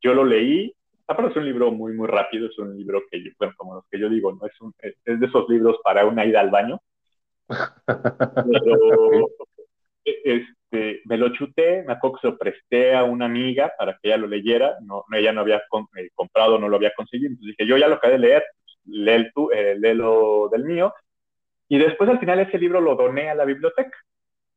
yo 0.00 0.12
lo 0.12 0.24
leí, 0.24 0.74
aparte 1.06 1.30
es 1.30 1.36
un 1.36 1.44
libro 1.44 1.70
muy, 1.70 1.92
muy 1.92 2.08
rápido, 2.08 2.48
es 2.48 2.58
un 2.58 2.76
libro 2.76 3.02
que 3.10 3.22
yo, 3.22 3.30
bueno, 3.38 3.54
como 3.56 3.74
los 3.76 3.84
que 3.90 3.98
yo 3.98 4.08
digo, 4.08 4.32
¿no? 4.32 4.46
Es, 4.46 4.60
un, 4.60 4.74
es 4.80 5.20
de 5.20 5.26
esos 5.26 5.48
libros 5.48 5.78
para 5.84 6.04
una 6.04 6.26
ida 6.26 6.40
al 6.40 6.50
baño. 6.50 6.80
Pero 7.46 9.28
este, 10.04 11.00
me 11.04 11.16
lo 11.16 11.32
chuté, 11.32 11.84
me 11.84 11.94
acuerdo 11.94 12.16
que 12.16 12.20
se 12.20 12.32
lo 12.32 12.38
presté 12.38 12.94
a 12.94 13.04
una 13.04 13.26
amiga 13.26 13.72
para 13.78 13.92
que 13.94 14.08
ella 14.08 14.18
lo 14.18 14.26
leyera, 14.26 14.76
no, 14.82 15.04
ella 15.12 15.32
no 15.32 15.42
había 15.42 15.62
eh, 15.96 16.10
comprado, 16.14 16.58
no 16.58 16.68
lo 16.68 16.76
había 16.76 16.92
conseguido, 16.94 17.30
entonces 17.30 17.56
dije, 17.56 17.68
yo 17.68 17.78
ya 17.78 17.88
lo 17.88 17.94
acabé 17.94 18.14
de 18.14 18.18
leer, 18.18 18.44
lee, 18.84 19.30
tú, 19.34 19.50
eh, 19.52 19.76
lo 19.94 20.48
del 20.50 20.64
mío. 20.64 20.92
Y 21.68 21.78
después 21.78 22.10
al 22.10 22.18
final 22.18 22.40
ese 22.40 22.58
libro 22.58 22.80
lo 22.80 22.96
doné 22.96 23.30
a 23.30 23.34
la 23.34 23.44
biblioteca, 23.44 23.96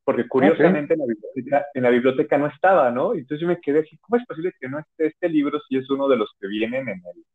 porque 0.04 0.28
curiosamente 0.28 0.94
en, 0.94 1.00
la 1.00 1.06
biblioteca, 1.06 1.66
en 1.74 1.84
la 1.84 1.90
biblioteca 1.90 2.38
no 2.38 2.48
estaba, 2.48 2.90
¿no? 2.92 3.14
Entonces 3.14 3.40
yo 3.40 3.48
me 3.48 3.62
quedé 3.62 3.80
así, 3.80 3.98
¿cómo 4.00 4.18
es 4.18 4.26
posible 4.26 4.54
que 4.60 4.68
no 4.68 4.80
esté 4.80 5.08
este 5.08 5.30
libro 5.30 5.60
si 5.68 5.78
es 5.78 5.90
uno 5.90 6.08
de 6.08 6.18
los 6.18 6.36
que 6.40 6.48
vienen 6.48 6.90
en 6.90 7.02
el, 7.06 7.26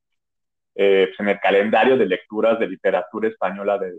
eh, 0.75 1.07
pues 1.09 1.21
en 1.21 1.29
el 1.29 1.41
calendario 1.41 1.97
de 1.97 2.07
lecturas 2.07 2.59
de 2.59 2.69
literatura 2.69 3.29
española 3.29 3.79
de, 3.79 3.95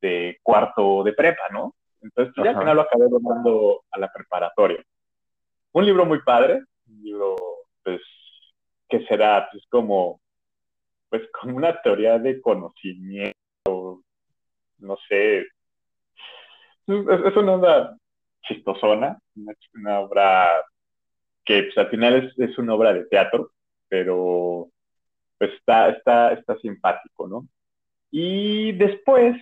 de, 0.00 0.38
cuarto 0.42 1.02
de 1.02 1.12
prepa, 1.12 1.48
¿no? 1.50 1.74
Entonces 2.00 2.32
pues, 2.36 2.44
ya 2.44 2.50
al 2.50 2.58
final 2.58 2.76
lo 2.76 2.82
acabé 2.82 3.08
donando 3.08 3.84
a 3.90 3.98
la 3.98 4.12
preparatoria. 4.12 4.82
Un 5.72 5.84
libro 5.84 6.04
muy 6.04 6.20
padre, 6.22 6.62
un 6.88 7.02
libro, 7.02 7.36
pues, 7.82 8.00
que 8.88 9.04
será, 9.06 9.48
pues, 9.50 9.64
como 9.68 10.20
pues 11.08 11.22
como 11.40 11.56
una 11.56 11.80
teoría 11.82 12.18
de 12.18 12.40
conocimiento, 12.40 14.02
no 14.78 14.96
sé, 15.08 15.46
es, 16.86 17.36
una 17.36 17.54
obra 17.54 17.96
chistosona, 18.42 19.18
una, 19.74 20.00
obra 20.00 20.64
que 21.44 21.64
pues, 21.64 21.78
al 21.78 21.88
final 21.88 22.32
es, 22.36 22.58
una 22.58 22.74
obra 22.74 22.92
de 22.92 23.04
teatro, 23.06 23.50
pero 23.88 24.68
pues 25.38 25.52
está, 25.52 25.90
está, 25.90 26.32
está 26.32 26.56
simpático, 26.58 27.28
¿no? 27.28 27.46
Y 28.10 28.72
después, 28.72 29.36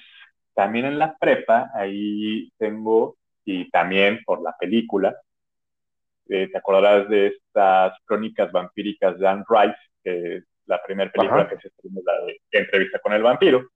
también 0.54 0.86
en 0.86 0.98
la 0.98 1.16
prepa, 1.16 1.70
ahí 1.74 2.50
tengo, 2.58 3.16
y 3.44 3.70
también 3.70 4.20
por 4.24 4.42
la 4.42 4.56
película, 4.58 5.14
eh, 6.28 6.48
te 6.50 6.58
acordarás 6.58 7.08
de 7.08 7.28
estas 7.28 7.96
crónicas 8.04 8.50
vampíricas 8.50 9.18
de 9.18 9.28
Anne 9.28 9.44
Rice, 9.48 9.78
que 10.02 10.42
la 10.66 10.82
primera 10.82 11.12
película 11.12 11.48
que 11.48 11.58
se 11.58 11.68
estrenó, 11.68 12.00
la 12.04 12.24
de 12.24 12.40
Entrevista 12.50 12.98
con 13.00 13.12
el 13.12 13.22
vampiro, 13.22 13.68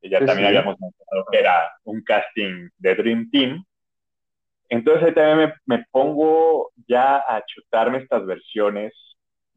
que 0.00 0.08
ya 0.08 0.24
también 0.24 0.48
habíamos 0.48 0.76
mencionado 0.80 1.26
que 1.30 1.38
era 1.38 1.70
un 1.84 2.02
casting 2.02 2.68
de 2.78 2.94
Dream 2.94 3.30
Team. 3.30 3.64
Entonces 4.68 5.08
ahí 5.08 5.14
también 5.14 5.52
me, 5.66 5.84
pongo 5.90 6.70
ya 6.86 7.16
a 7.16 7.44
chutarme 7.46 7.98
estas 7.98 8.24
versiones 8.26 8.92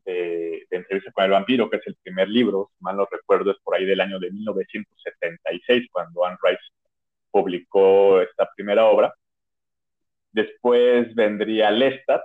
de, 0.05 0.65
Entrevista 0.71 1.11
con 1.11 1.25
el 1.25 1.31
vampiro, 1.31 1.69
que 1.69 1.77
es 1.77 1.87
el 1.87 1.95
primer 2.01 2.29
libro, 2.29 2.69
si 2.75 2.83
mal 2.83 2.95
no 2.95 3.07
recuerdo, 3.11 3.51
es 3.51 3.57
por 3.63 3.75
ahí 3.75 3.85
del 3.85 4.01
año 4.01 4.19
de 4.19 4.31
1976, 4.31 5.87
cuando 5.91 6.25
Anne 6.25 6.37
Rice 6.41 6.63
publicó 7.29 8.21
esta 8.21 8.49
primera 8.55 8.85
obra. 8.85 9.13
Después 10.31 11.13
vendría 11.13 11.71
Lestat, 11.71 12.23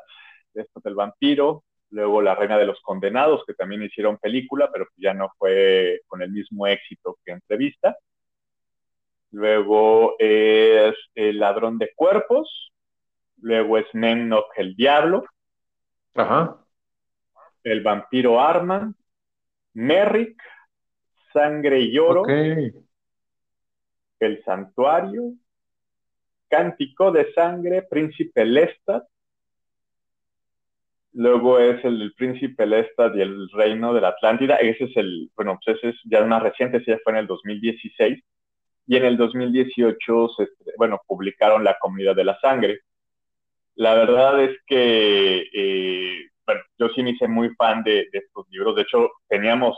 Lestat 0.54 0.86
el 0.86 0.94
vampiro, 0.94 1.64
luego 1.90 2.22
La 2.22 2.34
Reina 2.34 2.58
de 2.58 2.66
los 2.66 2.80
Condenados, 2.80 3.44
que 3.46 3.54
también 3.54 3.82
hicieron 3.82 4.18
película, 4.18 4.70
pero 4.72 4.86
ya 4.96 5.14
no 5.14 5.32
fue 5.38 6.00
con 6.06 6.22
el 6.22 6.30
mismo 6.30 6.66
éxito 6.66 7.18
que 7.24 7.32
entrevista. 7.32 7.96
Luego 9.32 10.16
es 10.18 10.94
El 11.14 11.38
Ladrón 11.38 11.78
de 11.78 11.92
Cuerpos, 11.94 12.72
luego 13.38 13.78
es 13.78 13.86
Memnoch 13.92 14.50
el 14.56 14.74
Diablo, 14.74 15.24
Ajá. 16.14 16.58
El 17.62 17.82
Vampiro 17.82 18.40
Arman, 18.40 18.94
Merrick, 19.74 20.40
Sangre 21.32 21.80
y 21.80 21.92
Lloro, 21.92 22.24
El 22.26 24.42
Santuario, 24.44 25.32
Cántico 26.48 27.12
de 27.12 27.32
Sangre, 27.34 27.82
Príncipe 27.82 28.44
Lestat, 28.44 29.04
Luego 31.16 31.58
es 31.58 31.82
el, 31.82 32.12
Príncipe 32.14 32.66
Lestat 32.66 33.16
y 33.16 33.22
el 33.22 33.48
Reino 33.50 33.94
de 33.94 34.02
la 34.02 34.08
Atlántida. 34.08 34.56
Ese 34.56 34.84
es 34.84 34.96
el, 34.98 35.30
bueno, 35.34 35.58
pues 35.64 35.78
ese 35.78 35.88
es 35.88 35.96
ya 36.04 36.22
más 36.26 36.42
reciente, 36.42 36.76
ese 36.76 36.90
ya 36.90 36.98
fue 37.02 37.14
en 37.14 37.20
el 37.20 37.26
2016. 37.26 38.22
Y 38.86 38.96
en 38.96 39.04
el 39.06 39.16
2018, 39.16 40.28
se, 40.36 40.48
bueno, 40.76 41.00
publicaron 41.06 41.64
La 41.64 41.78
Comunidad 41.80 42.14
de 42.14 42.24
la 42.24 42.38
Sangre. 42.40 42.80
La 43.76 43.94
verdad 43.94 44.42
es 44.42 44.58
que, 44.66 45.48
eh, 45.54 46.28
bueno, 46.44 46.60
yo 46.78 46.88
sí 46.90 47.02
me 47.02 47.10
hice 47.12 47.28
muy 47.28 47.48
fan 47.54 47.82
de, 47.82 48.08
de, 48.12 48.18
estos 48.18 48.46
libros. 48.50 48.76
De 48.76 48.82
hecho, 48.82 49.10
teníamos, 49.26 49.74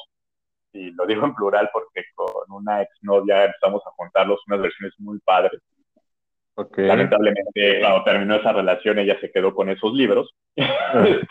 y 0.72 0.90
lo 0.90 1.06
digo 1.06 1.24
en 1.24 1.36
plural 1.36 1.70
porque 1.72 2.02
con 2.16 2.50
una 2.50 2.82
exnovia 2.82 3.44
empezamos 3.44 3.82
a 3.86 3.90
juntarlos, 3.90 4.40
unas 4.48 4.62
versiones 4.62 4.94
muy 4.98 5.20
padres. 5.20 5.60
Lamentablemente, 6.76 7.80
cuando 7.80 8.04
terminó 8.04 8.34
esa 8.36 8.52
relación, 8.52 8.98
ella 8.98 9.18
se 9.20 9.30
quedó 9.30 9.54
con 9.54 9.68
esos 9.68 9.92
libros. 9.94 10.34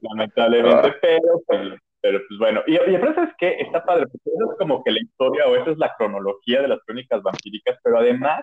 Lamentablemente, 0.00 0.94
pero, 1.00 1.40
pues, 1.46 1.80
pero 2.00 2.20
pues 2.28 2.38
bueno. 2.38 2.62
Y, 2.66 2.74
y 2.74 2.94
eso 2.94 3.22
es 3.22 3.30
que 3.38 3.60
está 3.60 3.84
padre, 3.84 4.06
porque 4.06 4.30
eso 4.34 4.52
es 4.52 4.58
como 4.58 4.84
que 4.84 4.90
la 4.90 5.00
historia 5.00 5.46
o 5.46 5.56
esa 5.56 5.70
es 5.70 5.78
la 5.78 5.94
cronología 5.96 6.60
de 6.60 6.68
las 6.68 6.80
crónicas 6.84 7.22
vampíricas, 7.22 7.78
pero 7.82 7.98
además, 7.98 8.42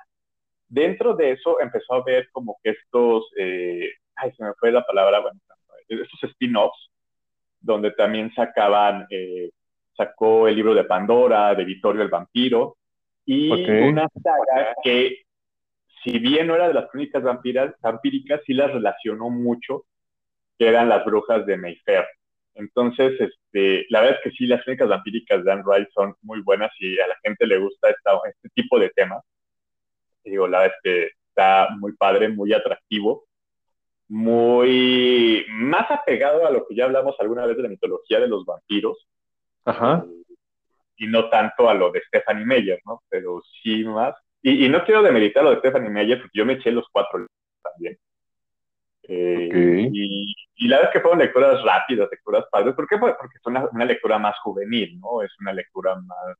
dentro 0.68 1.16
de 1.16 1.34
eso 1.34 1.60
empezó 1.62 1.94
a 1.94 2.04
ver 2.04 2.28
como 2.32 2.58
que 2.64 2.72
estos, 2.72 3.30
eh, 3.38 3.90
ay, 4.16 4.32
se 4.32 4.44
me 4.44 4.54
fue 4.60 4.72
la 4.72 4.84
palabra, 4.84 5.20
bueno, 5.20 5.40
estos 5.88 6.24
spin-offs, 6.24 6.90
donde 7.60 7.92
también 7.92 8.34
sacaban, 8.34 9.06
eh, 9.12 9.52
sacó 9.96 10.48
el 10.48 10.56
libro 10.56 10.74
de 10.74 10.86
Pandora, 10.86 11.54
de 11.54 11.66
Vittorio 11.66 12.02
el 12.02 12.10
vampiro, 12.10 12.78
y 13.26 13.50
una 13.70 14.08
saga 14.22 14.76
que 14.84 15.25
si 16.06 16.20
bien 16.20 16.48
no 16.48 16.56
era 16.56 16.68
de 16.68 16.76
las 16.76 16.90
crónicas 16.92 17.24
vampiras, 17.24 17.74
vampíricas, 17.82 18.40
sí 18.46 18.54
las 18.54 18.72
relacionó 18.72 19.32
mucho, 19.32 19.86
que 20.58 20.68
eran 20.68 20.88
las 20.88 21.04
brujas 21.04 21.46
de 21.48 21.58
Mayfair. 21.58 22.06
Entonces, 22.54 23.20
este, 23.20 23.88
la 23.90 24.02
verdad 24.02 24.20
es 24.20 24.24
que 24.24 24.38
sí, 24.38 24.46
las 24.46 24.64
crónicas 24.64 24.88
vampíricas 24.88 25.44
de 25.44 25.52
Anne 25.52 25.64
Rice 25.66 25.90
son 25.94 26.16
muy 26.22 26.42
buenas 26.42 26.72
y 26.80 27.00
a 27.00 27.08
la 27.08 27.16
gente 27.24 27.48
le 27.48 27.58
gusta 27.58 27.90
esta, 27.90 28.12
este 28.30 28.50
tipo 28.54 28.80
de 28.80 28.92
temas. 28.92 29.24
Y 30.24 30.30
digo, 30.30 30.48
la 30.48 30.60
verdad 30.60 30.76
es 30.78 30.82
que 30.84 31.10
está 31.30 31.70
muy 31.80 31.94
padre, 31.94 32.30
muy 32.30 32.54
atractivo, 32.54 33.26
muy 34.08 35.44
más 35.50 35.90
apegado 35.90 36.46
a 36.46 36.52
lo 36.52 36.68
que 36.68 36.76
ya 36.76 36.86
hablamos 36.86 37.16
alguna 37.20 37.48
vez 37.48 37.58
de 37.58 37.64
la 37.64 37.70
mitología 37.70 38.20
de 38.20 38.28
los 38.28 38.46
vampiros. 38.46 39.08
Ajá. 39.66 40.06
Y 40.98 41.08
no 41.08 41.30
tanto 41.30 41.68
a 41.68 41.74
lo 41.74 41.92
de 41.92 42.04
Stephanie 42.08 42.46
Meyer, 42.46 42.80
¿no? 42.86 43.02
Pero 43.10 43.42
sí 43.64 43.84
más. 43.84 44.16
Y, 44.46 44.66
y 44.66 44.70
no 44.70 44.84
quiero 44.84 45.02
demeritar 45.02 45.44
lo 45.44 45.52
de 45.52 45.60
Stephanie 45.60 45.90
Meyer, 45.90 46.20
porque 46.20 46.38
yo 46.38 46.46
me 46.46 46.54
eché 46.54 46.72
los 46.72 46.88
cuatro 46.92 47.20
libros 47.20 47.32
también. 47.64 47.98
Eh, 49.04 49.90
y, 49.92 50.34
y 50.56 50.68
la 50.68 50.78
verdad 50.78 50.92
es 50.92 50.94
que 50.94 51.02
fueron 51.02 51.20
lecturas 51.20 51.64
rápidas, 51.64 52.10
lecturas 52.12 52.46
padres. 52.52 52.76
¿Por 52.76 52.88
qué? 52.88 52.98
Porque 52.98 53.38
es 53.38 53.46
una, 53.46 53.68
una 53.72 53.86
lectura 53.86 54.18
más 54.20 54.38
juvenil, 54.40 55.00
¿no? 55.00 55.22
Es 55.24 55.32
una 55.40 55.54
lectura 55.54 55.96
más 55.96 56.38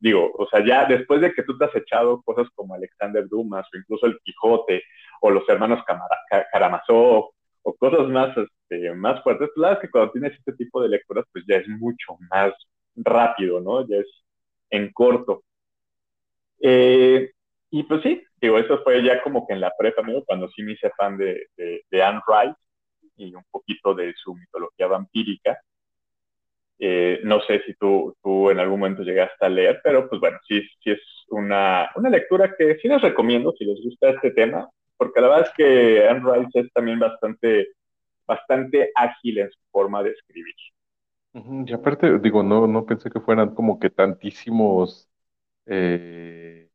digo, 0.00 0.32
o 0.36 0.46
sea, 0.48 0.64
ya 0.66 0.84
después 0.86 1.20
de 1.20 1.32
que 1.32 1.44
tú 1.44 1.56
te 1.56 1.64
has 1.66 1.76
echado 1.76 2.22
cosas 2.22 2.48
como 2.56 2.74
Alexander 2.74 3.28
Dumas 3.28 3.66
o 3.72 3.78
incluso 3.78 4.06
El 4.06 4.18
Quijote 4.24 4.82
o 5.20 5.30
los 5.30 5.48
hermanos 5.48 5.84
Camara- 5.86 6.18
Karamazov 6.52 7.30
o 7.62 7.74
cosas 7.76 8.08
más, 8.08 8.36
este, 8.36 8.92
más 8.94 9.22
fuertes, 9.22 9.50
pues 9.54 9.62
la 9.62 9.68
verdad 9.68 9.82
es 9.84 9.88
que 9.88 9.92
cuando 9.92 10.12
tienes 10.12 10.32
este 10.38 10.52
tipo 10.54 10.82
de 10.82 10.88
lecturas, 10.88 11.24
pues 11.32 11.44
ya 11.48 11.56
es 11.56 11.68
mucho 11.68 12.16
más 12.30 12.52
rápido, 12.96 13.60
¿no? 13.60 13.86
Ya 13.88 13.98
es 13.98 14.08
en 14.70 14.92
corto. 14.92 15.44
Eh, 16.62 17.32
y 17.70 17.82
pues 17.82 18.02
sí, 18.02 18.22
digo, 18.40 18.58
eso 18.58 18.82
fue 18.84 19.02
ya 19.02 19.20
como 19.22 19.46
que 19.46 19.54
en 19.54 19.60
la 19.60 19.72
prepa, 19.76 20.02
cuando 20.26 20.48
sí 20.50 20.62
me 20.62 20.72
hice 20.72 20.90
fan 20.96 21.18
de, 21.18 21.48
de, 21.56 22.02
Anne 22.02 22.20
Rice 22.26 22.56
y 23.16 23.34
un 23.34 23.44
poquito 23.50 23.94
de 23.94 24.14
su 24.16 24.34
mitología 24.34 24.86
vampírica. 24.86 25.58
Eh, 26.78 27.20
no 27.24 27.40
sé 27.42 27.62
si 27.64 27.74
tú, 27.74 28.14
tú 28.22 28.50
en 28.50 28.58
algún 28.58 28.80
momento 28.80 29.02
llegaste 29.02 29.44
a 29.44 29.48
leer, 29.48 29.80
pero 29.82 30.08
pues 30.08 30.20
bueno, 30.20 30.38
sí, 30.48 30.62
sí 30.82 30.90
es 30.90 31.00
una, 31.28 31.90
una 31.96 32.10
lectura 32.10 32.54
que 32.56 32.78
sí 32.80 32.88
les 32.88 33.02
recomiendo 33.02 33.52
si 33.52 33.64
les 33.64 33.82
gusta 33.82 34.10
este 34.10 34.30
tema, 34.32 34.68
porque 34.96 35.20
la 35.20 35.28
verdad 35.28 35.46
es 35.48 35.54
que 35.56 36.08
Anne 36.08 36.22
Rice 36.24 36.60
es 36.60 36.72
también 36.72 36.98
bastante, 36.98 37.68
bastante 38.26 38.90
ágil 38.94 39.38
en 39.38 39.50
su 39.50 39.58
forma 39.70 40.02
de 40.02 40.10
escribir. 40.10 40.54
Y 41.34 41.72
aparte, 41.72 42.18
digo, 42.18 42.42
no, 42.42 42.66
no 42.66 42.84
pensé 42.84 43.10
que 43.10 43.20
fueran 43.20 43.54
como 43.54 43.80
que 43.80 43.88
tantísimos, 43.88 45.10
eh, 45.66 46.70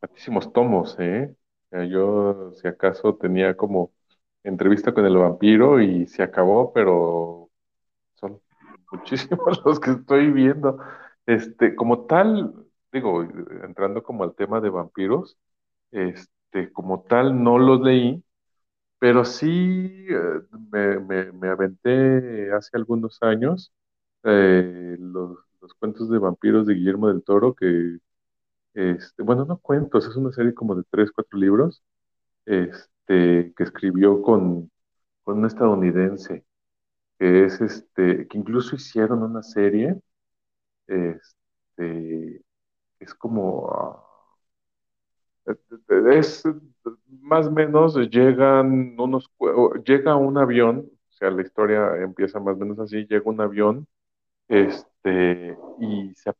tantísimos 0.00 0.52
tomos, 0.52 0.96
¿eh? 1.00 1.34
O 1.66 1.70
sea, 1.70 1.84
yo, 1.86 2.52
si 2.54 2.68
acaso, 2.68 3.16
tenía 3.16 3.56
como 3.56 3.92
entrevista 4.44 4.94
con 4.94 5.06
el 5.06 5.16
vampiro 5.18 5.80
y 5.82 6.06
se 6.06 6.22
acabó, 6.22 6.72
pero 6.72 7.50
son 8.14 8.40
muchísimos 8.92 9.62
los 9.66 9.80
que 9.80 9.92
estoy 9.92 10.30
viendo. 10.32 10.78
Este, 11.26 11.74
como 11.76 12.06
tal, 12.06 12.54
digo, 12.92 13.22
entrando 13.64 14.02
como 14.02 14.24
al 14.24 14.34
tema 14.34 14.60
de 14.60 14.70
vampiros, 14.70 15.38
este, 15.92 16.72
como 16.72 17.02
tal 17.04 17.42
no 17.44 17.58
los 17.58 17.80
leí, 17.82 18.24
pero 18.98 19.24
sí 19.24 20.06
eh, 20.10 20.40
me, 20.72 20.98
me, 21.00 21.32
me 21.32 21.48
aventé 21.48 22.52
hace 22.52 22.70
algunos 22.76 23.18
años 23.22 23.72
eh, 24.24 24.96
los, 24.98 25.38
los 25.66 25.74
cuentos 25.74 26.08
de 26.10 26.18
vampiros 26.18 26.66
de 26.66 26.74
Guillermo 26.74 27.08
del 27.08 27.22
Toro, 27.24 27.54
que, 27.54 27.98
este, 28.74 29.22
bueno, 29.22 29.44
no 29.46 29.58
cuentos, 29.58 30.06
es 30.08 30.16
una 30.16 30.32
serie 30.32 30.54
como 30.54 30.74
de 30.76 30.84
tres, 30.90 31.10
cuatro 31.12 31.38
libros, 31.38 31.82
este, 32.46 33.54
que 33.56 33.64
escribió 33.64 34.22
con, 34.22 34.70
con 35.24 35.38
un 35.40 35.46
estadounidense, 35.46 36.44
que 37.18 37.46
es 37.46 37.60
este, 37.60 38.28
que 38.28 38.38
incluso 38.38 38.76
hicieron 38.76 39.22
una 39.22 39.42
serie, 39.42 40.00
este, 40.86 42.42
es 43.00 43.14
como, 43.14 43.70
ah, 43.72 44.02
es 46.12 46.44
más 47.20 47.46
o 47.46 47.50
menos 47.52 47.96
llegan 48.10 48.96
unos, 48.98 49.30
llega 49.84 50.16
un 50.16 50.38
avión, 50.38 50.90
o 51.10 51.12
sea, 51.12 51.30
la 51.30 51.42
historia 51.42 51.96
empieza 52.02 52.40
más 52.40 52.56
o 52.56 52.58
menos 52.58 52.78
así, 52.78 53.06
llega 53.06 53.30
un 53.30 53.40
avión, 53.40 53.86
este, 54.48 55.56
y 55.80 56.14
se, 56.14 56.32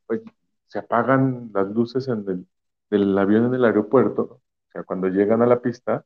se 0.67 0.79
apagan 0.79 1.51
las 1.55 1.69
luces 1.71 2.09
en 2.09 2.25
el, 2.29 2.47
del 2.91 3.19
avión 3.19 3.47
en 3.47 3.55
el 3.55 3.65
aeropuerto, 3.65 4.23
o 4.23 4.43
sea, 4.73 4.85
cuando 4.85 5.09
llegan 5.09 5.43
a 5.43 5.47
la 5.47 5.61
pista, 5.63 6.05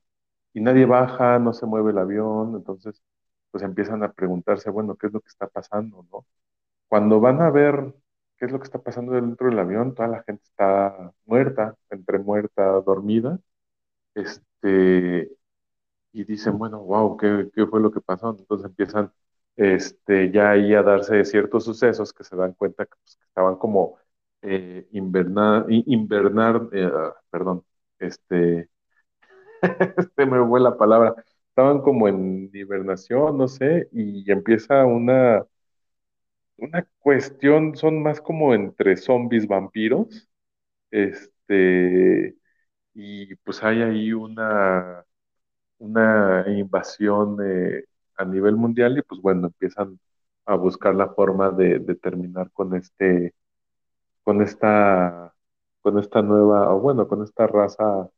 y 0.55 0.61
nadie 0.61 0.87
baja, 0.87 1.39
no 1.39 1.53
se 1.55 1.67
mueve 1.67 1.93
el 1.93 1.99
avión, 1.99 2.57
entonces, 2.57 3.03
pues 3.51 3.65
empiezan 3.65 4.03
a 4.05 4.13
preguntarse, 4.13 4.71
bueno, 4.71 4.97
¿qué 4.97 5.09
es 5.09 5.13
lo 5.13 5.21
que 5.21 5.29
está 5.29 5.49
pasando, 5.49 6.07
no? 6.13 6.27
Cuando 6.89 7.21
van 7.21 7.43
a 7.43 7.51
ver 7.51 7.95
qué 8.39 8.47
es 8.47 8.53
lo 8.53 8.59
que 8.61 8.65
está 8.65 8.81
pasando 8.83 9.13
dentro 9.13 9.49
del 9.49 9.59
avión, 9.59 9.95
toda 9.95 10.09
la 10.09 10.23
gente 10.25 10.43
está 10.45 11.13
muerta, 11.27 11.77
entre 11.91 12.19
muerta, 12.19 12.65
dormida, 12.83 13.39
este, 14.15 15.31
y 16.13 16.25
dicen, 16.25 16.59
bueno, 16.59 16.81
wow, 16.83 17.17
¿qué, 17.17 17.51
qué 17.55 17.67
fue 17.67 17.81
lo 17.81 17.91
que 17.93 18.01
pasó? 18.01 18.31
Entonces 18.39 18.67
empiezan 18.67 19.13
este, 19.57 20.31
ya 20.33 20.51
ahí 20.53 20.75
a 20.75 20.83
darse 20.83 21.25
ciertos 21.25 21.65
sucesos 21.65 22.13
que 22.13 22.25
se 22.25 22.37
dan 22.37 22.55
cuenta 22.55 22.87
que, 22.87 22.93
pues, 23.05 23.19
estaban 23.29 23.57
como 23.57 23.99
eh, 24.43 24.89
invernar, 24.93 25.67
eh, 26.73 26.91
ah, 26.93 27.15
perdón, 27.31 27.65
este, 27.99 28.71
este 29.99 30.27
me 30.27 30.45
fue 30.47 30.61
la 30.61 30.77
palabra, 30.77 31.15
estaban 31.49 31.81
como 31.83 32.09
en 32.09 32.51
hibernación, 32.55 33.39
no 33.39 33.49
sé, 33.49 33.89
y 33.93 34.31
empieza 34.31 34.85
una, 34.87 35.45
una 36.57 36.87
cuestión, 36.99 37.77
son 37.77 38.03
más 38.03 38.21
como 38.21 38.55
entre 38.55 38.97
zombies, 38.97 39.47
vampiros, 39.47 40.29
este, 40.91 42.37
y 42.95 43.35
pues 43.37 43.63
hay 43.65 43.83
ahí 43.83 44.13
una 44.13 45.05
una 45.79 46.45
invasión 46.49 47.39
eh, 47.45 47.85
a 48.21 48.25
nivel 48.25 48.57
mundial 48.57 48.99
y 48.99 49.03
pues 49.03 49.21
bueno, 49.23 49.49
empiezan 49.49 49.99
a 50.47 50.57
buscar 50.57 50.95
la 50.95 51.09
forma 51.11 51.51
de, 51.51 51.81
terminar 51.97 52.51
con 52.53 52.75
este, 52.75 53.35
con 54.25 54.43
esta, 54.43 55.35
con 55.83 55.99
esta 55.99 56.23
nueva, 56.23 56.75
o 56.75 56.81
bueno, 56.81 57.09
con 57.09 57.23
esta 57.25 57.47
raza 57.47 58.11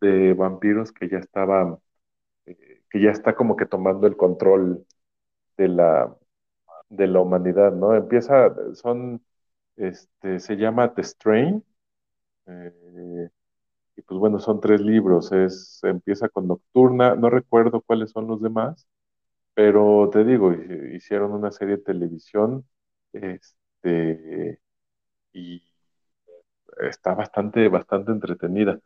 de 0.00 0.34
vampiros 0.34 0.92
que 0.92 1.08
ya 1.08 1.18
estaba, 1.18 1.78
eh, 2.46 2.82
que 2.90 3.02
ya 3.02 3.10
está 3.10 3.34
como 3.36 3.56
que 3.56 3.66
tomando 3.66 4.06
el 4.06 4.16
control 4.16 4.86
de 5.58 5.68
la, 5.68 6.16
de 6.90 7.06
la 7.08 7.20
humanidad, 7.20 7.72
¿no? 7.72 7.94
Empieza, 7.96 8.54
son, 8.74 9.24
este, 9.76 10.40
se 10.40 10.56
llama 10.56 10.94
The 10.94 11.04
Strain, 11.04 11.64
eh, 12.46 13.30
y 13.96 14.02
pues 14.02 14.18
bueno, 14.20 14.38
son 14.38 14.60
tres 14.60 14.80
libros, 14.80 15.32
es, 15.32 15.80
empieza 15.84 16.28
con 16.28 16.48
Nocturna, 16.48 17.14
no 17.16 17.30
recuerdo 17.30 17.80
cuáles 17.82 18.10
son 18.10 18.28
los 18.28 18.40
demás, 18.42 18.86
Pero 19.58 20.08
te 20.12 20.24
digo, 20.24 20.52
hi- 20.52 20.96
hicieron 20.96 21.32
una 21.32 21.50
serie 21.52 21.76
de 21.78 21.82
televisión, 21.84 22.68
este, 23.12 24.60
y 25.32 25.62
está 26.80 27.14
bastante, 27.14 27.68
bastante 27.68 28.12
entretenida. 28.12 28.78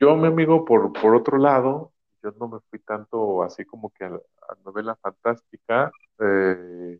Yo, 0.00 0.16
mi 0.16 0.26
amigo, 0.28 0.64
por, 0.64 0.92
por 0.94 1.14
otro 1.16 1.38
lado, 1.38 1.92
yo 2.22 2.30
no 2.40 2.48
me 2.48 2.60
fui 2.70 2.78
tanto 2.80 3.42
así 3.42 3.64
como 3.64 3.90
que 3.92 4.04
a, 4.04 4.08
a 4.08 4.54
novela 4.64 4.96
fantástica. 4.96 5.90
eh, 6.20 6.98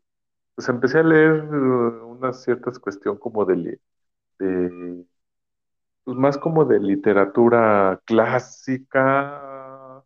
pues 0.54 0.70
empecé 0.70 1.00
a 1.00 1.04
leer 1.04 1.36
eh, 1.36 1.48
unas 2.04 2.44
ciertas 2.44 2.78
cuestiones 2.80 3.20
como 3.20 3.44
de, 3.46 3.80
de, 4.38 5.04
pues 6.04 6.16
más 6.16 6.38
como 6.38 6.64
de 6.64 6.80
literatura 6.80 8.00
clásica, 8.04 10.02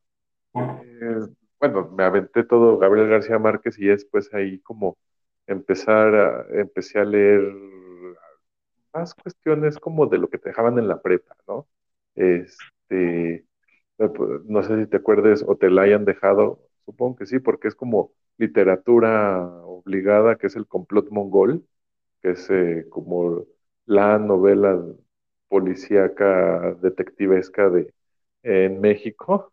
eh, 0.57 1.21
bueno, 1.63 1.89
me 1.97 2.03
aventé 2.05 2.45
todo 2.45 2.77
Gabriel 2.79 3.09
García 3.09 3.39
Márquez 3.39 3.79
y 3.79 3.87
después 3.87 4.35
ahí 4.35 4.59
como 4.61 4.99
empezar 5.47 6.15
a, 6.15 6.47
empecé 6.61 6.99
a 6.99 7.05
leer 7.05 7.43
más 8.93 9.15
cuestiones 9.15 9.79
como 9.79 10.07
de 10.07 10.19
lo 10.19 10.29
que 10.29 10.39
te 10.39 10.51
dejaban 10.51 10.79
en 10.79 10.89
la 10.89 11.01
prepa, 11.03 11.37
¿no? 11.49 11.67
Este, 12.15 13.47
pues, 13.97 14.45
no 14.47 14.63
sé 14.63 14.79
si 14.85 14.87
te 14.91 14.99
acuerdes 14.99 15.45
o 15.47 15.57
te 15.57 15.71
la 15.71 15.83
hayan 15.83 16.05
dejado, 16.05 16.61
supongo 16.85 17.17
que 17.17 17.27
sí, 17.27 17.39
porque 17.39 17.69
es 17.69 17.75
como 17.75 18.13
literatura 18.39 19.43
obligada, 19.65 20.37
que 20.37 20.49
es 20.49 20.57
el 20.57 20.67
complot 20.67 21.11
mongol, 21.11 21.67
que 22.23 22.33
es 22.33 22.51
eh, 22.51 22.87
como 22.91 23.45
la 23.87 24.19
novela 24.19 24.83
policíaca 25.49 26.75
detectivesca 26.83 27.69
de 27.71 27.93
en 28.43 28.81
México. 28.81 29.53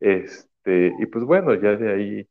Este, 0.00 0.48
y 0.98 1.06
pues 1.06 1.24
bueno, 1.24 1.54
ya 1.54 1.76
de 1.76 1.92
ahí 1.92 2.28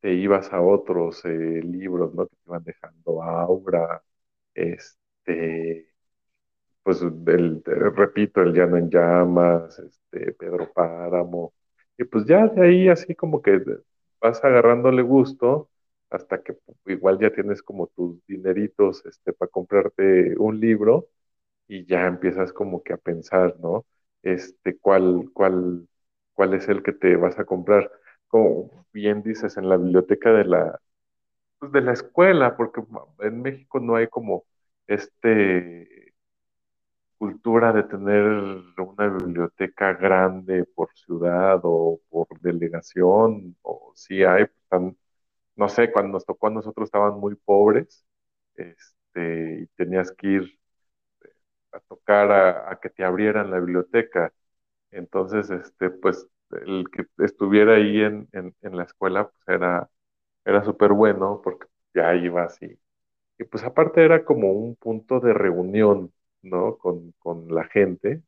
te 0.00 0.14
ibas 0.14 0.52
a 0.52 0.60
otros 0.62 1.24
eh, 1.24 1.28
libros, 1.64 2.14
¿no? 2.14 2.26
Que 2.28 2.36
te 2.36 2.42
iban 2.46 2.64
dejando 2.64 3.22
Aura, 3.22 4.02
este, 4.54 5.88
pues 6.82 7.02
el, 7.02 7.62
repito, 7.64 8.42
El 8.42 8.54
Llano 8.54 8.76
en 8.78 8.90
Llamas, 8.90 9.78
este, 9.78 10.32
Pedro 10.34 10.72
Páramo, 10.72 11.52
y 11.98 12.04
pues 12.04 12.24
ya 12.26 12.46
de 12.48 12.62
ahí 12.66 12.88
así 12.88 13.14
como 13.14 13.42
que 13.42 13.60
vas 14.20 14.42
agarrándole 14.44 15.02
gusto 15.02 15.70
hasta 16.10 16.42
que 16.42 16.56
igual 16.86 17.18
ya 17.18 17.30
tienes 17.32 17.62
como 17.62 17.86
tus 17.88 18.24
dineritos, 18.26 19.04
este, 19.06 19.32
para 19.32 19.50
comprarte 19.50 20.34
un 20.38 20.58
libro 20.60 21.08
y 21.68 21.86
ya 21.86 22.06
empiezas 22.06 22.52
como 22.52 22.82
que 22.82 22.94
a 22.94 22.96
pensar, 22.98 23.56
¿no? 23.60 23.86
este, 24.22 24.78
cuál, 24.78 25.30
cuál, 25.34 25.88
cuál 26.38 26.54
es 26.54 26.68
el 26.70 26.84
que 26.84 26.94
te 26.94 27.16
vas 27.16 27.38
a 27.40 27.46
comprar. 27.46 27.90
Como 28.28 28.86
bien 28.94 29.24
dices, 29.24 29.58
en 29.58 29.68
la 29.68 29.76
biblioteca 29.78 30.32
de 30.32 30.46
la, 30.46 30.80
pues, 31.58 31.72
de 31.72 31.82
la 31.82 31.92
escuela, 31.94 32.56
porque 32.56 32.82
en 33.20 33.42
México 33.42 33.80
no 33.80 33.96
hay 33.96 34.08
como 34.08 34.44
este 34.88 36.14
cultura 37.18 37.72
de 37.72 37.82
tener 37.84 38.24
una 38.78 39.08
biblioteca 39.08 39.92
grande 39.94 40.64
por 40.64 40.90
ciudad 40.94 41.60
o 41.64 42.00
por 42.08 42.28
delegación, 42.40 43.56
o 43.62 43.92
si 43.94 44.22
hay, 44.24 44.44
pues, 44.46 44.64
tan- 44.68 44.96
no 45.56 45.68
sé, 45.68 45.92
cuando 45.92 46.12
nos 46.14 46.26
tocó 46.26 46.48
a 46.48 46.50
nosotros 46.50 46.86
estaban 46.88 47.18
muy 47.20 47.34
pobres, 47.36 48.06
este, 48.56 49.62
y 49.62 49.66
tenías 49.76 50.12
que 50.12 50.28
ir 50.28 50.60
a 51.72 51.80
tocar 51.80 52.30
a, 52.30 52.70
a 52.72 52.80
que 52.80 52.90
te 52.90 53.04
abrieran 53.04 53.50
la 53.50 53.58
biblioteca. 53.58 54.32
Entonces, 54.90 55.50
este, 55.50 55.90
pues 55.90 56.26
el 56.50 56.86
que 56.90 57.06
estuviera 57.24 57.74
ahí 57.76 58.00
en, 58.02 58.28
en, 58.32 58.54
la 58.76 58.84
escuela, 58.84 59.28
pues 59.30 59.42
era, 59.48 59.90
era 60.44 60.64
súper 60.64 60.92
bueno 60.92 61.40
porque 61.44 61.66
ya 61.94 62.14
ibas 62.16 62.60
y, 62.62 62.78
y 63.38 63.44
pues 63.44 63.64
aparte 63.64 64.04
era 64.04 64.24
como 64.24 64.52
un 64.52 64.76
punto 64.76 65.20
de 65.20 65.34
reunión, 65.34 66.12
¿no? 66.42 66.78
Con, 66.78 67.12
con 67.20 67.48
la 67.54 67.64
gente 67.66 68.22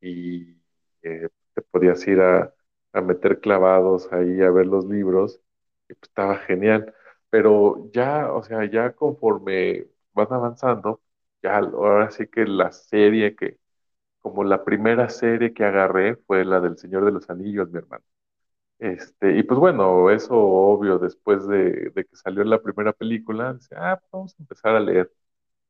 y 0.00 0.56
eh, 1.02 1.28
te 1.54 1.62
podías 1.62 2.06
ir 2.08 2.20
a, 2.20 2.54
a 2.92 3.00
meter 3.00 3.40
clavados 3.40 4.12
ahí 4.12 4.40
a 4.42 4.50
ver 4.50 4.66
los 4.66 4.84
libros 4.86 5.40
y 5.88 5.94
pues 5.94 6.08
estaba 6.10 6.38
genial. 6.38 6.94
Pero 7.30 7.90
ya, 7.92 8.32
o 8.32 8.42
sea, 8.42 8.64
ya 8.70 8.94
conforme 8.94 9.86
van 10.12 10.28
avanzando, 10.32 11.00
ya 11.42 11.58
ahora 11.58 12.10
sí 12.10 12.26
que 12.28 12.44
la 12.46 12.70
serie 12.72 13.34
que, 13.36 13.58
como 14.22 14.44
la 14.44 14.64
primera 14.64 15.08
serie 15.10 15.54
que 15.54 15.64
agarré 15.64 16.16
fue 16.16 16.44
la 16.44 16.60
del 16.60 16.78
Señor 16.78 17.04
de 17.04 17.12
los 17.12 17.28
Anillos, 17.30 17.70
mi 17.70 17.78
hermano. 17.78 18.04
Este, 18.78 19.36
y 19.38 19.42
pues 19.44 19.60
bueno, 19.60 20.10
eso 20.10 20.34
obvio, 20.36 20.98
después 20.98 21.46
de, 21.48 21.90
de 21.94 22.04
que 22.06 22.16
salió 22.16 22.44
la 22.44 22.62
primera 22.62 22.92
película, 22.92 23.54
dice, 23.54 23.74
ah, 23.78 23.96
pues 24.00 24.10
vamos 24.12 24.34
a 24.38 24.42
empezar 24.42 24.76
a 24.76 24.80
leer. 24.80 25.12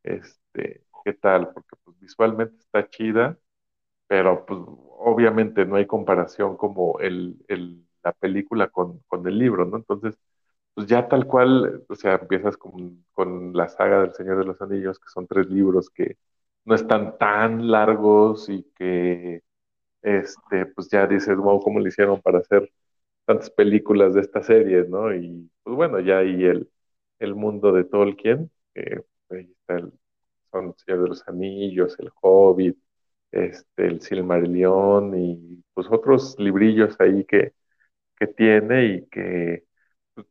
Este, 0.05 0.84
¿qué 1.05 1.14
tal? 1.14 1.53
Porque 1.53 1.76
pues 1.84 1.98
visualmente 2.00 2.57
está 2.61 2.88
chida 2.90 3.38
pero 4.07 4.44
pues 4.46 4.61
obviamente 4.98 5.64
no 5.66 5.76
hay 5.76 5.86
comparación 5.86 6.57
como 6.57 6.98
el, 7.00 7.36
el- 7.48 7.86
la 8.05 8.12
película 8.12 8.68
con, 8.68 8.98
con 9.09 9.26
el 9.28 9.38
libro, 9.38 9.64
¿no? 9.64 9.76
Entonces, 9.76 10.18
pues 10.74 10.86
ya 10.88 11.09
tal 11.09 11.26
cual, 11.26 11.84
o 11.88 11.94
sea, 11.94 12.16
empiezas 12.16 12.57
con, 12.57 13.05
con 13.12 13.53
la 13.55 13.68
saga 13.68 14.00
del 14.03 14.14
Señor 14.14 14.38
de 14.38 14.44
los 14.44 14.61
Anillos, 14.62 14.98
que 14.98 15.09
son 15.11 15.26
tres 15.28 15.46
libros 15.48 15.88
que 15.90 16.16
no 16.64 16.74
están 16.74 17.18
tan 17.18 17.70
largos 17.70 18.48
y 18.48 18.64
que, 18.76 19.42
este, 20.02 20.66
pues 20.68 20.88
ya 20.90 21.06
dices, 21.06 21.36
wow, 21.36 21.60
¿cómo 21.62 21.80
le 21.80 21.88
hicieron 21.90 22.20
para 22.22 22.40
hacer 22.40 22.70
tantas 23.26 23.50
películas 23.50 24.14
de 24.14 24.22
esta 24.22 24.42
serie, 24.42 24.84
¿no? 24.88 25.14
Y 25.14 25.50
pues 25.62 25.76
bueno, 25.76 26.00
ya 26.00 26.18
ahí 26.18 26.44
el, 26.44 26.70
el 27.20 27.34
mundo 27.34 27.72
de 27.72 27.84
Tolkien, 27.84 28.50
que 28.74 29.04
ahí 29.30 29.50
está 29.60 29.76
el, 29.76 29.92
son 30.50 30.68
el 30.68 30.74
Señor 30.78 31.02
de 31.04 31.08
los 31.08 31.28
Anillos, 31.28 31.96
el 32.00 32.10
Hobbit, 32.22 32.78
este, 33.32 33.86
el 33.86 34.00
Silmarillion 34.02 35.18
y 35.18 35.64
pues 35.74 35.86
otros 35.90 36.36
librillos 36.38 36.96
ahí 37.00 37.24
que, 37.24 37.54
que 38.16 38.26
tiene 38.28 38.86
y 38.86 39.06
que 39.08 39.64
pues, 40.14 40.26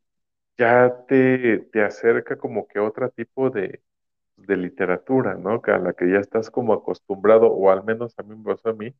ya 0.57 1.05
te, 1.07 1.59
te 1.71 1.83
acerca 1.83 2.37
como 2.37 2.67
que 2.67 2.79
a 2.79 2.83
otro 2.83 3.09
tipo 3.11 3.49
de, 3.49 3.81
de 4.47 4.57
literatura, 4.57 5.35
¿no? 5.35 5.61
A 5.65 5.77
la 5.79 5.93
que 5.93 6.09
ya 6.11 6.19
estás 6.19 6.49
como 6.51 6.73
acostumbrado, 6.73 7.47
o 7.51 7.71
al 7.71 7.83
menos 7.83 8.13
a 8.19 8.23
mí 8.23 8.35
me 8.35 8.43
pasó 8.55 8.69
a 8.69 8.73
mí, 8.73 8.93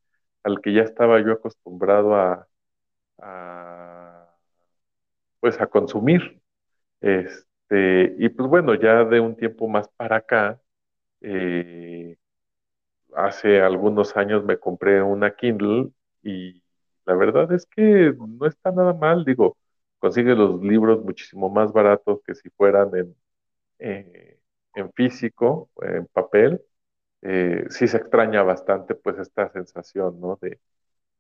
al 0.43 0.61
que 0.61 0.73
ya 0.73 0.81
estaba 0.83 1.19
yo 1.21 1.33
acostumbrado 1.33 2.15
a, 2.15 2.47
a, 3.19 4.35
pues 5.39 5.59
a 5.61 5.67
consumir. 5.67 6.41
Este, 7.01 8.15
y 8.19 8.29
pues 8.29 8.49
bueno, 8.49 8.75
ya 8.75 9.05
de 9.05 9.19
un 9.21 9.35
tiempo 9.37 9.67
más 9.67 9.89
para 9.97 10.17
acá, 10.17 10.61
eh, 11.21 12.17
hace 13.15 13.61
algunos 13.61 14.15
años 14.17 14.43
me 14.45 14.59
compré 14.59 15.01
una 15.03 15.35
Kindle 15.35 15.91
y 16.23 16.63
la 17.05 17.15
verdad 17.15 17.51
es 17.53 17.65
que 17.65 18.13
no 18.19 18.45
está 18.47 18.71
nada 18.71 18.93
mal, 18.93 19.25
digo, 19.25 19.57
consigue 19.99 20.35
los 20.35 20.61
libros 20.63 21.03
muchísimo 21.03 21.49
más 21.49 21.71
baratos 21.73 22.21
que 22.25 22.35
si 22.35 22.49
fueran 22.51 22.91
en, 22.95 23.15
eh, 23.79 24.40
en 24.75 24.91
físico, 24.93 25.69
en 25.81 26.07
papel. 26.07 26.61
Eh, 27.21 27.65
sí 27.69 27.87
se 27.87 27.97
extraña 27.97 28.43
bastante 28.43 28.95
pues 28.95 29.19
esta 29.19 29.49
sensación, 29.51 30.19
¿no? 30.21 30.37
De, 30.41 30.59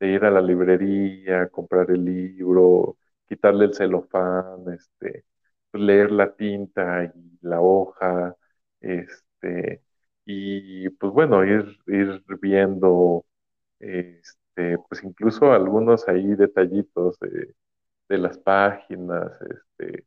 ir 0.01 0.25
a 0.25 0.31
la 0.31 0.41
librería, 0.41 1.47
comprar 1.49 1.91
el 1.91 2.03
libro, 2.05 2.97
quitarle 3.27 3.65
el 3.65 3.73
celofán, 3.75 4.65
este, 4.73 5.25
leer 5.73 6.11
la 6.11 6.33
tinta 6.35 7.05
y 7.05 7.37
la 7.41 7.61
hoja, 7.61 8.35
este, 8.81 9.83
y 10.25 10.89
pues 10.91 11.13
bueno, 11.13 11.43
ir, 11.45 11.77
ir 11.87 12.23
viendo, 12.41 13.25
este, 13.79 14.77
pues 14.89 15.03
incluso 15.03 15.51
algunos 15.53 16.07
ahí 16.07 16.35
detallitos 16.35 17.19
de, 17.19 17.55
de 18.09 18.17
las 18.19 18.37
páginas, 18.39 19.31
este, 19.41 20.05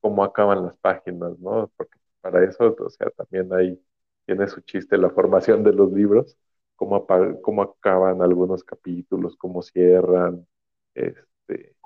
cómo 0.00 0.24
acaban 0.24 0.64
las 0.66 0.76
páginas, 0.78 1.38
¿no? 1.40 1.72
Porque 1.76 1.98
para 2.20 2.44
eso, 2.44 2.76
o 2.78 2.90
sea, 2.90 3.10
también 3.10 3.52
ahí 3.52 3.80
tiene 4.26 4.48
su 4.48 4.60
chiste 4.62 4.98
la 4.98 5.10
formación 5.10 5.64
de 5.64 5.72
los 5.72 5.92
libros, 5.92 6.36
cómo, 6.76 7.06
cómo 7.42 7.62
acaban 7.62 8.22
algunos 8.22 8.64
capítulos, 8.64 9.36
cómo 9.36 9.62
cierran, 9.62 10.46
este, 10.94 11.76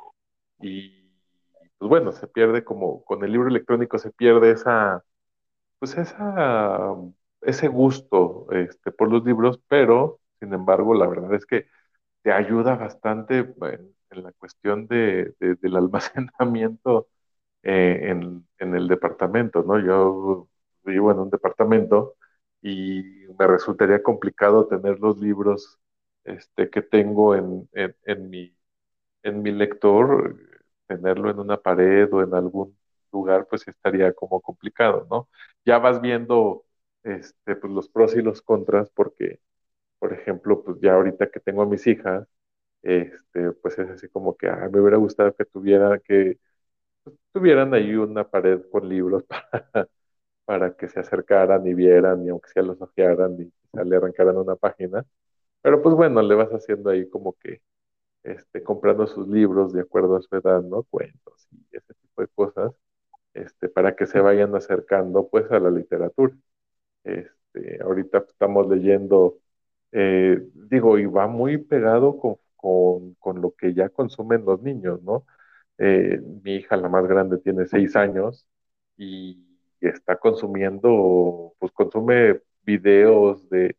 y 0.60 1.04
pues 1.78 1.88
bueno, 1.88 2.12
se 2.12 2.26
pierde 2.28 2.64
como, 2.64 3.04
con 3.04 3.24
el 3.24 3.32
libro 3.32 3.48
electrónico 3.48 3.98
se 3.98 4.10
pierde 4.12 4.52
esa, 4.52 5.04
pues 5.78 5.96
esa, 5.98 6.94
ese 7.42 7.68
gusto, 7.68 8.46
este, 8.52 8.92
por 8.92 9.10
los 9.10 9.24
libros, 9.24 9.60
pero, 9.68 10.20
sin 10.40 10.52
embargo, 10.54 10.94
la 10.94 11.06
verdad 11.06 11.34
es 11.34 11.46
que 11.46 11.66
te 12.22 12.32
ayuda 12.32 12.76
bastante 12.76 13.38
en, 13.40 13.94
en 14.10 14.22
la 14.24 14.32
cuestión 14.34 14.86
de, 14.88 15.34
de- 15.40 15.56
del 15.56 15.76
almacenamiento 15.78 17.08
eh, 17.64 18.00
en, 18.10 18.46
en 18.58 18.76
el 18.76 18.88
departamento, 18.88 19.62
¿no? 19.64 19.80
Yo 19.80 20.48
vivo 20.84 21.12
en 21.12 21.18
un 21.20 21.30
departamento 21.30 22.16
y 22.62 23.02
me 23.38 23.46
resultaría 23.48 24.02
complicado 24.02 24.66
tener 24.68 25.00
los 25.00 25.18
libros 25.18 25.78
este, 26.24 26.70
que 26.70 26.82
tengo 26.82 27.34
en, 27.36 27.68
en, 27.74 27.96
en 28.06 28.30
mi, 28.30 28.56
en 29.22 29.42
mi 29.42 29.52
lector, 29.52 30.36
tenerlo 30.86 31.30
en 31.30 31.38
una 31.40 31.56
pared 31.60 32.12
o 32.12 32.22
en 32.22 32.34
algún 32.34 32.76
lugar, 33.12 33.46
pues 33.48 33.66
estaría 33.68 34.12
como 34.12 34.40
complicado, 34.40 35.06
¿no? 35.10 35.28
Ya 35.64 35.78
vas 35.78 36.00
viendo 36.00 36.64
este, 37.02 37.56
pues, 37.56 37.72
los 37.72 37.88
pros 37.88 38.16
y 38.16 38.22
los 38.22 38.42
contras 38.42 38.90
porque, 38.90 39.40
por 39.98 40.12
ejemplo, 40.12 40.62
pues 40.64 40.78
ya 40.80 40.94
ahorita 40.94 41.30
que 41.30 41.40
tengo 41.40 41.62
a 41.62 41.66
mis 41.66 41.86
hijas, 41.86 42.26
este, 42.82 43.52
pues 43.54 43.78
es 43.78 43.90
así 43.90 44.08
como 44.08 44.36
que 44.36 44.48
ah, 44.48 44.68
me 44.72 44.80
hubiera 44.80 44.96
gustado 44.98 45.34
que 45.34 45.44
tuviera 45.46 45.98
que 46.00 46.38
tuvieran 47.32 47.74
ahí 47.74 47.94
una 47.94 48.28
pared 48.28 48.62
con 48.70 48.88
libros 48.88 49.24
para, 49.28 49.88
para 50.44 50.76
que 50.76 50.88
se 50.88 51.00
acercaran 51.00 51.66
y 51.66 51.74
vieran 51.74 52.24
y 52.26 52.30
aunque 52.30 52.50
sea 52.50 52.62
los 52.62 52.80
ojearan 52.82 53.34
y 53.40 53.50
quizá 53.50 53.84
le 53.84 53.96
arrancaran 53.96 54.36
una 54.36 54.56
página. 54.56 55.04
Pero 55.62 55.82
pues 55.82 55.96
bueno, 55.96 56.22
le 56.22 56.34
vas 56.34 56.50
haciendo 56.50 56.90
ahí 56.90 57.08
como 57.10 57.34
que 57.34 57.62
este, 58.24 58.62
comprando 58.62 59.06
sus 59.06 59.28
libros 59.28 59.72
de 59.72 59.82
acuerdo 59.82 60.16
a 60.16 60.22
su 60.22 60.36
edad, 60.36 60.62
¿no? 60.62 60.84
Cuentos 60.84 61.48
y 61.52 61.76
ese 61.76 61.94
tipo 61.94 62.22
de 62.22 62.28
cosas, 62.28 62.72
este, 63.34 63.68
para 63.68 63.96
que 63.96 64.06
se 64.06 64.20
vayan 64.20 64.54
acercando 64.56 65.28
pues 65.28 65.50
a 65.52 65.60
la 65.60 65.70
literatura. 65.70 66.34
Este, 67.04 67.82
ahorita 67.82 68.18
estamos 68.28 68.68
leyendo, 68.68 69.38
eh, 69.92 70.40
digo, 70.54 70.98
y 70.98 71.06
va 71.06 71.26
muy 71.28 71.58
pegado 71.58 72.18
con, 72.18 72.36
con, 72.56 73.14
con 73.16 73.40
lo 73.42 73.52
que 73.54 73.74
ya 73.74 73.88
consumen 73.90 74.44
los 74.44 74.62
niños, 74.62 75.02
¿no? 75.02 75.26
Eh, 75.78 76.20
mi 76.44 76.56
hija, 76.56 76.76
la 76.76 76.88
más 76.88 77.06
grande, 77.06 77.38
tiene 77.38 77.66
seis 77.66 77.96
años 77.96 78.46
y 78.96 79.44
está 79.80 80.16
consumiendo, 80.18 81.54
pues 81.58 81.72
consume 81.72 82.40
videos 82.62 83.48
de 83.50 83.76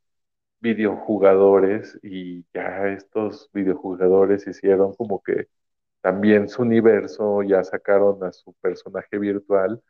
videojugadores 0.62 2.00
y 2.04 2.46
ya 2.54 2.88
estos 2.90 3.50
videojugadores 3.54 4.48
hicieron 4.48 4.94
como 4.96 5.22
que 5.24 5.48
también 6.02 6.50
su 6.50 6.64
universo, 6.64 7.44
ya 7.44 7.64
sacaron 7.64 8.24
a 8.24 8.32
su 8.34 8.54
personaje 8.62 9.20
virtual 9.20 9.82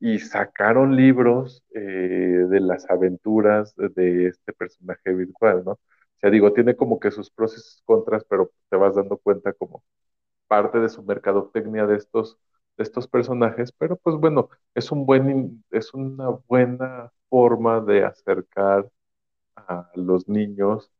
y 0.00 0.18
sacaron 0.18 0.96
libros 0.96 1.64
eh, 1.74 1.80
de 1.80 2.60
las 2.60 2.88
aventuras 2.90 3.74
de 3.76 4.28
este 4.28 4.52
personaje 4.52 5.12
virtual, 5.14 5.64
¿no? 5.64 5.72
O 5.72 5.80
sea, 6.20 6.30
digo, 6.30 6.52
tiene 6.52 6.76
como 6.76 6.98
que 7.00 7.10
sus 7.10 7.30
pros 7.30 7.54
y 7.56 7.60
sus 7.60 7.82
contras, 7.84 8.24
pero 8.28 8.50
te 8.70 8.76
vas 8.76 8.94
dando 8.96 9.16
cuenta 9.18 9.52
como 9.52 9.82
parte 10.48 10.78
de 10.80 10.88
su 10.88 11.02
mercadotecnia 11.02 11.86
de 11.86 11.96
estos, 11.96 12.38
de 12.76 12.84
estos 12.84 13.08
personajes, 13.08 13.72
pero 13.72 13.96
pues 13.96 14.16
bueno, 14.16 14.48
es 14.74 14.90
un 14.92 15.06
buen, 15.06 15.64
es 15.70 15.94
una 15.94 16.30
buena 16.48 17.12
forma 17.28 17.80
de 17.80 18.04
acercar 18.04 18.90
a 19.56 19.90
los 19.94 20.28
niños 20.28 20.90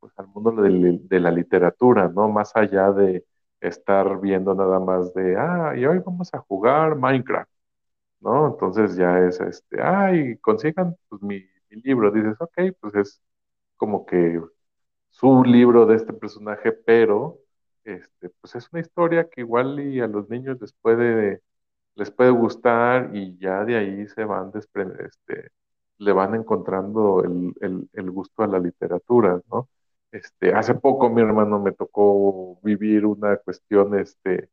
pues, 0.00 0.12
al 0.18 0.28
mundo 0.28 0.52
de, 0.62 1.20
la 1.20 1.30
literatura, 1.30 2.08
¿no? 2.08 2.28
Más 2.28 2.54
allá 2.56 2.92
de 2.92 3.26
estar 3.60 4.20
viendo 4.20 4.54
nada 4.54 4.80
más 4.80 5.12
de, 5.14 5.36
ah, 5.36 5.74
y 5.76 5.86
hoy 5.86 5.98
vamos 5.98 6.32
a 6.34 6.38
jugar 6.40 6.96
Minecraft, 6.96 7.50
¿no? 8.20 8.48
Entonces 8.48 8.96
ya 8.96 9.20
es, 9.20 9.40
este, 9.40 9.82
ay, 9.82 10.38
consigan 10.38 10.96
pues, 11.08 11.22
mi, 11.22 11.40
mi 11.70 11.82
libro, 11.82 12.10
dices, 12.10 12.36
ok, 12.40 12.76
pues 12.80 12.94
es 12.96 13.22
como 13.76 14.06
que 14.06 14.40
su 15.10 15.44
libro 15.44 15.86
de 15.86 15.96
este 15.96 16.12
personaje, 16.12 16.72
pero 16.72 17.38
este, 17.86 18.30
pues 18.40 18.54
es 18.56 18.68
una 18.72 18.80
historia 18.80 19.28
que 19.30 19.42
igual 19.42 19.78
a 20.02 20.06
los 20.08 20.28
niños 20.28 20.60
les 20.60 20.72
puede, 20.72 21.42
les 21.96 22.10
puede 22.10 22.30
gustar 22.30 23.10
y 23.14 23.38
ya 23.38 23.64
de 23.64 23.76
ahí 23.76 24.08
se 24.08 24.24
van 24.24 24.52
este, 24.54 25.50
le 25.98 26.12
van 26.12 26.34
encontrando 26.34 27.22
el, 27.24 28.10
gusto 28.10 28.42
a 28.42 28.48
la 28.48 28.58
literatura, 28.58 29.40
¿no? 29.50 29.68
Este, 30.12 30.54
hace 30.54 30.74
poco 30.74 31.10
mi 31.10 31.22
hermano 31.22 31.60
me 31.60 31.72
tocó 31.72 32.58
vivir 32.62 33.06
una 33.06 33.36
cuestión, 33.38 33.98
este, 33.98 34.50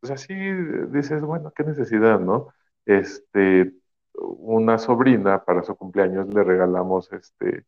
pues 0.00 0.12
así 0.12 0.34
dices, 0.34 1.22
bueno, 1.22 1.52
qué 1.54 1.64
necesidad, 1.64 2.20
¿no? 2.20 2.48
Este, 2.86 3.74
una 4.14 4.78
sobrina 4.78 5.44
para 5.44 5.62
su 5.64 5.76
cumpleaños 5.76 6.32
le 6.34 6.44
regalamos 6.44 7.12
este, 7.12 7.66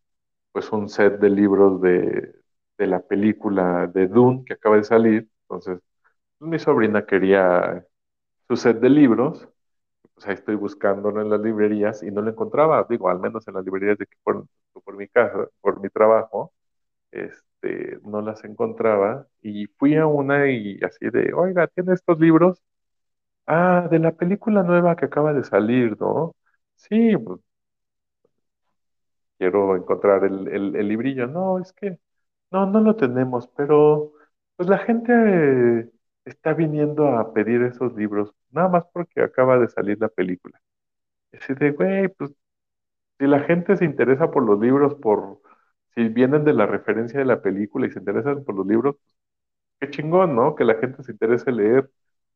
pues 0.52 0.70
un 0.72 0.88
set 0.88 1.20
de 1.20 1.30
libros 1.30 1.80
de, 1.82 2.41
de 2.82 2.88
la 2.88 3.00
película 3.00 3.86
de 3.86 4.08
Dune 4.08 4.44
que 4.44 4.54
acaba 4.54 4.76
de 4.76 4.84
salir. 4.84 5.28
Entonces, 5.42 5.80
mi 6.40 6.58
sobrina 6.58 7.06
quería 7.06 7.86
su 8.48 8.56
set 8.56 8.78
de 8.80 8.90
libros, 8.90 9.48
pues 10.14 10.26
ahí 10.28 10.34
estoy 10.34 10.56
buscándolo 10.56 11.22
en 11.22 11.30
las 11.30 11.40
librerías 11.40 12.02
y 12.02 12.10
no 12.10 12.22
lo 12.22 12.30
encontraba, 12.30 12.86
digo, 12.90 13.08
al 13.10 13.20
menos 13.20 13.48
en 13.48 13.54
las 13.54 13.64
librerías 13.64 13.98
de 13.98 14.08
por, 14.24 14.46
mi 14.96 15.08
casa, 15.08 15.48
por 15.60 15.80
mi 15.80 15.90
trabajo, 15.90 16.52
este, 17.12 17.98
no 18.04 18.22
las 18.22 18.44
encontraba 18.44 19.26
y 19.42 19.66
fui 19.78 19.96
a 19.96 20.06
una 20.06 20.50
y 20.50 20.80
así 20.84 21.10
de, 21.10 21.32
oiga, 21.34 21.68
¿tiene 21.68 21.94
estos 21.94 22.18
libros? 22.20 22.62
Ah, 23.46 23.88
de 23.90 23.98
la 24.00 24.12
película 24.12 24.62
nueva 24.64 24.96
que 24.96 25.06
acaba 25.06 25.32
de 25.34 25.44
salir, 25.44 25.96
¿no? 26.00 26.34
Sí, 26.76 27.16
pues, 27.18 27.40
quiero 29.38 29.76
encontrar 29.76 30.24
el, 30.24 30.48
el, 30.48 30.88
librillo. 30.88 31.26
No, 31.26 31.58
es 31.58 31.72
que 31.72 31.98
no, 32.52 32.66
no 32.66 32.80
lo 32.80 32.96
tenemos, 32.96 33.48
pero 33.56 34.12
pues 34.56 34.68
la 34.68 34.78
gente 34.78 35.90
está 36.24 36.54
viniendo 36.54 37.08
a 37.08 37.32
pedir 37.32 37.62
esos 37.62 37.94
libros, 37.94 38.32
nada 38.50 38.68
más 38.68 38.84
porque 38.92 39.22
acaba 39.22 39.58
de 39.58 39.68
salir 39.68 39.98
la 40.00 40.08
película. 40.08 40.60
Así 41.32 41.54
güey, 41.72 42.08
pues 42.08 42.32
si 43.18 43.26
la 43.26 43.40
gente 43.40 43.76
se 43.76 43.84
interesa 43.84 44.30
por 44.30 44.44
los 44.44 44.60
libros, 44.60 44.94
por 44.96 45.40
si 45.94 46.08
vienen 46.08 46.44
de 46.44 46.54
la 46.54 46.66
referencia 46.66 47.18
de 47.20 47.26
la 47.26 47.42
película 47.42 47.86
y 47.86 47.90
se 47.92 47.98
interesan 48.00 48.44
por 48.44 48.56
los 48.56 48.66
libros, 48.66 48.96
qué 49.80 49.90
chingón, 49.90 50.34
¿no? 50.36 50.54
Que 50.54 50.64
la 50.64 50.76
gente 50.76 51.02
se 51.02 51.12
interese 51.12 51.52
leer, 51.52 51.90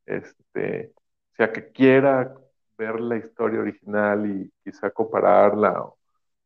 este, 0.06 0.92
o 1.32 1.36
sea, 1.36 1.52
que 1.52 1.70
quiera 1.72 2.34
ver 2.78 3.00
la 3.00 3.16
historia 3.18 3.60
original 3.60 4.26
y 4.30 4.52
quizá 4.64 4.90
compararla 4.90 5.84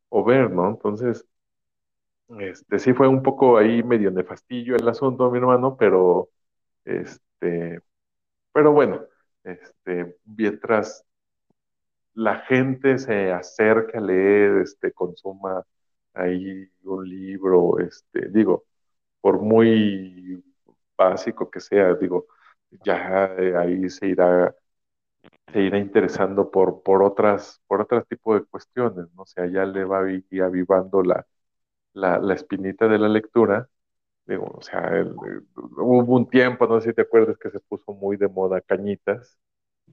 o, 0.09 0.23
ver, 0.23 0.51
¿no? 0.51 0.69
Entonces, 0.69 1.25
este, 2.39 2.79
sí 2.79 2.93
fue 2.93 3.07
un 3.07 3.23
poco 3.23 3.57
ahí 3.57 3.83
medio 3.83 4.11
nefastillo 4.11 4.75
el 4.75 4.87
asunto, 4.87 5.29
mi 5.31 5.37
hermano, 5.39 5.75
pero, 5.77 6.29
este, 6.85 7.81
pero 8.53 8.73
bueno, 8.73 9.01
este, 9.43 10.17
mientras 10.25 11.05
la 12.13 12.39
gente 12.41 12.97
se 12.99 13.31
acerca 13.31 13.97
a 13.99 14.01
leer, 14.01 14.61
este, 14.63 14.91
consuma 14.93 15.63
ahí 16.13 16.69
un 16.83 17.07
libro, 17.09 17.79
este, 17.79 18.29
digo, 18.29 18.65
por 19.21 19.41
muy 19.41 20.43
básico 20.97 21.49
que 21.51 21.59
sea, 21.61 21.95
digo, 21.95 22.27
ya 22.83 23.25
ahí 23.59 23.89
se 23.89 24.07
irá 24.07 24.55
se 25.51 25.61
irá 25.61 25.77
interesando 25.77 26.49
por, 26.51 26.83
por 26.83 27.03
otras, 27.03 27.61
por 27.67 27.81
otros 27.81 28.07
tipos 28.07 28.39
de 28.39 28.45
cuestiones, 28.47 29.07
¿no? 29.15 29.23
O 29.23 29.25
sea, 29.25 29.45
ya 29.47 29.65
le 29.65 29.83
va 29.85 29.99
avivando 29.99 31.03
la, 31.03 31.25
la, 31.93 32.19
la 32.19 32.33
espinita 32.35 32.87
de 32.87 32.99
la 32.99 33.09
lectura. 33.09 33.69
Digo, 34.27 34.45
o 34.57 34.61
sea, 34.61 35.05
hubo 35.55 36.15
un 36.17 36.29
tiempo, 36.29 36.67
no 36.67 36.81
sé 36.81 36.89
si 36.89 36.95
te 36.95 37.01
acuerdas, 37.03 37.37
que 37.37 37.49
se 37.51 37.59
puso 37.61 37.93
muy 37.93 38.17
de 38.17 38.27
moda 38.29 38.61
Cañitas. 38.61 39.37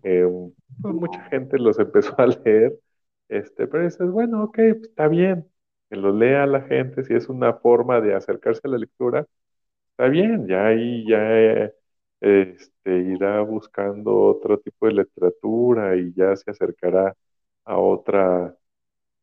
Eh, 0.03 0.27
pues 0.83 0.95
mucha 0.95 1.23
gente 1.31 1.59
los 1.59 1.79
empezó 1.79 2.15
a 2.21 2.27
leer, 2.29 2.79
este, 3.29 3.67
pero 3.69 3.85
dices, 3.85 4.11
bueno, 4.11 4.45
ok, 4.45 4.57
pues 4.57 4.83
está 4.91 5.09
bien, 5.09 5.49
que 5.91 5.97
lo 5.97 6.13
lea 6.13 6.47
la 6.47 6.63
gente, 6.63 7.05
si 7.05 7.15
es 7.15 7.29
una 7.29 7.55
forma 7.55 8.01
de 8.01 8.15
acercarse 8.15 8.63
a 8.65 8.69
la 8.71 8.79
lectura, 8.79 9.27
está 9.91 10.09
bien, 10.09 10.47
ya 10.49 10.67
ahí 10.69 11.07
ya 11.09 11.71
este, 12.21 12.99
irá 13.01 13.41
buscando 13.43 14.15
otro 14.17 14.59
tipo 14.59 14.87
de 14.87 14.95
literatura 14.95 15.97
y 15.97 16.13
ya 16.15 16.35
se 16.37 16.51
acercará 16.51 17.15
a 17.65 17.79
otra, 17.79 18.57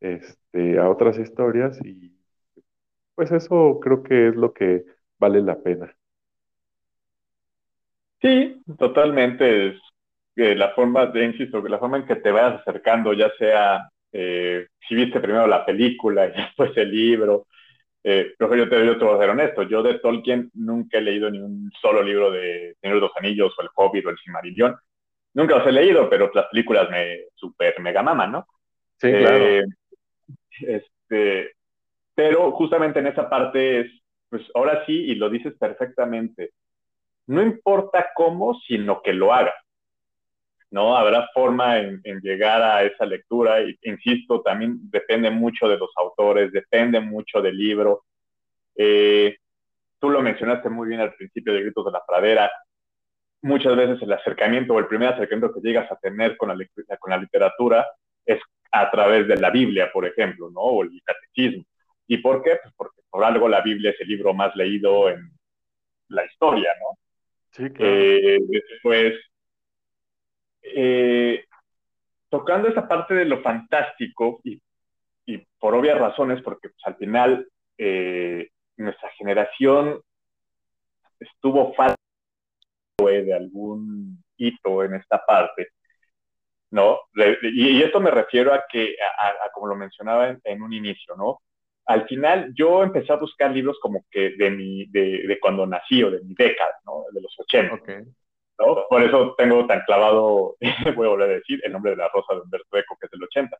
este, 0.01 0.80
a 0.80 0.89
otras 0.89 1.19
historias 1.19 1.80
y 1.86 2.14
pues 3.16 3.32
eso 3.32 3.80
creo 3.82 4.03
que 4.03 4.28
es 4.30 4.36
lo 4.36 4.53
que 4.53 4.84
vale 5.18 5.41
la 5.41 5.57
pena. 5.57 5.95
Sí, 8.22 8.61
totalmente. 8.78 9.68
Es 9.68 10.57
la 10.57 10.72
forma, 10.72 11.05
de, 11.07 11.26
insisto, 11.26 11.66
la 11.68 11.80
forma 11.80 11.97
en 11.97 12.05
que 12.05 12.18
te 12.18 12.32
vayas 12.32 12.59
acercando, 12.59 13.13
ya 13.13 13.32
sea 13.38 13.89
eh, 14.11 14.68
si 14.88 14.95
viste 14.95 15.20
primero 15.20 15.47
la 15.47 15.66
película 15.66 16.28
y 16.28 16.32
después 16.41 16.76
el 16.78 16.91
libro, 16.91 17.47
eh, 18.03 18.34
pero 18.38 18.55
yo 18.55 18.70
te, 18.70 18.86
yo 18.86 18.97
te 18.97 19.03
voy 19.03 19.16
a 19.16 19.20
ser 19.20 19.30
honesto, 19.30 19.63
yo 19.63 19.82
de 19.82 19.99
Tolkien 19.99 20.51
nunca 20.53 20.97
he 20.97 21.01
leído 21.01 21.30
ni 21.30 21.39
un 21.39 21.72
solo 21.82 22.03
libro 22.03 22.30
de 22.32 22.76
Señor 22.80 22.97
de 22.97 23.01
los 23.01 23.18
Anillos 23.18 23.53
o 23.57 23.61
El 23.61 23.70
Hobbit 23.74 24.05
o 24.05 24.09
El 24.09 24.18
Silmarillion. 24.18 24.76
Nunca 25.34 25.57
los 25.57 25.68
he 25.68 25.72
leído, 25.72 26.09
pero 26.09 26.32
las 26.34 26.45
películas 26.47 26.89
me 26.89 27.26
super 27.34 27.80
mega 27.82 28.03
maman, 28.03 28.32
¿no? 28.32 28.47
Sí, 28.97 29.11
claro. 29.11 29.45
Eh, 29.45 29.66
este, 30.61 31.55
pero 32.16 32.51
justamente 32.53 32.99
en 32.99 33.07
esa 33.07 33.30
parte 33.30 33.82
es, 33.82 33.91
pues 34.30 34.43
ahora 34.55 34.86
sí, 34.86 34.93
y 34.93 35.16
lo 35.16 35.30
dices 35.30 35.53
perfectamente, 35.59 36.51
no 37.28 37.41
importa 37.41 38.09
cómo, 38.16 38.59
sino 38.68 39.01
que 39.01 39.13
lo 39.13 39.34
hagas. 39.34 39.55
¿no? 40.72 40.97
Habrá 40.97 41.30
forma 41.34 41.80
en, 41.80 42.01
llegar 42.22 42.61
a 42.61 42.84
esa 42.84 43.05
lectura, 43.05 43.57
insisto, 43.84 44.41
también 44.41 44.80
depende 44.89 45.30
mucho 45.30 45.68
de 45.68 45.78
los 45.78 45.89
autores, 45.95 46.51
depende 46.51 46.99
mucho 46.99 47.41
del 47.41 47.57
libro. 47.57 48.03
Eh, 48.76 49.38
tú 49.99 50.09
lo 50.09 50.22
mencionaste 50.22 50.70
muy 50.70 50.89
bien 50.89 51.01
al 51.01 51.13
principio 51.13 51.53
de 51.53 51.61
Gritos 51.61 51.86
de 51.86 51.91
la 51.91 52.03
Pradera, 52.05 52.51
muchas 53.41 53.76
veces 53.76 54.01
el 54.01 54.11
acercamiento 54.11 54.74
o 54.74 54.80
el 54.80 54.88
primer 54.88 55.09
acercamiento 55.09 55.53
que 55.53 55.68
llegas 55.68 55.89
a 55.91 55.95
tener 55.97 56.36
con 56.36 56.49
la, 56.49 56.66
con 56.99 57.11
la 57.11 57.18
literatura 57.18 57.86
es 58.26 58.41
a 58.72 58.89
través 58.89 59.28
de 59.28 59.38
la 59.38 59.51
Biblia, 59.51 59.89
por 59.93 60.05
ejemplo, 60.05 60.49
¿no? 60.49 60.61
O 60.61 60.84
el 60.84 61.01
catecismo. 61.03 61.63
¿Y 62.08 62.18
por 62.18 62.43
qué? 62.43 62.58
Pues 62.62 62.74
porque 62.76 63.01
por 63.10 63.24
algo 63.24 63.47
la 63.47 63.62
Biblia 63.62 63.91
es 63.91 64.01
el 64.01 64.08
libro 64.08 64.34
más 64.34 64.56
leído 64.56 65.10
en 65.10 65.32
la 66.10 66.26
historia, 66.26 66.72
¿no? 66.80 66.97
Sí, 67.51 67.70
claro. 67.72 67.93
Eh, 67.95 68.39
después, 68.47 69.14
eh, 70.62 71.45
tocando 72.30 72.68
esa 72.68 72.88
parte 72.88 73.14
de 73.14 73.26
lo 73.26 73.41
fantástico 73.41 74.41
y, 74.43 74.62
por 75.60 75.74
obvias 75.74 75.97
razones, 75.97 76.41
porque 76.43 76.70
pues, 76.70 76.82
al 76.86 76.95
final 76.97 77.47
eh, 77.78 78.49
nuestra 78.78 79.10
generación 79.12 79.99
estuvo 81.20 81.74
falta 81.74 81.95
de 82.97 83.34
algún 83.34 84.24
hito 84.38 84.84
en 84.84 84.95
esta 84.95 85.24
parte, 85.26 85.70
¿no? 86.72 86.99
Y, 87.41 87.82
esto 87.82 87.99
me 87.99 88.12
refiero 88.12 88.53
a 88.53 88.66
que, 88.70 88.95
a, 89.18 89.49
como 89.53 89.68
lo 89.68 89.76
mencionaba 89.76 90.36
en, 90.43 90.62
un 90.62 90.74
inicio, 90.74 91.16
¿no? 91.16 91.41
Al 91.88 92.07
final 92.07 92.51
yo 92.55 92.83
empecé 92.83 93.13
a 93.13 93.17
buscar 93.17 93.51
libros 93.51 93.77
como 93.79 94.05
que 94.09 94.31
de, 94.31 94.49
mi, 94.49 94.86
de, 94.88 95.38
cuando 95.41 95.67
nací 95.67 96.03
o 96.03 96.11
de 96.11 96.21
mi 96.21 96.33
década, 96.33 96.71
¿no? 96.86 97.03
De 97.11 97.21
los 97.21 97.36
80. 97.39 97.79
Por 98.57 99.03
eso 99.03 99.36
tengo 99.38 99.67
tan 99.67 99.81
clavado, 99.81 100.55
voy 100.95 101.05
a 101.05 101.09
volver 101.09 101.29
a 101.29 101.33
decir, 101.33 101.61
el 101.63 101.71
nombre 101.71 101.91
de 101.91 101.97
la 101.97 102.09
rosa 102.09 102.33
de 102.33 102.41
Humberto 102.41 102.77
Eco, 102.77 102.97
que 102.99 103.05
es 103.05 103.11
del 103.11 103.23
80. 103.23 103.57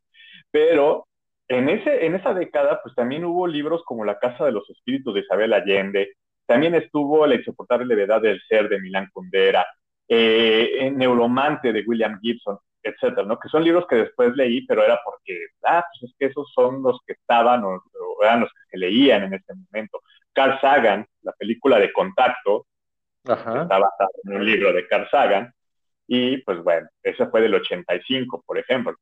Pero 0.50 1.06
en, 1.48 1.68
ese, 1.68 2.06
en 2.06 2.14
esa 2.14 2.34
década, 2.34 2.80
pues 2.82 2.94
también 2.94 3.24
hubo 3.24 3.46
libros 3.46 3.82
como 3.84 4.04
La 4.04 4.18
Casa 4.18 4.44
de 4.44 4.52
los 4.52 4.68
Espíritus 4.70 5.14
de 5.14 5.20
Isabel 5.20 5.52
Allende, 5.52 6.14
también 6.46 6.74
estuvo 6.74 7.26
La 7.26 7.34
insoportable 7.34 7.86
levedad 7.86 8.22
del 8.22 8.40
ser 8.48 8.68
de 8.68 8.80
Milán 8.80 9.08
Kundera, 9.12 9.66
eh, 10.08 10.90
Neuromante 10.94 11.72
de 11.72 11.84
William 11.86 12.18
Gibson, 12.20 12.58
etcétera, 12.82 13.26
¿no? 13.26 13.38
Que 13.38 13.48
son 13.48 13.64
libros 13.64 13.86
que 13.88 13.96
después 13.96 14.34
leí, 14.36 14.64
pero 14.66 14.84
era 14.84 14.98
porque, 15.04 15.46
ah, 15.64 15.84
pues 15.90 16.10
es 16.10 16.16
que 16.18 16.26
esos 16.26 16.50
son 16.54 16.82
los 16.82 17.00
que 17.06 17.14
estaban 17.14 17.64
o, 17.64 17.82
los 18.22 18.50
que 18.50 18.70
se 18.70 18.78
leían 18.78 19.24
en 19.24 19.34
ese 19.34 19.54
momento. 19.54 20.00
Carl 20.32 20.58
Sagan, 20.60 21.06
la 21.22 21.32
película 21.32 21.78
de 21.78 21.92
Contacto, 21.92 22.66
está 23.24 23.78
basado 23.78 24.10
en 24.24 24.34
un 24.34 24.46
libro 24.46 24.72
de 24.72 24.86
Carl 24.86 25.08
Sagan, 25.10 25.52
y 26.06 26.38
pues 26.38 26.62
bueno, 26.62 26.88
ese 27.02 27.26
fue 27.26 27.40
del 27.40 27.54
85, 27.54 28.44
por 28.46 28.58
ejemplo. 28.58 28.94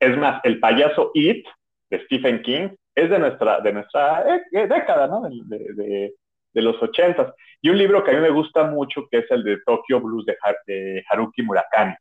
Es 0.00 0.16
más, 0.16 0.40
el 0.44 0.58
payaso 0.58 1.12
It, 1.14 1.46
de 1.88 2.04
Stephen 2.06 2.42
King, 2.42 2.70
es 2.94 3.08
de 3.08 3.18
nuestra, 3.18 3.60
de 3.60 3.72
nuestra 3.72 4.34
eh, 4.34 4.42
eh, 4.52 4.66
década, 4.66 5.06
¿no? 5.06 5.22
De, 5.22 5.58
de, 5.74 6.14
de 6.52 6.62
los 6.62 6.82
ochentas. 6.82 7.32
Y 7.60 7.70
un 7.70 7.78
libro 7.78 8.02
que 8.02 8.10
a 8.10 8.14
mí 8.14 8.20
me 8.20 8.30
gusta 8.30 8.64
mucho, 8.64 9.06
que 9.10 9.18
es 9.18 9.30
el 9.30 9.44
de 9.44 9.60
Tokyo 9.64 10.00
Blues 10.00 10.26
de, 10.26 10.36
de 10.66 11.04
Haruki 11.08 11.42
Murakami. 11.42 11.94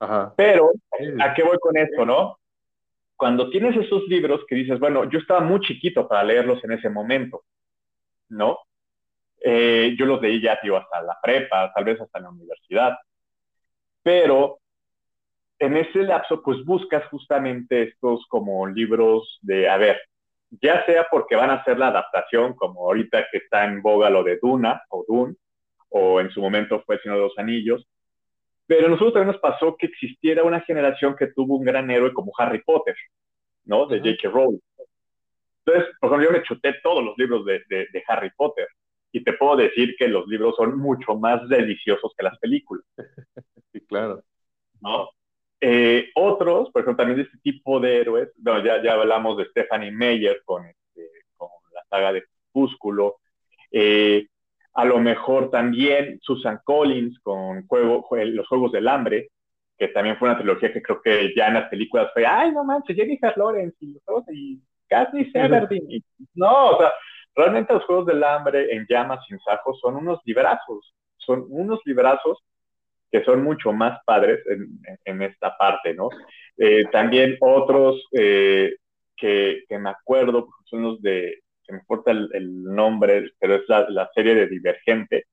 Ajá. 0.00 0.34
Pero, 0.36 0.70
¿a 1.20 1.34
qué 1.34 1.42
voy 1.42 1.58
con 1.58 1.76
esto, 1.76 2.04
no? 2.04 2.38
Cuando 3.16 3.50
tienes 3.50 3.76
esos 3.76 4.06
libros 4.08 4.44
que 4.46 4.54
dices, 4.54 4.78
bueno, 4.78 5.08
yo 5.10 5.18
estaba 5.18 5.40
muy 5.40 5.60
chiquito 5.60 6.06
para 6.06 6.22
leerlos 6.22 6.62
en 6.64 6.72
ese 6.72 6.90
momento, 6.90 7.44
¿no? 8.28 8.58
Eh, 9.40 9.94
yo 9.98 10.06
los 10.06 10.20
leí 10.20 10.40
ya, 10.40 10.60
tío, 10.60 10.76
hasta 10.76 11.02
la 11.02 11.16
prepa, 11.22 11.72
tal 11.72 11.84
vez 11.84 12.00
hasta 12.00 12.20
la 12.20 12.30
universidad. 12.30 12.96
Pero 14.02 14.58
en 15.58 15.76
ese 15.76 16.02
lapso, 16.02 16.42
pues 16.42 16.64
buscas 16.64 17.06
justamente 17.08 17.82
estos 17.84 18.26
como 18.28 18.66
libros 18.66 19.38
de, 19.42 19.68
a 19.68 19.76
ver, 19.78 20.00
ya 20.50 20.84
sea 20.84 21.06
porque 21.10 21.36
van 21.36 21.50
a 21.50 21.54
hacer 21.54 21.78
la 21.78 21.88
adaptación, 21.88 22.54
como 22.54 22.80
ahorita 22.86 23.26
que 23.30 23.38
está 23.38 23.64
en 23.64 23.82
boga 23.82 24.10
lo 24.10 24.22
de 24.22 24.38
Duna 24.40 24.82
o 24.90 25.04
Dune, 25.08 25.34
o 25.88 26.20
en 26.20 26.30
su 26.30 26.40
momento 26.40 26.82
fue 26.84 26.98
Señor 27.00 27.18
de 27.18 27.24
los 27.24 27.38
Anillos, 27.38 27.86
pero 28.66 28.86
a 28.86 28.90
nosotros 28.90 29.14
también 29.14 29.32
nos 29.32 29.40
pasó 29.40 29.76
que 29.76 29.86
existiera 29.86 30.42
una 30.42 30.60
generación 30.60 31.14
que 31.16 31.28
tuvo 31.28 31.56
un 31.56 31.64
gran 31.64 31.90
héroe 31.90 32.12
como 32.12 32.32
Harry 32.36 32.62
Potter, 32.62 32.96
¿no? 33.64 33.86
De 33.86 33.98
J.K. 33.98 34.28
Rowling. 34.28 34.58
Entonces, 35.64 35.94
por 36.00 36.10
ejemplo, 36.10 36.30
yo 36.30 36.38
me 36.38 36.44
chuté 36.44 36.74
todos 36.82 37.04
los 37.04 37.16
libros 37.18 37.44
de, 37.44 37.62
de, 37.68 37.86
de, 37.92 38.04
Harry 38.06 38.30
Potter 38.36 38.68
y 39.12 39.22
te 39.22 39.32
puedo 39.32 39.56
decir 39.56 39.96
que 39.98 40.08
los 40.08 40.26
libros 40.28 40.54
son 40.56 40.78
mucho 40.78 41.16
más 41.16 41.48
deliciosos 41.48 42.12
que 42.16 42.24
las 42.24 42.38
películas. 42.38 42.84
Sí, 43.72 43.80
claro. 43.86 44.22
¿No? 44.80 45.10
Eh, 45.60 46.10
otros, 46.14 46.70
por 46.70 46.80
ejemplo, 46.80 47.02
también 47.02 47.16
de 47.18 47.22
este 47.24 47.38
tipo 47.42 47.78
de 47.78 47.98
héroes, 47.98 48.30
bueno, 48.36 48.64
ya, 48.64 48.82
ya 48.82 48.92
hablamos 48.94 49.36
de 49.36 49.46
Stephanie 49.46 49.90
Meyer 49.90 50.40
con, 50.46 50.64
este, 50.64 51.10
con 51.36 51.48
la 51.74 51.82
saga 51.90 52.12
de 52.12 52.24
Crepúsculo, 52.24 53.16
eh, 53.70 54.26
a 54.76 54.84
lo 54.84 54.98
mejor 54.98 55.50
también 55.50 56.18
Susan 56.20 56.60
Collins 56.62 57.18
con 57.20 57.66
juego, 57.66 58.06
Los 58.10 58.46
Juegos 58.46 58.72
del 58.72 58.88
Hambre, 58.88 59.30
que 59.78 59.88
también 59.88 60.18
fue 60.18 60.28
una 60.28 60.36
trilogía 60.36 60.70
que 60.70 60.82
creo 60.82 61.00
que 61.00 61.32
ya 61.34 61.48
en 61.48 61.54
las 61.54 61.70
películas 61.70 62.10
fue, 62.12 62.26
ay, 62.26 62.52
no 62.52 62.62
manches, 62.62 62.94
Jennifer 62.94 63.32
Lawrence 63.36 63.74
y, 63.80 63.98
y 64.32 64.60
Katniss 64.86 65.28
Everdeen. 65.34 66.02
no, 66.34 66.70
o 66.70 66.78
sea, 66.78 66.92
realmente 67.34 67.72
los 67.72 67.84
Juegos 67.84 68.04
del 68.04 68.22
Hambre 68.22 68.70
en 68.70 68.86
llamas 68.86 69.24
sin 69.26 69.38
sajos 69.40 69.80
son 69.80 69.96
unos 69.96 70.20
librazos, 70.26 70.94
son 71.16 71.46
unos 71.48 71.80
librazos 71.86 72.44
que 73.10 73.24
son 73.24 73.42
mucho 73.42 73.72
más 73.72 73.98
padres 74.04 74.40
en, 74.46 74.78
en 75.06 75.22
esta 75.22 75.56
parte, 75.56 75.94
¿no? 75.94 76.10
Eh, 76.58 76.84
también 76.92 77.38
otros 77.40 78.04
eh, 78.12 78.76
que, 79.16 79.64
que, 79.66 79.78
me 79.78 79.88
acuerdo 79.88 80.48
son 80.66 80.82
los 80.82 81.00
de, 81.00 81.38
se 81.66 81.72
me 81.72 81.80
importa 81.80 82.12
el, 82.12 82.30
el 82.32 82.62
nombre, 82.62 83.32
pero 83.38 83.56
es 83.56 83.62
la, 83.68 83.88
la, 83.90 84.10
serie 84.14 84.34
de 84.34 84.46
Divergente. 84.46 85.26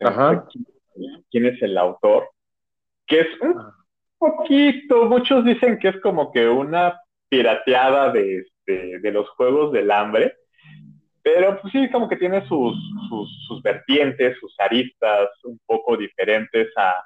Ajá. 0.00 0.46
¿Quién 1.30 1.46
es 1.46 1.62
el 1.62 1.78
autor? 1.78 2.28
Que 3.06 3.20
es 3.20 3.40
un 3.40 3.58
ah. 3.58 3.72
poquito, 4.18 5.04
muchos 5.06 5.44
dicen 5.44 5.78
que 5.78 5.88
es 5.88 6.00
como 6.00 6.32
que 6.32 6.48
una 6.48 7.00
pirateada 7.28 8.10
de, 8.10 8.38
este, 8.38 8.98
de 8.98 9.12
los 9.12 9.28
Juegos 9.30 9.72
del 9.72 9.90
Hambre, 9.90 10.36
pero 11.22 11.60
pues 11.60 11.72
sí, 11.72 11.90
como 11.90 12.08
que 12.08 12.16
tiene 12.16 12.46
sus, 12.46 12.76
sus, 13.08 13.46
sus 13.48 13.62
vertientes, 13.62 14.38
sus 14.38 14.54
aristas 14.60 15.28
un 15.44 15.58
poco 15.66 15.96
diferentes 15.96 16.68
a, 16.76 17.02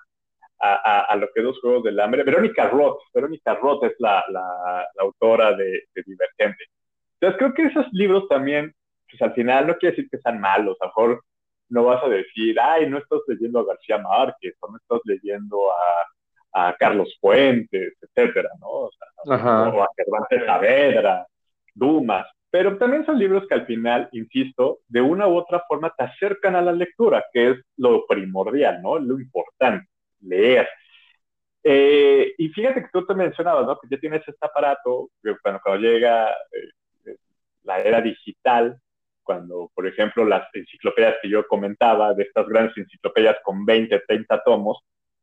a, 0.61 1.01
a, 1.01 1.17
lo 1.17 1.27
que 1.33 1.41
es 1.41 1.45
los 1.45 1.61
Juegos 1.61 1.85
del 1.85 1.99
Hambre. 1.99 2.23
Verónica 2.23 2.69
Roth, 2.69 3.01
Verónica 3.15 3.55
Roth 3.55 3.85
es 3.85 3.95
la, 3.99 4.23
la, 4.29 4.87
la 4.95 5.03
autora 5.03 5.57
de, 5.57 5.85
de, 5.95 6.03
Divergente. 6.05 6.65
Entonces 7.21 7.39
creo 7.39 7.55
que 7.55 7.63
esos 7.65 7.87
libros 7.93 8.29
también, 8.29 8.75
pues 9.09 9.21
al 9.23 9.35
final 9.35 9.67
no 9.67 9.77
quiere 9.77 9.95
decir 9.95 10.11
que 10.11 10.19
sean 10.19 10.41
malos, 10.41 10.77
a 10.81 10.87
lo 10.87 10.89
mejor 10.89 11.25
no 11.69 11.85
vas 11.85 12.03
a 12.03 12.09
decir, 12.09 12.59
ay, 12.61 12.89
no 12.89 12.99
estás 12.99 13.21
leyendo 13.29 13.61
a 13.61 13.67
García 13.67 13.99
Márquez, 13.99 14.55
o 14.61 14.71
no 14.71 14.77
estás 14.79 15.01
leyendo 15.05 15.59
a, 15.71 16.69
a 16.69 16.77
Carlos 16.77 17.17
Fuentes, 17.21 17.95
etcétera, 18.01 18.51
¿no? 18.61 18.69
O, 18.69 18.91
sea, 18.91 19.37
o 19.71 19.83
a 19.83 19.89
Cervantes 19.97 20.45
Saavedra, 20.45 21.27
Dumas, 21.75 22.27
pero 22.51 22.77
también 22.79 23.07
son 23.07 23.19
libros 23.19 23.47
que 23.47 23.55
al 23.55 23.67
final, 23.67 24.09
insisto, 24.13 24.81
de 24.89 25.01
una 25.01 25.29
u 25.29 25.37
otra 25.37 25.63
forma 25.69 25.95
te 25.97 26.05
acercan 26.05 26.57
a 26.57 26.63
la 26.63 26.73
lectura, 26.73 27.25
que 27.33 27.51
es 27.51 27.59
lo 27.77 28.05
primordial, 28.07 28.83
¿no? 28.83 28.99
Lo 28.99 29.21
importante, 29.21 29.89
leer. 30.21 30.69
Eh, 31.63 32.35
y 32.37 32.49
fíjate 32.49 32.83
que 32.83 32.89
tú 32.93 33.07
te 33.07 33.15
mencionabas, 33.15 33.67
¿no? 33.67 33.79
Que 33.79 33.89
ya 33.89 34.01
tienes 34.01 34.27
este 34.27 34.47
aparato, 34.47 35.11
que 35.23 35.37
bueno, 35.45 35.61
cuando 35.63 35.87
llega 35.87 36.31
eh, 36.31 36.71
la 37.63 37.79
era 37.81 38.01
digital, 38.01 38.79
cuando, 39.23 39.71
por 39.75 39.87
ejemplo, 39.87 40.25
las 40.25 40.49
enciclopedias 40.53 41.17
que 41.23 41.29
yo 41.29 41.47
comentaba, 41.47 42.15
de 42.15 42.25
estas 42.25 42.47
grandes 42.47 42.77
enciclopedias 42.77 43.37
con 43.45 43.65
20, 43.65 44.01
30 44.07 44.43
tomos, 44.43 44.79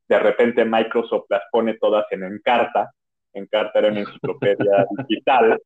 de 0.08 0.20
repente 0.20 0.64
Microsoft 0.64 1.26
las 1.30 1.44
pone 1.52 1.76
todas 1.76 2.06
en 2.12 2.24
Encarta. 2.24 2.92
Encarta 3.34 3.80
era 3.80 3.90
una 3.90 4.00
enciclopedia 4.00 4.86
digital 5.08 5.60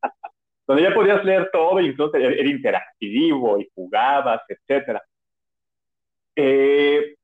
donde 0.67 0.83
ya 0.83 0.93
podías 0.93 1.23
leer 1.23 1.49
todo 1.51 1.79
y 1.81 1.87
entonces 1.87 2.21
era 2.23 2.49
interactivo 2.49 3.59
y 3.59 3.69
jugabas, 3.75 4.41
etc. 4.47 4.99
Eh, 6.35 7.15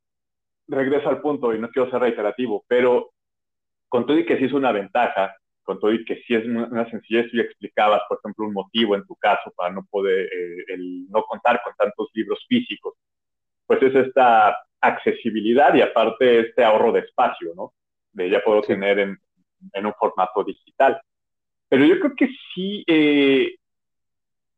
regreso 0.67 1.09
al 1.09 1.21
punto 1.21 1.53
y 1.53 1.59
no 1.59 1.69
quiero 1.69 1.89
ser 1.89 2.01
reiterativo, 2.01 2.65
pero 2.67 3.11
con 3.87 4.05
todo 4.05 4.17
y 4.17 4.25
que 4.25 4.37
sí 4.37 4.45
es 4.45 4.53
una 4.53 4.71
ventaja, 4.71 5.35
con 5.67 5.81
todo 5.81 5.91
y 5.91 6.05
que 6.05 6.21
sí 6.25 6.33
es 6.33 6.45
una 6.45 6.89
sencillez, 6.89 7.29
tú 7.29 7.41
explicabas, 7.41 8.01
por 8.07 8.19
ejemplo, 8.19 8.45
un 8.45 8.53
motivo 8.53 8.95
en 8.95 9.05
tu 9.05 9.15
caso 9.17 9.51
para 9.53 9.73
no 9.73 9.85
poder, 9.91 10.29
eh, 10.33 10.63
el 10.69 11.09
no 11.09 11.23
contar 11.23 11.61
con 11.61 11.73
tantos 11.77 12.09
libros 12.13 12.43
físicos, 12.47 12.93
pues 13.65 13.83
es 13.83 13.93
esta 13.93 14.57
accesibilidad 14.79 15.75
y 15.75 15.81
aparte 15.81 16.39
este 16.39 16.63
ahorro 16.63 16.93
de 16.93 17.01
espacio, 17.01 17.51
¿no? 17.53 17.73
De 18.13 18.29
ya 18.29 18.41
puedo 18.41 18.61
sí. 18.61 18.69
tener 18.69 18.97
en, 18.99 19.17
en 19.73 19.85
un 19.85 19.93
formato 19.99 20.41
digital. 20.45 21.01
Pero 21.67 21.83
yo 21.83 21.99
creo 21.99 22.15
que 22.15 22.29
sí, 22.53 22.85
eh, 22.87 23.57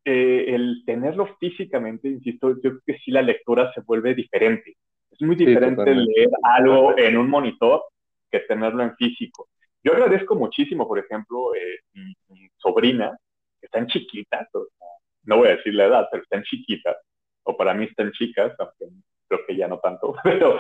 eh, 0.06 0.46
el 0.48 0.84
tenerlo 0.86 1.36
físicamente, 1.40 2.08
insisto, 2.08 2.52
yo 2.62 2.70
creo 2.70 2.82
que 2.86 3.00
sí 3.00 3.10
la 3.10 3.24
lectura 3.24 3.74
se 3.74 3.82
vuelve 3.82 4.14
diferente. 4.14 4.78
Es 5.10 5.22
muy 5.22 5.36
diferente 5.36 5.92
sí, 5.92 6.00
leer 6.00 6.30
algo 6.44 6.96
en 6.96 7.18
un 7.18 7.28
monitor 7.28 7.82
que 8.30 8.42
tenerlo 8.42 8.84
en 8.84 8.96
físico. 8.96 9.50
Yo 9.90 9.96
agradezco 9.96 10.36
muchísimo, 10.36 10.88
por 10.88 11.00
ejemplo, 11.00 11.56
eh, 11.56 11.80
mi, 11.94 12.48
sobrina, 12.58 13.18
que 13.60 13.66
están 13.66 13.88
chiquitas, 13.88 14.48
o 14.54 14.68
sea, 14.78 14.88
no 15.24 15.38
voy 15.38 15.48
a 15.48 15.56
decir 15.56 15.74
la 15.74 15.86
edad, 15.86 16.08
pero 16.12 16.22
están 16.22 16.44
chiquitas, 16.44 16.96
o 17.42 17.58
para 17.58 17.74
mí 17.74 17.86
están 17.86 18.12
chicas, 18.12 18.54
aunque 18.60 18.86
creo 19.28 19.40
que 19.48 19.56
ya 19.56 19.68
no 19.68 19.80
tanto, 19.80 20.14
pero 20.24 20.60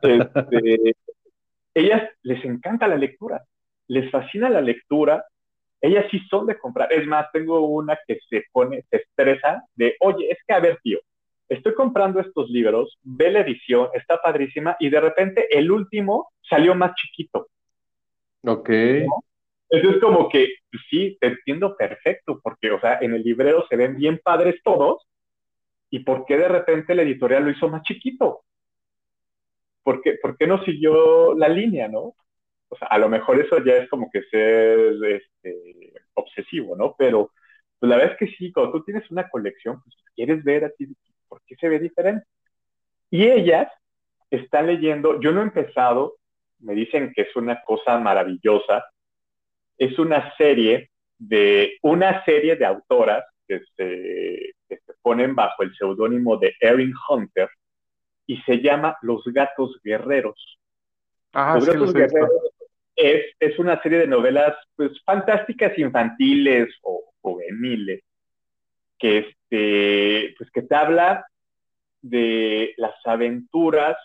este, 0.00 0.96
ellas 1.74 2.10
les 2.22 2.42
encanta 2.42 2.88
la 2.88 2.96
lectura, 2.96 3.44
les 3.88 4.10
fascina 4.10 4.48
la 4.48 4.62
lectura 4.62 5.22
ellas 5.82 6.06
sí 6.10 6.18
son 6.30 6.46
de 6.46 6.56
comprar. 6.56 6.90
Es 6.90 7.06
más, 7.06 7.30
tengo 7.30 7.60
una 7.68 7.98
que 8.06 8.18
se 8.30 8.44
pone, 8.52 8.86
se 8.88 8.96
estresa 8.96 9.62
de, 9.74 9.94
oye, 10.00 10.30
es 10.30 10.38
que 10.46 10.54
a 10.54 10.60
ver, 10.60 10.78
tío, 10.82 10.98
estoy 11.46 11.74
comprando 11.74 12.20
estos 12.20 12.48
libros, 12.48 12.98
ve 13.02 13.30
la 13.30 13.40
edición, 13.40 13.88
está 13.92 14.16
padrísima, 14.16 14.78
y 14.80 14.88
de 14.88 14.98
repente 14.98 15.46
el 15.50 15.70
último 15.70 16.30
salió 16.40 16.74
más 16.74 16.94
chiquito. 16.94 17.48
Ok. 18.46 18.68
¿no? 18.68 19.24
Entonces, 19.70 20.00
como 20.00 20.28
que 20.28 20.48
pues 20.70 20.82
sí, 20.90 21.16
te 21.20 21.28
entiendo 21.28 21.76
perfecto, 21.76 22.40
porque, 22.42 22.70
o 22.70 22.80
sea, 22.80 22.98
en 23.00 23.14
el 23.14 23.22
librero 23.22 23.66
se 23.68 23.76
ven 23.76 23.96
bien 23.96 24.20
padres 24.22 24.56
todos, 24.62 25.06
¿y 25.90 26.00
por 26.00 26.26
qué 26.26 26.36
de 26.36 26.48
repente 26.48 26.94
la 26.94 27.02
editorial 27.02 27.44
lo 27.44 27.50
hizo 27.50 27.68
más 27.68 27.82
chiquito? 27.82 28.44
¿Por 29.82 30.00
qué, 30.02 30.14
¿Por 30.20 30.36
qué 30.36 30.46
no 30.46 30.64
siguió 30.64 31.34
la 31.34 31.48
línea, 31.48 31.88
no? 31.88 32.14
O 32.68 32.76
sea, 32.76 32.88
a 32.88 32.98
lo 32.98 33.08
mejor 33.08 33.40
eso 33.40 33.62
ya 33.64 33.74
es 33.76 33.88
como 33.88 34.10
que 34.10 34.22
ser 34.24 34.96
este, 35.04 35.92
obsesivo, 36.14 36.74
¿no? 36.76 36.94
Pero 36.98 37.30
pues 37.78 37.90
la 37.90 37.96
verdad 37.96 38.12
es 38.12 38.18
que 38.18 38.36
sí, 38.36 38.50
cuando 38.52 38.72
tú 38.72 38.84
tienes 38.84 39.08
una 39.10 39.28
colección, 39.28 39.82
pues 39.82 39.94
quieres 40.14 40.42
ver 40.42 40.64
a 40.64 40.70
ti 40.70 40.88
por 41.28 41.42
qué 41.46 41.56
se 41.56 41.68
ve 41.68 41.78
diferente. 41.78 42.26
Y 43.10 43.28
ellas 43.28 43.68
están 44.30 44.66
leyendo, 44.66 45.20
yo 45.20 45.32
no 45.32 45.40
he 45.40 45.44
empezado, 45.44 46.16
me 46.64 46.74
dicen 46.74 47.12
que 47.14 47.22
es 47.22 47.36
una 47.36 47.62
cosa 47.62 47.98
maravillosa, 47.98 48.84
es 49.78 49.98
una 49.98 50.34
serie 50.36 50.90
de, 51.18 51.78
una 51.82 52.24
serie 52.24 52.56
de 52.56 52.64
autoras 52.64 53.24
que 53.46 53.60
se, 53.76 54.54
que 54.68 54.76
se 54.84 54.94
ponen 55.02 55.34
bajo 55.34 55.62
el 55.62 55.74
seudónimo 55.76 56.36
de 56.38 56.54
Erin 56.60 56.94
Hunter 57.08 57.48
y 58.26 58.38
se 58.42 58.60
llama 58.60 58.96
Los 59.02 59.24
Gatos 59.26 59.78
Guerreros. 59.82 60.58
Ah, 61.32 61.54
Los 61.56 61.64
sí, 61.64 61.70
Gatos 61.72 61.92
Guerreros 61.92 62.30
es, 62.96 63.26
es, 63.38 63.58
una 63.58 63.80
serie 63.82 63.98
de 63.98 64.06
novelas 64.06 64.56
pues, 64.76 64.92
fantásticas 65.04 65.76
infantiles 65.78 66.68
o 66.82 67.12
juveniles 67.20 68.02
que, 68.98 69.18
este, 69.18 70.34
pues, 70.38 70.50
que 70.50 70.62
te 70.62 70.74
habla 70.74 71.26
de 72.00 72.74
las 72.76 72.94
aventuras 73.04 73.96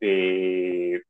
de 0.00 1.02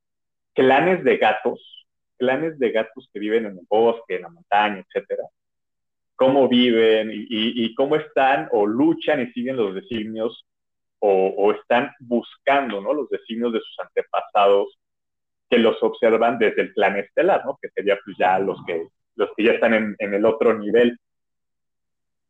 clanes 0.60 1.02
de 1.04 1.16
gatos, 1.16 1.86
clanes 2.18 2.58
de 2.58 2.70
gatos 2.70 3.08
que 3.10 3.18
viven 3.18 3.46
en 3.46 3.52
el 3.52 3.66
bosque, 3.66 4.16
en 4.16 4.22
la 4.22 4.28
montaña, 4.28 4.84
etcétera, 4.86 5.22
cómo 6.16 6.48
viven 6.48 7.10
y, 7.14 7.74
cómo 7.74 7.96
están 7.96 8.46
o 8.52 8.66
luchan 8.66 9.22
y 9.22 9.32
siguen 9.32 9.56
los 9.56 9.74
designios 9.74 10.44
o, 10.98 11.50
están 11.52 11.92
buscando 11.98 12.82
¿no? 12.82 12.92
los 12.92 13.08
designios 13.08 13.54
de 13.54 13.60
sus 13.60 13.80
antepasados 13.80 14.78
que 15.48 15.56
los 15.56 15.82
observan 15.82 16.38
desde 16.38 16.60
el 16.60 16.74
plan 16.74 16.98
estelar, 16.98 17.42
¿no? 17.46 17.58
que 17.60 17.70
sería 17.70 17.98
pues 18.04 18.18
ya 18.18 18.38
los 18.38 18.62
que, 18.66 18.86
los 19.16 19.30
que 19.34 19.44
ya 19.44 19.52
están 19.52 19.96
en, 19.98 20.14
el 20.14 20.26
otro 20.26 20.58
nivel. 20.58 20.98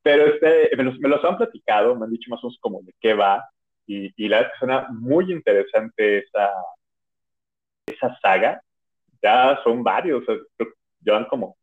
Pero 0.02 0.26
este, 0.26 0.70
me 0.76 0.84
los, 0.84 1.24
han 1.24 1.36
platicado, 1.36 1.96
me 1.96 2.04
han 2.04 2.12
dicho 2.12 2.30
más 2.30 2.44
o 2.44 2.46
menos 2.46 2.58
como 2.60 2.80
de 2.82 2.94
qué 3.00 3.12
va, 3.12 3.44
y, 3.88 4.12
y 4.16 4.28
la 4.28 4.52
suena 4.56 4.86
muy 4.90 5.32
interesante 5.32 6.18
esa, 6.18 6.48
esa 8.00 8.18
saga. 8.20 8.60
Ya 9.22 9.60
son 9.64 9.82
varios, 9.82 10.24
llevan 11.02 11.26
como 11.26 11.56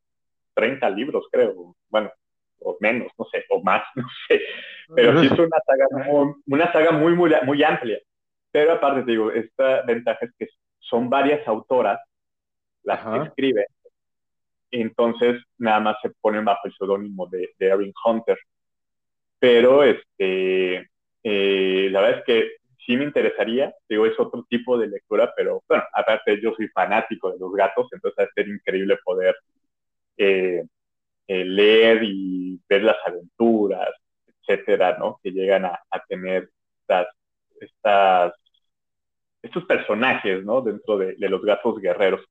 30 0.54 0.90
libros, 0.92 1.26
creo. 1.32 1.76
Bueno, 1.90 2.12
o 2.60 2.78
menos, 2.80 3.12
no 3.18 3.26
sé, 3.26 3.46
o 3.50 3.62
más, 3.62 3.84
no 3.96 4.08
sé. 4.28 4.42
Pero 4.96 5.20
sí 5.20 5.28
es 5.28 5.32
una 5.32 5.58
saga 5.66 5.86
muy, 5.92 6.34
una 6.48 6.72
saga 6.72 6.92
muy, 6.92 7.14
muy, 7.14 7.32
muy 7.46 7.64
amplia. 7.64 8.00
Pero 8.52 8.74
aparte, 8.74 9.04
te 9.04 9.12
digo, 9.12 9.32
esta 9.32 9.82
ventaja 9.84 10.20
es 10.22 10.32
que 10.38 10.48
son 10.80 11.10
varias 11.10 11.48
autoras 11.48 12.00
las 12.84 13.04
que 13.06 13.28
escriben. 13.28 13.66
Entonces, 14.72 15.42
nada 15.58 15.80
más 15.80 15.98
se 16.02 16.10
ponen 16.22 16.46
bajo 16.46 16.68
el 16.68 16.74
seudónimo 16.74 17.28
de, 17.28 17.50
de 17.58 17.68
Erin 17.68 17.94
Hunter. 18.06 18.38
Pero, 19.40 19.84
este, 19.84 20.88
eh, 21.24 21.90
la 21.92 22.02
verdad 22.02 22.20
es 22.20 22.26
que 22.26 22.52
sí 22.88 22.96
me 22.96 23.04
interesaría, 23.04 23.74
digo, 23.88 24.06
es 24.06 24.18
otro 24.20 24.46
tipo 24.50 24.78
de 24.78 24.88
lectura, 24.88 25.34
pero 25.36 25.62
bueno, 25.68 25.84
aparte 25.94 26.40
yo 26.42 26.54
soy 26.56 26.70
fanático 26.70 27.32
de 27.32 27.38
los 27.38 27.52
gatos, 27.54 27.88
entonces 27.92 28.18
va 28.18 28.24
a 28.24 28.34
ser 28.34 28.48
increíble 28.48 28.98
poder 29.04 29.36
eh, 30.18 30.64
eh, 31.28 31.46
leer 31.46 32.02
y 32.04 32.60
ver 32.68 32.84
las 32.84 32.98
aventuras, 33.06 33.90
etcétera, 34.42 34.98
¿no? 34.98 35.20
Que 35.22 35.32
llegan 35.32 35.66
a, 35.66 35.80
tener 36.08 36.50
estas, 36.82 37.08
estas, 37.60 38.34
estos 39.42 39.66
personajes, 39.66 40.44
¿no? 40.46 40.62
Dentro 40.62 40.98
de, 40.98 41.16
los 41.20 41.42
gatos 41.44 41.82
guerreros. 41.82 42.22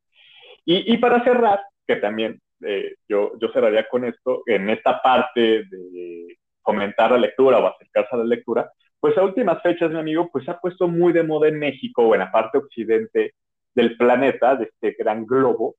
Y, 0.64 0.94
y, 0.94 0.98
para 0.98 1.22
cerrar, 1.22 1.60
que 1.86 1.96
también 1.96 2.40
eh, 2.62 2.94
yo, 3.06 3.32
yo 3.38 3.52
cerraría 3.52 3.86
con 3.88 4.04
esto, 4.06 4.42
en 4.46 4.70
esta 4.70 5.02
parte 5.02 5.64
de 5.64 6.38
fomentar 6.62 7.12
la 7.12 7.18
lectura 7.18 7.58
o 7.58 7.66
acercarse 7.66 8.14
a 8.14 8.18
la 8.18 8.24
lectura, 8.24 8.72
pues 9.00 9.16
a 9.18 9.22
últimas 9.24 9.62
fechas, 9.62 9.90
mi 9.90 9.98
amigo, 9.98 10.28
pues 10.30 10.44
se 10.44 10.50
ha 10.50 10.58
puesto 10.58 10.88
muy 10.88 11.12
de 11.12 11.22
moda 11.22 11.48
en 11.48 11.58
México 11.58 12.02
o 12.02 12.14
en 12.14 12.20
la 12.20 12.32
parte 12.32 12.58
occidente 12.58 13.34
del 13.74 13.96
planeta, 13.96 14.56
de 14.56 14.64
este 14.64 14.96
gran 14.98 15.26
globo, 15.26 15.76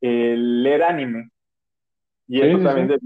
el 0.00 0.62
leer 0.62 0.82
anime. 0.82 1.30
Y 2.26 2.40
eso 2.40 2.58
también, 2.58 2.88
De, 2.88 2.98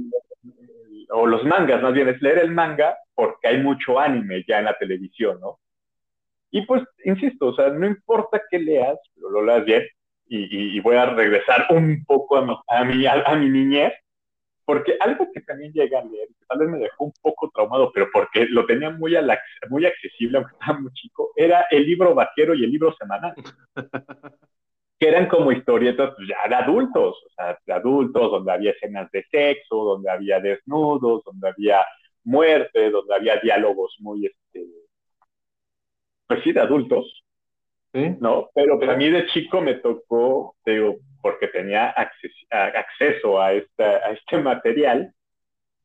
o 1.10 1.26
los 1.26 1.44
mangas, 1.44 1.82
más 1.82 1.92
bien, 1.92 2.08
es 2.08 2.20
leer 2.20 2.38
el 2.38 2.50
manga 2.50 2.96
porque 3.14 3.48
hay 3.48 3.62
mucho 3.62 3.98
anime 3.98 4.44
ya 4.46 4.58
en 4.58 4.66
la 4.66 4.76
televisión, 4.76 5.40
¿no? 5.40 5.58
Y 6.50 6.64
pues, 6.64 6.82
insisto, 7.04 7.48
o 7.48 7.54
sea, 7.54 7.70
no 7.70 7.86
importa 7.86 8.42
qué 8.50 8.58
leas, 8.58 8.98
pero 9.14 9.30
lo 9.30 9.44
leas 9.44 9.64
bien, 9.64 9.82
y, 10.28 10.76
y, 10.76 10.80
voy 10.80 10.96
a 10.96 11.06
regresar 11.06 11.66
un 11.70 12.04
poco 12.04 12.36
a 12.36 12.44
mi, 12.44 12.56
a 12.66 12.84
mi, 12.84 13.06
a 13.06 13.36
mi 13.36 13.48
niñez, 13.48 13.92
porque 14.66 14.96
algo 15.00 15.28
que 15.32 15.40
también 15.42 15.72
llega 15.72 16.00
a 16.00 16.04
leer, 16.04 16.28
que 16.28 16.44
tal 16.48 16.58
vez 16.58 16.68
me 16.68 16.78
dejó 16.78 17.04
un 17.04 17.12
poco 17.22 17.50
traumado, 17.54 17.92
pero 17.92 18.08
porque 18.12 18.46
lo 18.46 18.66
tenía 18.66 18.90
muy, 18.90 19.16
muy 19.70 19.86
accesible, 19.86 20.38
aunque 20.38 20.52
estaba 20.52 20.80
muy 20.80 20.92
chico, 20.92 21.30
era 21.36 21.66
el 21.70 21.86
libro 21.86 22.14
vaquero 22.14 22.52
y 22.52 22.64
el 22.64 22.72
libro 22.72 22.94
semanal. 22.98 23.34
que 24.98 25.08
eran 25.08 25.28
como 25.28 25.52
historietas 25.52 26.14
pues, 26.16 26.28
ya 26.28 26.48
de 26.48 26.54
adultos, 26.54 27.16
o 27.24 27.30
sea, 27.36 27.58
de 27.64 27.72
adultos, 27.72 28.30
donde 28.30 28.52
había 28.52 28.70
escenas 28.72 29.10
de 29.12 29.24
sexo, 29.30 29.84
donde 29.84 30.10
había 30.10 30.40
desnudos, 30.40 31.22
donde 31.24 31.48
había 31.48 31.84
muerte, 32.24 32.90
donde 32.90 33.14
había 33.14 33.36
diálogos 33.36 33.94
muy, 34.00 34.26
este, 34.26 34.66
pues 36.26 36.42
sí, 36.42 36.52
de 36.52 36.60
adultos, 36.60 37.24
¿Sí? 37.92 38.16
¿no? 38.20 38.50
Pero 38.54 38.78
para 38.78 38.96
mí 38.96 39.10
de 39.10 39.26
chico 39.26 39.60
me 39.60 39.74
tocó, 39.74 40.56
digo, 40.64 40.96
porque 41.22 41.48
tenía 41.48 41.88
acceso 41.90 43.40
a, 43.40 43.52
esta, 43.52 43.84
a 43.84 44.10
este 44.12 44.38
material, 44.42 45.12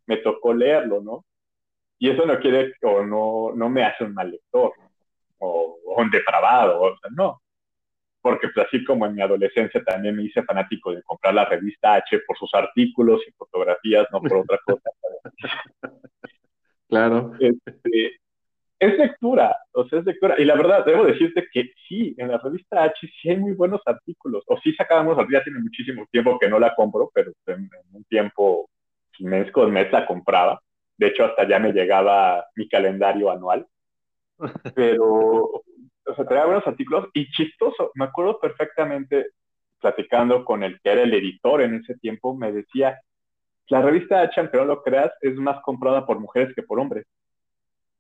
me 0.06 0.18
tocó 0.18 0.54
leerlo, 0.54 1.02
¿no? 1.02 1.26
Y 1.98 2.10
eso 2.10 2.26
no 2.26 2.40
quiere, 2.40 2.74
o 2.82 3.04
no, 3.04 3.52
no 3.56 3.70
me 3.70 3.84
hace 3.84 4.04
un 4.04 4.14
mal 4.14 4.32
lector, 4.32 4.74
o, 5.38 5.78
un 5.98 6.10
depravado, 6.10 6.82
o 6.82 6.98
sea, 6.98 7.10
no. 7.16 7.42
Porque 8.22 8.50
pues, 8.50 8.68
así 8.68 8.84
como 8.84 9.06
en 9.06 9.16
mi 9.16 9.22
adolescencia 9.22 9.84
también 9.84 10.16
me 10.16 10.24
hice 10.24 10.44
fanático 10.44 10.94
de 10.94 11.04
comprar 11.04 11.34
la 11.34 11.46
revista 11.46 11.96
H 11.96 12.20
por 12.26 12.38
sus 12.38 12.54
artículos 12.54 13.22
y 13.28 13.32
fotografías, 13.32 14.08
no 14.12 14.22
por 14.22 14.38
otra 14.38 14.60
cosa. 14.66 14.90
claro. 16.88 17.34
Este, 17.40 18.20
es 18.82 18.98
lectura, 18.98 19.56
o 19.74 19.88
sea, 19.88 20.00
es 20.00 20.06
lectura. 20.06 20.36
Y 20.40 20.44
la 20.44 20.56
verdad, 20.56 20.84
debo 20.84 21.06
decirte 21.06 21.48
que 21.54 21.72
sí, 21.88 22.16
en 22.18 22.30
la 22.30 22.40
revista 22.40 22.82
H 22.82 23.08
sí 23.22 23.30
hay 23.30 23.38
muy 23.38 23.54
buenos 23.54 23.80
artículos. 23.86 24.44
O 24.48 24.58
sí 24.60 24.74
sacábamos, 24.74 25.18
ya 25.32 25.44
tiene 25.44 25.60
muchísimo 25.60 26.08
tiempo 26.12 26.40
que 26.40 26.50
no 26.50 26.60
la 26.60 26.74
compro, 26.74 27.12
pero 27.14 27.32
en, 27.46 27.70
un 27.92 28.04
tiempo, 28.06 28.72
mes 29.20 29.52
con 29.52 29.72
mes 29.72 29.92
la 29.92 30.08
compraba. 30.08 30.60
De 30.98 31.08
hecho, 31.08 31.26
hasta 31.26 31.48
ya 31.48 31.60
me 31.60 31.74
llegaba 31.74 32.44
mi 32.56 32.68
calendario 32.68 33.30
anual. 33.30 33.68
Pero, 34.76 35.06
o 35.06 36.16
sea, 36.16 36.26
traía 36.26 36.46
buenos 36.46 36.66
artículos 36.66 37.08
y 37.14 37.30
chistoso. 37.30 37.92
Me 37.94 38.06
acuerdo 38.06 38.40
perfectamente 38.40 39.28
platicando 39.80 40.44
con 40.44 40.64
el 40.64 40.80
que 40.82 40.92
era 40.92 41.04
el 41.04 41.14
editor 41.14 41.62
en 41.62 41.76
ese 41.76 41.96
tiempo, 41.98 42.36
me 42.36 42.52
decía, 42.52 43.00
la 43.68 43.82
revista 43.82 44.22
H, 44.22 44.40
aunque 44.40 44.58
no 44.58 44.66
lo 44.66 44.82
creas, 44.82 45.12
es 45.22 45.36
más 45.36 45.62
comprada 45.62 46.06
por 46.06 46.20
mujeres 46.20 46.54
que 46.56 46.64
por 46.64 46.80
hombres. 46.80 47.06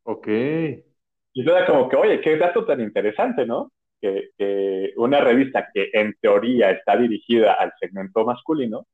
Ok. 0.03 0.27
Y 0.27 1.49
era 1.49 1.65
como 1.65 1.87
que, 1.89 1.95
oye, 1.95 2.21
qué 2.21 2.37
dato 2.37 2.65
tan 2.65 2.81
interesante, 2.81 3.45
¿no? 3.45 3.71
Que, 4.01 4.29
que, 4.37 4.93
una 4.97 5.21
revista 5.21 5.69
que 5.73 5.89
en 5.93 6.15
teoría 6.21 6.71
está 6.71 6.97
dirigida 6.97 7.53
al 7.53 7.71
segmento 7.79 8.25
masculino 8.25 8.85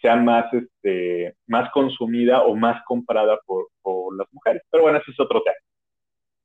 sea 0.00 0.16
más, 0.16 0.52
este, 0.52 1.34
más 1.46 1.70
consumida 1.72 2.42
o 2.42 2.54
más 2.56 2.82
comprada 2.84 3.38
por, 3.46 3.68
por 3.82 4.16
las 4.16 4.26
mujeres. 4.32 4.62
Pero 4.70 4.84
bueno, 4.84 4.98
ese 4.98 5.10
es 5.10 5.20
otro 5.20 5.42
tema. 5.42 5.56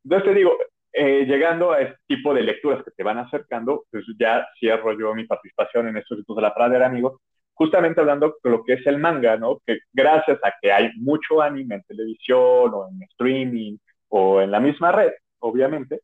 Entonces 0.03 0.29
te 0.29 0.37
digo, 0.37 0.57
eh, 0.93 1.25
llegando 1.25 1.71
a 1.71 1.81
este 1.81 1.97
tipo 2.07 2.33
de 2.33 2.43
lecturas 2.43 2.83
que 2.83 2.91
te 2.91 3.03
van 3.03 3.17
acercando, 3.17 3.85
pues 3.91 4.05
ya 4.19 4.47
cierro 4.59 4.97
yo 4.97 5.13
mi 5.15 5.25
participación 5.25 5.87
en 5.87 5.97
estos 5.97 6.19
de 6.25 6.41
la 6.41 6.53
pradera, 6.53 6.87
amigos, 6.87 7.19
justamente 7.53 8.01
hablando 8.01 8.37
de 8.43 8.49
lo 8.49 8.63
que 8.63 8.73
es 8.73 8.87
el 8.87 8.99
manga, 8.99 9.37
¿no? 9.37 9.59
Que 9.65 9.79
gracias 9.93 10.39
a 10.43 10.53
que 10.61 10.71
hay 10.71 10.91
mucho 10.97 11.41
anime 11.41 11.75
en 11.75 11.83
televisión 11.83 12.71
o 12.73 12.87
en 12.89 13.01
streaming 13.03 13.77
o 14.09 14.41
en 14.41 14.51
la 14.51 14.59
misma 14.59 14.91
red, 14.91 15.11
obviamente, 15.39 16.01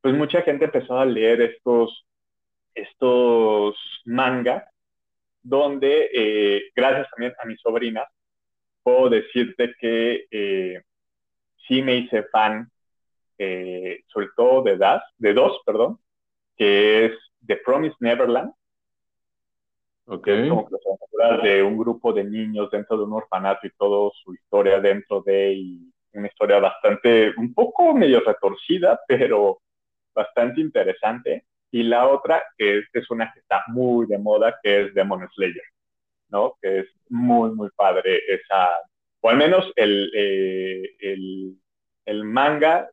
pues 0.00 0.14
mucha 0.14 0.42
gente 0.42 0.66
empezó 0.66 0.98
a 0.98 1.04
leer 1.04 1.40
estos, 1.42 2.06
estos 2.74 3.76
mangas, 4.04 4.64
donde 5.42 6.10
eh, 6.12 6.62
gracias 6.74 7.08
también 7.10 7.34
a 7.42 7.46
mi 7.46 7.56
sobrina, 7.56 8.06
puedo 8.82 9.10
decirte 9.10 9.74
que 9.78 10.26
eh, 10.30 10.82
sí 11.66 11.82
me 11.82 11.96
hice 11.96 12.24
fan, 12.24 12.70
eh, 13.38 14.02
sobre 14.08 14.28
todo 14.36 14.62
de, 14.62 14.76
das, 14.76 15.02
de 15.18 15.34
dos, 15.34 15.60
perdón, 15.64 15.98
que 16.56 17.06
es 17.06 17.12
The 17.46 17.56
Promise 17.56 17.96
Neverland, 18.00 18.52
Okay. 20.12 20.48
Como 20.48 20.68
que 20.68 20.74
de 21.48 21.62
un 21.62 21.78
grupo 21.78 22.12
de 22.12 22.24
niños 22.24 22.68
dentro 22.72 22.96
de 22.96 23.04
un 23.04 23.12
orfanato 23.12 23.64
y 23.64 23.70
todo 23.70 24.10
su 24.24 24.34
historia 24.34 24.80
dentro 24.80 25.22
de 25.22 25.52
y 25.52 25.92
una 26.12 26.28
historia 26.28 26.58
bastante, 26.58 27.32
un 27.36 27.54
poco 27.54 27.94
medio 27.94 28.20
retorcida, 28.20 29.00
pero 29.06 29.60
bastante 30.14 30.60
interesante. 30.60 31.44
Y 31.70 31.84
la 31.84 32.08
otra, 32.08 32.42
que 32.58 32.82
es, 32.92 33.10
una 33.10 33.32
que 33.32 33.40
está 33.40 33.62
muy 33.68 34.06
de 34.06 34.18
moda, 34.18 34.58
que 34.62 34.82
es 34.82 34.94
Demon 34.94 35.28
Slayer, 35.34 35.62
¿no? 36.28 36.56
Que 36.60 36.80
es 36.80 36.86
muy, 37.08 37.50
muy 37.50 37.68
padre 37.76 38.20
esa, 38.28 38.70
o 39.20 39.30
al 39.30 39.36
menos 39.36 39.70
el, 39.76 40.10
eh, 40.14 40.96
el, 40.98 41.56
el 42.06 42.24
manga, 42.24 42.88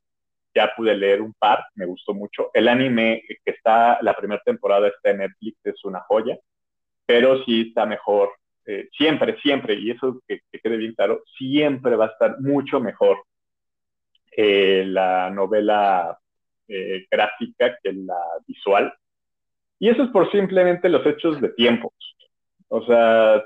ya 0.53 0.73
pude 0.75 0.95
leer 0.95 1.21
un 1.21 1.33
par, 1.33 1.65
me 1.75 1.85
gustó 1.85 2.13
mucho. 2.13 2.49
El 2.53 2.67
anime 2.67 3.23
que 3.27 3.51
está, 3.51 3.99
la 4.01 4.15
primera 4.15 4.41
temporada 4.43 4.87
está 4.87 5.11
en 5.11 5.19
Netflix, 5.19 5.57
es 5.63 5.85
una 5.85 6.01
joya, 6.01 6.37
pero 7.05 7.43
sí 7.45 7.67
está 7.69 7.85
mejor 7.85 8.31
eh, 8.69 8.89
siempre, 8.91 9.39
siempre, 9.39 9.75
y 9.75 9.91
eso 9.91 10.21
que, 10.27 10.41
quede 10.51 10.75
bien 10.75 10.93
claro, 10.93 11.23
siempre 11.37 11.95
va 11.95 12.07
a 12.07 12.09
estar 12.09 12.41
mucho 12.41 12.81
mejor 12.81 13.23
eh, 14.29 14.83
la 14.85 15.29
novela 15.29 16.19
eh, 16.67 17.07
gráfica 17.09 17.77
que 17.81 17.93
la 17.93 18.19
visual. 18.45 18.93
Y 19.79 19.87
eso 19.87 20.03
es 20.03 20.09
por 20.09 20.29
simplemente 20.31 20.89
los 20.89 21.05
hechos 21.05 21.39
de 21.39 21.47
tiempos. 21.49 21.93
O 22.67 22.85
sea, 22.85 23.41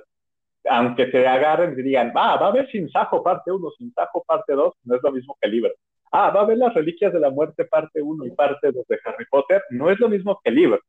aunque 0.67 1.05
te 1.05 1.27
agarren 1.27 1.77
y 1.77 1.83
digan, 1.83 2.11
ah, 2.15 2.37
va 2.37 2.47
a 2.47 2.49
haber 2.49 2.71
Sin 2.71 2.89
Sajo 2.89 3.21
parte 3.21 3.51
1, 3.51 3.69
Sin 3.77 3.93
Sajo 3.93 4.23
parte 4.23 4.53
2, 4.53 4.73
no 4.85 4.95
es 4.95 5.03
lo 5.03 5.11
mismo 5.11 5.37
que 5.39 5.47
el 5.47 5.53
libro. 5.53 5.71
Ah, 6.11 6.31
va 6.31 6.41
a 6.41 6.43
haber 6.45 6.57
las 6.57 6.73
Reliquias 6.73 7.13
de 7.13 7.19
la 7.19 7.29
Muerte 7.29 7.65
parte 7.65 8.01
1 8.01 8.25
y 8.25 8.31
parte 8.31 8.71
2 8.71 8.87
de 8.87 8.99
Harry 9.05 9.25
Potter, 9.29 9.61
no 9.69 9.91
es 9.91 9.99
lo 9.99 10.09
mismo 10.09 10.39
que 10.43 10.49
el 10.49 10.55
libro. 10.55 10.79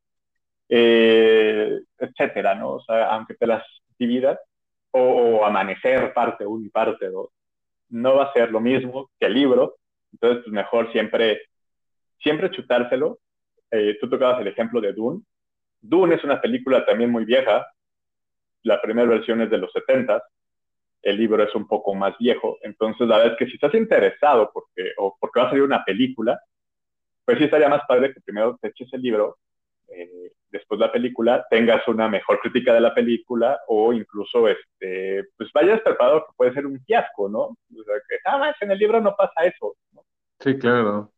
etcétera, 1.98 2.54
¿no? 2.54 2.70
O 2.76 2.80
sea, 2.80 3.10
aunque 3.14 3.34
te 3.34 3.46
las 3.46 3.62
dividas, 4.06 4.38
o, 4.90 5.44
Amanecer 5.44 6.12
parte 6.12 6.46
1 6.46 6.66
y 6.66 6.68
parte 6.68 7.08
2, 7.08 7.28
no 7.90 8.16
va 8.16 8.24
a 8.24 8.32
ser 8.32 8.50
lo 8.50 8.60
mismo 8.60 9.10
que 9.18 9.26
el 9.26 9.34
libro, 9.34 9.76
entonces 10.12 10.42
pues 10.44 10.52
mejor 10.52 10.90
siempre, 10.92 11.42
siempre 12.22 12.50
chutárselo. 12.50 13.18
Eh, 13.70 13.96
tú 14.00 14.08
tocabas 14.08 14.40
el 14.40 14.48
ejemplo 14.48 14.80
de 14.80 14.92
Dune. 14.92 15.22
Dune 15.80 16.16
es 16.16 16.24
una 16.24 16.40
película 16.40 16.84
también 16.84 17.10
muy 17.10 17.24
vieja, 17.24 17.66
la 18.62 18.80
primera 18.80 19.08
versión 19.08 19.40
es 19.40 19.50
de 19.50 19.58
los 19.58 19.72
70 19.72 20.22
el 21.02 21.16
libro 21.16 21.42
es 21.42 21.54
un 21.54 21.66
poco 21.66 21.94
más 21.94 22.16
viejo, 22.18 22.58
entonces 22.62 23.06
la 23.08 23.18
verdad 23.18 23.32
es 23.32 23.38
que 23.38 23.46
si 23.46 23.54
estás 23.54 23.74
interesado 23.74 24.50
porque, 24.52 24.92
o 24.98 25.16
porque 25.20 25.40
va 25.40 25.46
a 25.46 25.50
salir 25.50 25.64
una 25.64 25.84
película, 25.84 26.40
pues 27.24 27.38
sí 27.38 27.44
estaría 27.44 27.68
más 27.68 27.82
padre 27.88 28.14
que 28.14 28.20
primero 28.20 28.56
te 28.60 28.68
eches 28.68 28.92
el 28.92 29.02
libro, 29.02 29.38
eh, 29.94 30.32
después 30.50 30.78
la 30.78 30.92
película, 30.92 31.46
tengas 31.50 31.86
una 31.88 32.08
mejor 32.08 32.40
crítica 32.40 32.74
de 32.74 32.80
la 32.80 32.94
película 32.94 33.60
o 33.68 33.92
incluso 33.92 34.48
este, 34.48 35.24
pues 35.36 35.50
vayas 35.52 35.80
preparado 35.80 36.26
que 36.26 36.32
puede 36.36 36.52
ser 36.52 36.66
un 36.66 36.80
fiasco, 36.84 37.28
¿no? 37.28 37.40
O 37.40 37.84
sea, 37.84 37.96
que, 38.08 38.16
ah, 38.24 38.38
más 38.38 38.54
en 38.60 38.70
el 38.70 38.78
libro 38.78 39.00
no 39.00 39.14
pasa 39.16 39.44
eso, 39.44 39.74
¿no? 39.92 40.04
Sí, 40.40 40.58
claro. 40.58 41.10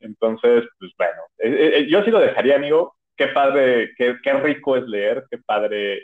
Entonces, 0.00 0.64
pues 0.78 0.92
bueno, 0.98 1.22
eh, 1.38 1.78
eh, 1.78 1.86
yo 1.88 2.02
sí 2.04 2.10
lo 2.10 2.20
dejaría, 2.20 2.56
amigo, 2.56 2.94
qué 3.16 3.28
padre, 3.28 3.94
qué, 3.96 4.16
qué, 4.22 4.32
rico 4.34 4.76
es 4.76 4.86
leer, 4.86 5.24
qué 5.30 5.38
padre, 5.38 5.98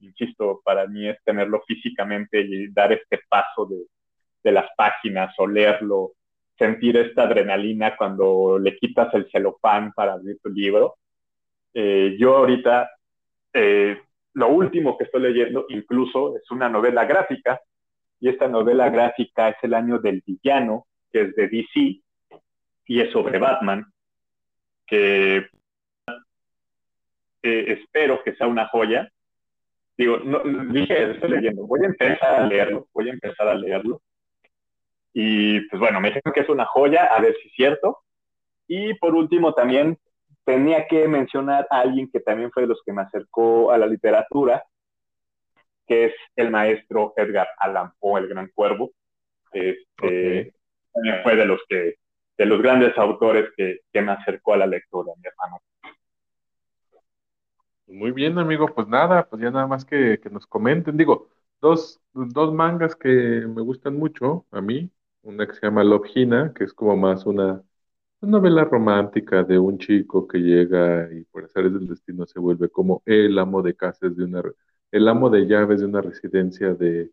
insisto, 0.00 0.60
para 0.64 0.86
mí 0.86 1.08
es 1.08 1.16
tenerlo 1.24 1.62
físicamente 1.66 2.40
y 2.40 2.70
dar 2.72 2.92
este 2.92 3.20
paso 3.28 3.66
de, 3.66 3.86
de, 4.42 4.52
las 4.52 4.68
páginas 4.76 5.34
o 5.38 5.46
leerlo, 5.46 6.12
sentir 6.60 6.94
esta 6.98 7.22
adrenalina 7.22 7.96
cuando 7.96 8.58
le 8.58 8.76
quitas 8.76 9.12
el 9.14 9.30
celofán 9.30 9.92
para 9.94 10.12
abrir 10.12 10.38
tu 10.42 10.50
libro. 10.50 10.96
Eh, 11.72 12.16
yo 12.18 12.36
ahorita, 12.36 12.90
eh, 13.54 13.98
lo 14.34 14.48
último 14.48 14.98
que 14.98 15.04
estoy 15.04 15.22
leyendo 15.22 15.64
incluso 15.70 16.36
es 16.36 16.50
una 16.50 16.68
novela 16.68 17.06
gráfica, 17.06 17.58
y 18.20 18.28
esta 18.28 18.46
novela 18.46 18.90
gráfica 18.90 19.48
es 19.48 19.56
El 19.62 19.72
año 19.72 19.98
del 19.98 20.22
villano, 20.26 20.86
que 21.10 21.22
es 21.22 21.34
de 21.34 21.48
DC, 21.48 22.02
y 22.84 23.00
es 23.00 23.10
sobre 23.10 23.38
Batman, 23.38 23.86
que 24.86 25.38
eh, 27.42 27.64
espero 27.68 28.22
que 28.22 28.34
sea 28.34 28.46
una 28.46 28.68
joya. 28.68 29.10
Digo, 29.96 30.18
no, 30.18 30.40
dije, 30.72 31.12
estoy 31.12 31.30
leyendo, 31.30 31.66
voy 31.66 31.80
a 31.84 31.86
empezar 31.86 32.34
a 32.34 32.46
leerlo, 32.46 32.86
voy 32.92 33.08
a 33.08 33.12
empezar 33.12 33.48
a 33.48 33.54
leerlo. 33.54 34.02
Y 35.12 35.60
pues 35.68 35.80
bueno, 35.80 36.00
me 36.00 36.08
dijeron 36.08 36.32
que 36.32 36.40
es 36.40 36.48
una 36.48 36.66
joya, 36.66 37.04
a 37.04 37.20
ver 37.20 37.34
si 37.42 37.48
es 37.48 37.54
cierto. 37.54 37.98
Y 38.66 38.94
por 38.94 39.14
último 39.14 39.52
también 39.52 39.98
tenía 40.44 40.86
que 40.86 41.08
mencionar 41.08 41.66
a 41.70 41.80
alguien 41.80 42.10
que 42.10 42.20
también 42.20 42.50
fue 42.52 42.62
de 42.62 42.68
los 42.68 42.80
que 42.84 42.92
me 42.92 43.02
acercó 43.02 43.72
a 43.72 43.78
la 43.78 43.86
literatura, 43.86 44.64
que 45.86 46.06
es 46.06 46.14
el 46.36 46.50
maestro 46.50 47.12
Edgar 47.16 47.48
Allan 47.58 47.92
Poe, 47.98 48.20
el 48.20 48.28
Gran 48.28 48.50
Cuervo. 48.54 48.92
Este, 49.52 50.52
También 50.92 51.22
fue 51.22 51.36
de 51.36 51.44
los 51.44 51.60
que, 51.68 51.94
de 52.38 52.46
los 52.46 52.62
grandes 52.62 52.96
autores 52.96 53.50
que, 53.56 53.80
que 53.92 54.02
me 54.02 54.12
acercó 54.12 54.54
a 54.54 54.58
la 54.58 54.66
lectura, 54.66 55.12
mi 55.16 55.26
hermano. 55.26 55.60
Muy 57.86 58.12
bien, 58.12 58.38
amigo, 58.38 58.72
pues 58.72 58.86
nada, 58.86 59.28
pues 59.28 59.42
ya 59.42 59.50
nada 59.50 59.66
más 59.66 59.84
que, 59.84 60.20
que 60.22 60.30
nos 60.30 60.46
comenten. 60.46 60.96
Digo, 60.96 61.28
dos, 61.60 62.00
dos 62.12 62.52
mangas 62.52 62.94
que 62.94 63.08
me 63.08 63.62
gustan 63.62 63.96
mucho 63.96 64.46
a 64.52 64.60
mí. 64.60 64.90
Una 65.22 65.46
que 65.46 65.54
se 65.54 65.60
llama 65.62 65.84
Love 65.84 66.10
Hina, 66.14 66.52
que 66.54 66.64
es 66.64 66.72
como 66.72 66.96
más 66.96 67.26
una, 67.26 67.62
novela 68.22 68.64
romántica 68.64 69.44
de 69.44 69.58
un 69.58 69.78
chico 69.78 70.28
que 70.28 70.38
llega 70.38 71.12
y 71.12 71.24
por 71.24 71.44
azares 71.44 71.72
del 71.72 71.88
destino 71.88 72.26
se 72.26 72.38
vuelve 72.40 72.68
como 72.68 73.02
el 73.06 73.38
amo 73.38 73.62
de 73.62 73.74
casas 73.76 74.16
de 74.16 74.24
una, 74.24 74.42
el 74.90 75.08
amo 75.08 75.30
de 75.30 75.46
llaves 75.46 75.80
de 75.80 75.86
una 75.86 76.02
residencia 76.02 76.74
de, 76.74 77.10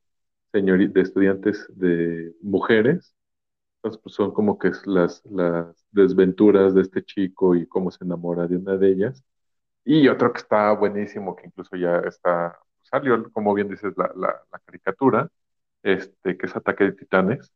de 0.54 1.02
estudiantes 1.02 1.66
de 1.70 2.36
mujeres. 2.42 3.16
Entonces, 3.78 4.02
pues 4.04 4.16
son 4.16 4.34
como 4.34 4.60
que 4.60 4.72
las, 4.86 5.24
las 5.26 5.86
desventuras 5.92 6.74
de 6.76 6.82
este 6.82 7.04
chico 7.04 7.56
y 7.56 7.68
cómo 7.68 7.92
se 7.92 8.04
enamora 8.06 8.48
de 8.48 8.58
una 8.58 8.78
de 8.78 8.90
ellas. 8.92 9.24
Y 9.86 10.08
otro 10.10 10.34
que 10.34 10.40
está 10.40 10.74
buenísimo, 10.74 11.36
que 11.36 11.48
incluso 11.48 11.76
ya 11.78 12.00
está, 12.00 12.60
salió, 12.84 13.32
como 13.32 13.54
bien 13.54 13.70
dices, 13.70 13.94
la, 13.98 14.12
la, 14.16 14.42
caricatura, 14.66 15.30
este, 15.84 16.38
que 16.38 16.46
es 16.48 16.56
Ataque 16.56 16.86
de 16.86 16.94
Titanes, 16.94 17.54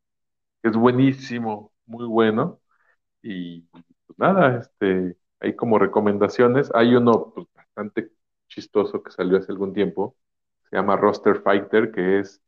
es 0.64 0.74
buenísimo, 0.76 1.74
muy 1.86 2.06
bueno. 2.08 2.62
Y 3.22 3.62
pues 4.08 4.20
nada, 4.20 4.60
este, 4.60 5.18
hay 5.40 5.56
como 5.56 5.80
recomendaciones. 5.80 6.72
Hay 6.76 6.96
uno 6.96 7.34
pues, 7.36 7.48
bastante 7.56 8.12
chistoso 8.48 9.04
que 9.04 9.12
salió 9.12 9.38
hace 9.38 9.52
algún 9.52 9.74
tiempo, 9.74 10.18
se 10.70 10.76
llama 10.78 10.98
Roster 10.98 11.42
Fighter, 11.42 11.92
que 11.92 12.20
es 12.20 12.42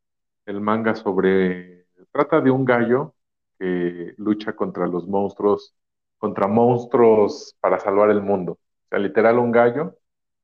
el 0.46 0.62
manga 0.62 0.96
sobre, 0.96 1.88
trata 2.12 2.42
de 2.42 2.52
un 2.52 2.66
gallo 2.66 3.16
que 3.60 4.14
lucha 4.18 4.56
contra 4.56 4.88
los 4.88 5.08
monstruos, 5.08 5.76
contra 6.18 6.48
monstruos 6.48 7.56
para 7.62 7.80
salvar 7.80 8.10
el 8.12 8.22
mundo 8.22 8.60
literal 9.00 9.40
un 9.40 9.52
gallo, 9.52 9.98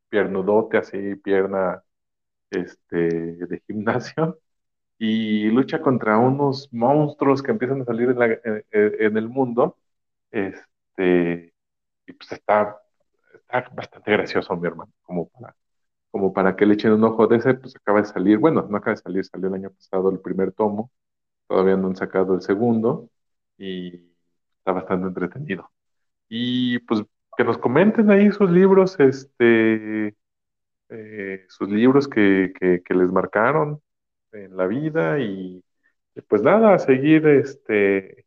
piernudote 0.10 0.78
así, 0.78 1.16
pierna 1.18 1.84
este, 2.52 2.98
de 2.98 3.64
gimnasio, 3.68 4.40
y 5.00 5.50
lucha 5.50 5.82
contra 5.82 6.18
unos 6.20 6.72
monstruos 6.74 7.42
que 7.42 7.52
empiezan 7.52 7.82
a 7.82 7.86
salir 7.86 8.16
en, 8.72 9.18
el 9.18 9.30
mundo. 9.30 9.78
Este, 10.32 11.54
y 12.06 12.14
pues 12.14 12.32
está, 12.34 12.78
está 13.34 13.70
bastante 13.74 14.12
gracioso, 14.12 14.56
mi 14.58 14.68
hermano, 14.68 14.92
como 15.04 15.30
para, 15.30 15.56
como 16.12 16.34
para 16.34 16.56
que 16.56 16.66
le 16.66 16.76
echen 16.76 16.94
un 16.94 17.04
ojo 17.06 17.28
de 17.28 17.38
ese, 17.38 17.54
pues 17.56 17.76
acaba 17.76 18.02
de 18.02 18.08
salir, 18.08 18.38
bueno, 18.40 18.68
no 18.70 18.78
acaba 18.78 18.96
de 18.96 19.02
salir, 19.02 19.26
salió 19.26 19.48
el 19.50 19.56
año 19.56 19.72
pasado 19.72 20.12
el 20.12 20.20
primer 20.20 20.52
tomo, 20.54 20.92
todavía 21.48 21.78
no 21.78 21.88
han 21.88 21.96
sacado 21.96 22.36
el 22.36 22.42
segundo, 22.42 23.10
y 23.58 23.96
está 24.60 24.74
bastante 24.74 25.08
entretenido. 25.08 25.72
Y 26.30 26.80
pues 26.80 27.04
que 27.38 27.44
nos 27.46 27.58
comenten 27.58 28.12
ahí 28.12 28.32
sus 28.32 28.52
libros, 28.52 29.00
este, 29.00 30.16
eh, 30.90 31.46
sus 31.50 31.70
libros 31.70 32.08
que, 32.08 32.54
les 32.90 33.12
marcaron 33.12 33.82
en 34.32 34.58
la 34.58 34.68
vida 34.68 35.20
y 35.20 35.64
pues 36.28 36.42
nada, 36.42 36.74
a 36.74 36.80
seguir, 36.80 37.28
este, 37.28 38.26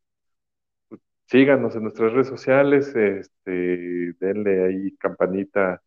síganos 1.26 1.74
en 1.76 1.84
nuestras 1.84 2.12
redes 2.12 2.28
sociales, 2.28 2.94
este, 2.94 4.12
denle 4.20 4.64
ahí 4.66 4.96
campanita 4.98 5.82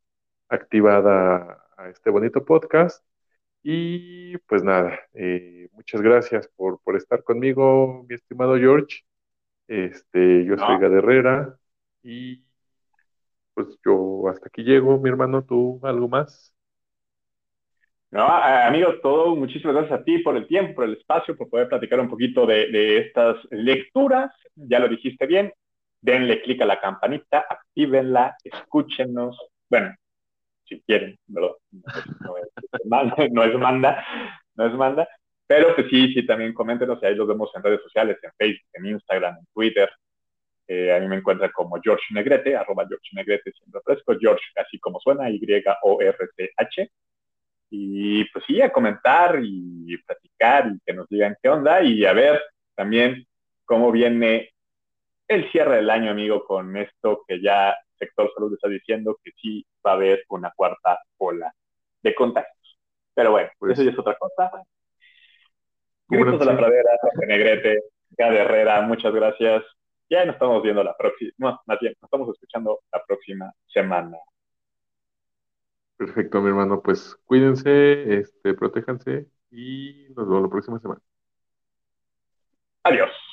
activada 0.49 1.65
a 1.77 1.89
este 1.89 2.09
bonito 2.09 2.45
podcast. 2.45 3.05
Y 3.63 4.37
pues 4.39 4.63
nada, 4.63 4.99
eh, 5.13 5.69
muchas 5.73 6.01
gracias 6.01 6.47
por, 6.55 6.81
por, 6.81 6.95
estar 6.97 7.23
conmigo, 7.23 8.05
mi 8.09 8.15
estimado 8.15 8.57
George. 8.57 9.03
Este, 9.67 10.45
yo 10.45 10.57
soy 10.57 10.79
Gad 10.79 10.93
Herrera 10.93 11.59
y 12.03 12.43
pues 13.53 13.67
yo 13.85 14.27
hasta 14.29 14.47
aquí 14.47 14.63
llego, 14.63 14.99
mi 14.99 15.09
hermano, 15.09 15.43
¿tú 15.43 15.79
algo 15.83 16.07
más? 16.07 16.54
No, 18.11 18.27
amigo, 18.27 18.95
todo, 19.01 19.35
muchísimas 19.35 19.75
gracias 19.75 19.99
a 19.99 20.03
ti 20.03 20.19
por 20.19 20.37
el 20.37 20.47
tiempo, 20.47 20.75
por 20.75 20.85
el 20.85 20.93
espacio, 20.93 21.35
por 21.35 21.49
poder 21.49 21.67
platicar 21.67 21.99
un 21.99 22.09
poquito 22.09 22.45
de, 22.45 22.99
estas 22.99 23.37
lecturas. 23.51 24.31
Ya 24.55 24.79
lo 24.79 24.87
dijiste 24.87 25.25
bien, 25.25 25.51
denle 26.01 26.41
clic 26.41 26.61
a 26.61 26.65
la 26.65 26.79
campanita, 26.79 27.45
actívenla, 27.49 28.37
escúchenos. 28.43 29.37
Bueno, 29.69 29.93
si 30.63 30.81
quieren, 30.81 31.17
No, 31.27 31.57
es, 33.43 33.55
manda, 33.55 34.05
no 34.55 34.65
es 34.65 34.73
manda, 34.73 35.07
pero 35.47 35.75
que 35.75 35.89
sí, 35.89 36.13
sí, 36.13 36.25
también 36.25 36.53
coméntenos 36.53 36.99
y 37.01 37.05
ahí 37.05 37.15
los 37.15 37.27
vemos 37.27 37.51
en 37.55 37.63
redes 37.63 37.81
sociales, 37.81 38.17
en 38.23 38.31
Facebook, 38.37 38.69
en 38.73 38.85
Instagram, 38.85 39.37
en 39.37 39.45
Twitter, 39.53 39.89
eh, 40.67 40.93
a 40.93 40.99
mí 40.99 41.07
me 41.07 41.17
encuentran 41.17 41.51
como 41.53 41.79
George 41.81 42.05
Negrete, 42.11 42.55
arroba 42.55 42.85
George 42.87 43.09
Negrete 43.13 43.51
siempre 43.51 43.81
fresco, 43.83 44.15
George 44.19 44.43
así 44.55 44.79
como 44.79 44.99
suena, 44.99 45.29
Y-O-R-T-H. 45.29 46.91
Y 47.69 48.23
pues 48.31 48.45
sí, 48.45 48.61
a 48.61 48.71
comentar 48.71 49.39
y 49.41 49.97
platicar 50.05 50.67
y 50.67 50.79
que 50.85 50.93
nos 50.93 51.07
digan 51.09 51.35
qué 51.41 51.49
onda 51.49 51.81
y 51.81 52.05
a 52.05 52.13
ver 52.13 52.41
también 52.75 53.25
cómo 53.65 53.91
viene 53.91 54.51
el 55.27 55.51
cierre 55.51 55.77
del 55.77 55.89
año, 55.89 56.11
amigo, 56.11 56.45
con 56.45 56.75
esto 56.77 57.23
que 57.27 57.41
ya 57.41 57.75
sector 57.97 58.31
salud 58.33 58.53
está 58.53 58.69
diciendo 58.69 59.17
que 59.23 59.31
sí 59.41 59.65
va 59.85 59.91
a 59.91 59.95
haber 59.95 60.23
una 60.29 60.51
cuarta 60.55 60.99
ola 61.17 61.51
de 62.03 62.13
contagios. 62.13 62.77
Pero 63.13 63.31
bueno, 63.31 63.49
pues, 63.57 63.73
eso 63.73 63.83
ya 63.83 63.91
es 63.91 63.99
otra 63.99 64.15
cosa. 64.17 64.51
Gritos 66.07 66.39
de 66.39 66.45
la 66.45 66.57
pradera, 66.57 66.91
Negrete, 67.27 67.83
Gade 68.11 68.39
Herrera, 68.41 68.81
muchas 68.81 69.13
gracias 69.13 69.63
ya 70.09 70.25
nos 70.25 70.35
estamos 70.35 70.61
viendo 70.61 70.83
la 70.83 70.95
próxima, 70.95 71.31
no, 71.37 71.61
más 71.65 71.79
bien, 71.79 71.93
nos 71.99 72.07
estamos 72.07 72.29
escuchando 72.29 72.79
la 72.91 73.03
próxima 73.05 73.51
semana. 73.67 74.17
Perfecto, 75.97 76.41
mi 76.41 76.49
hermano, 76.49 76.81
pues 76.81 77.15
cuídense, 77.25 78.19
este, 78.19 78.53
protéjanse 78.53 79.27
y 79.51 80.07
nos 80.15 80.27
vemos 80.27 80.43
la 80.43 80.49
próxima 80.49 80.79
semana. 80.79 81.01
Adiós. 82.83 83.24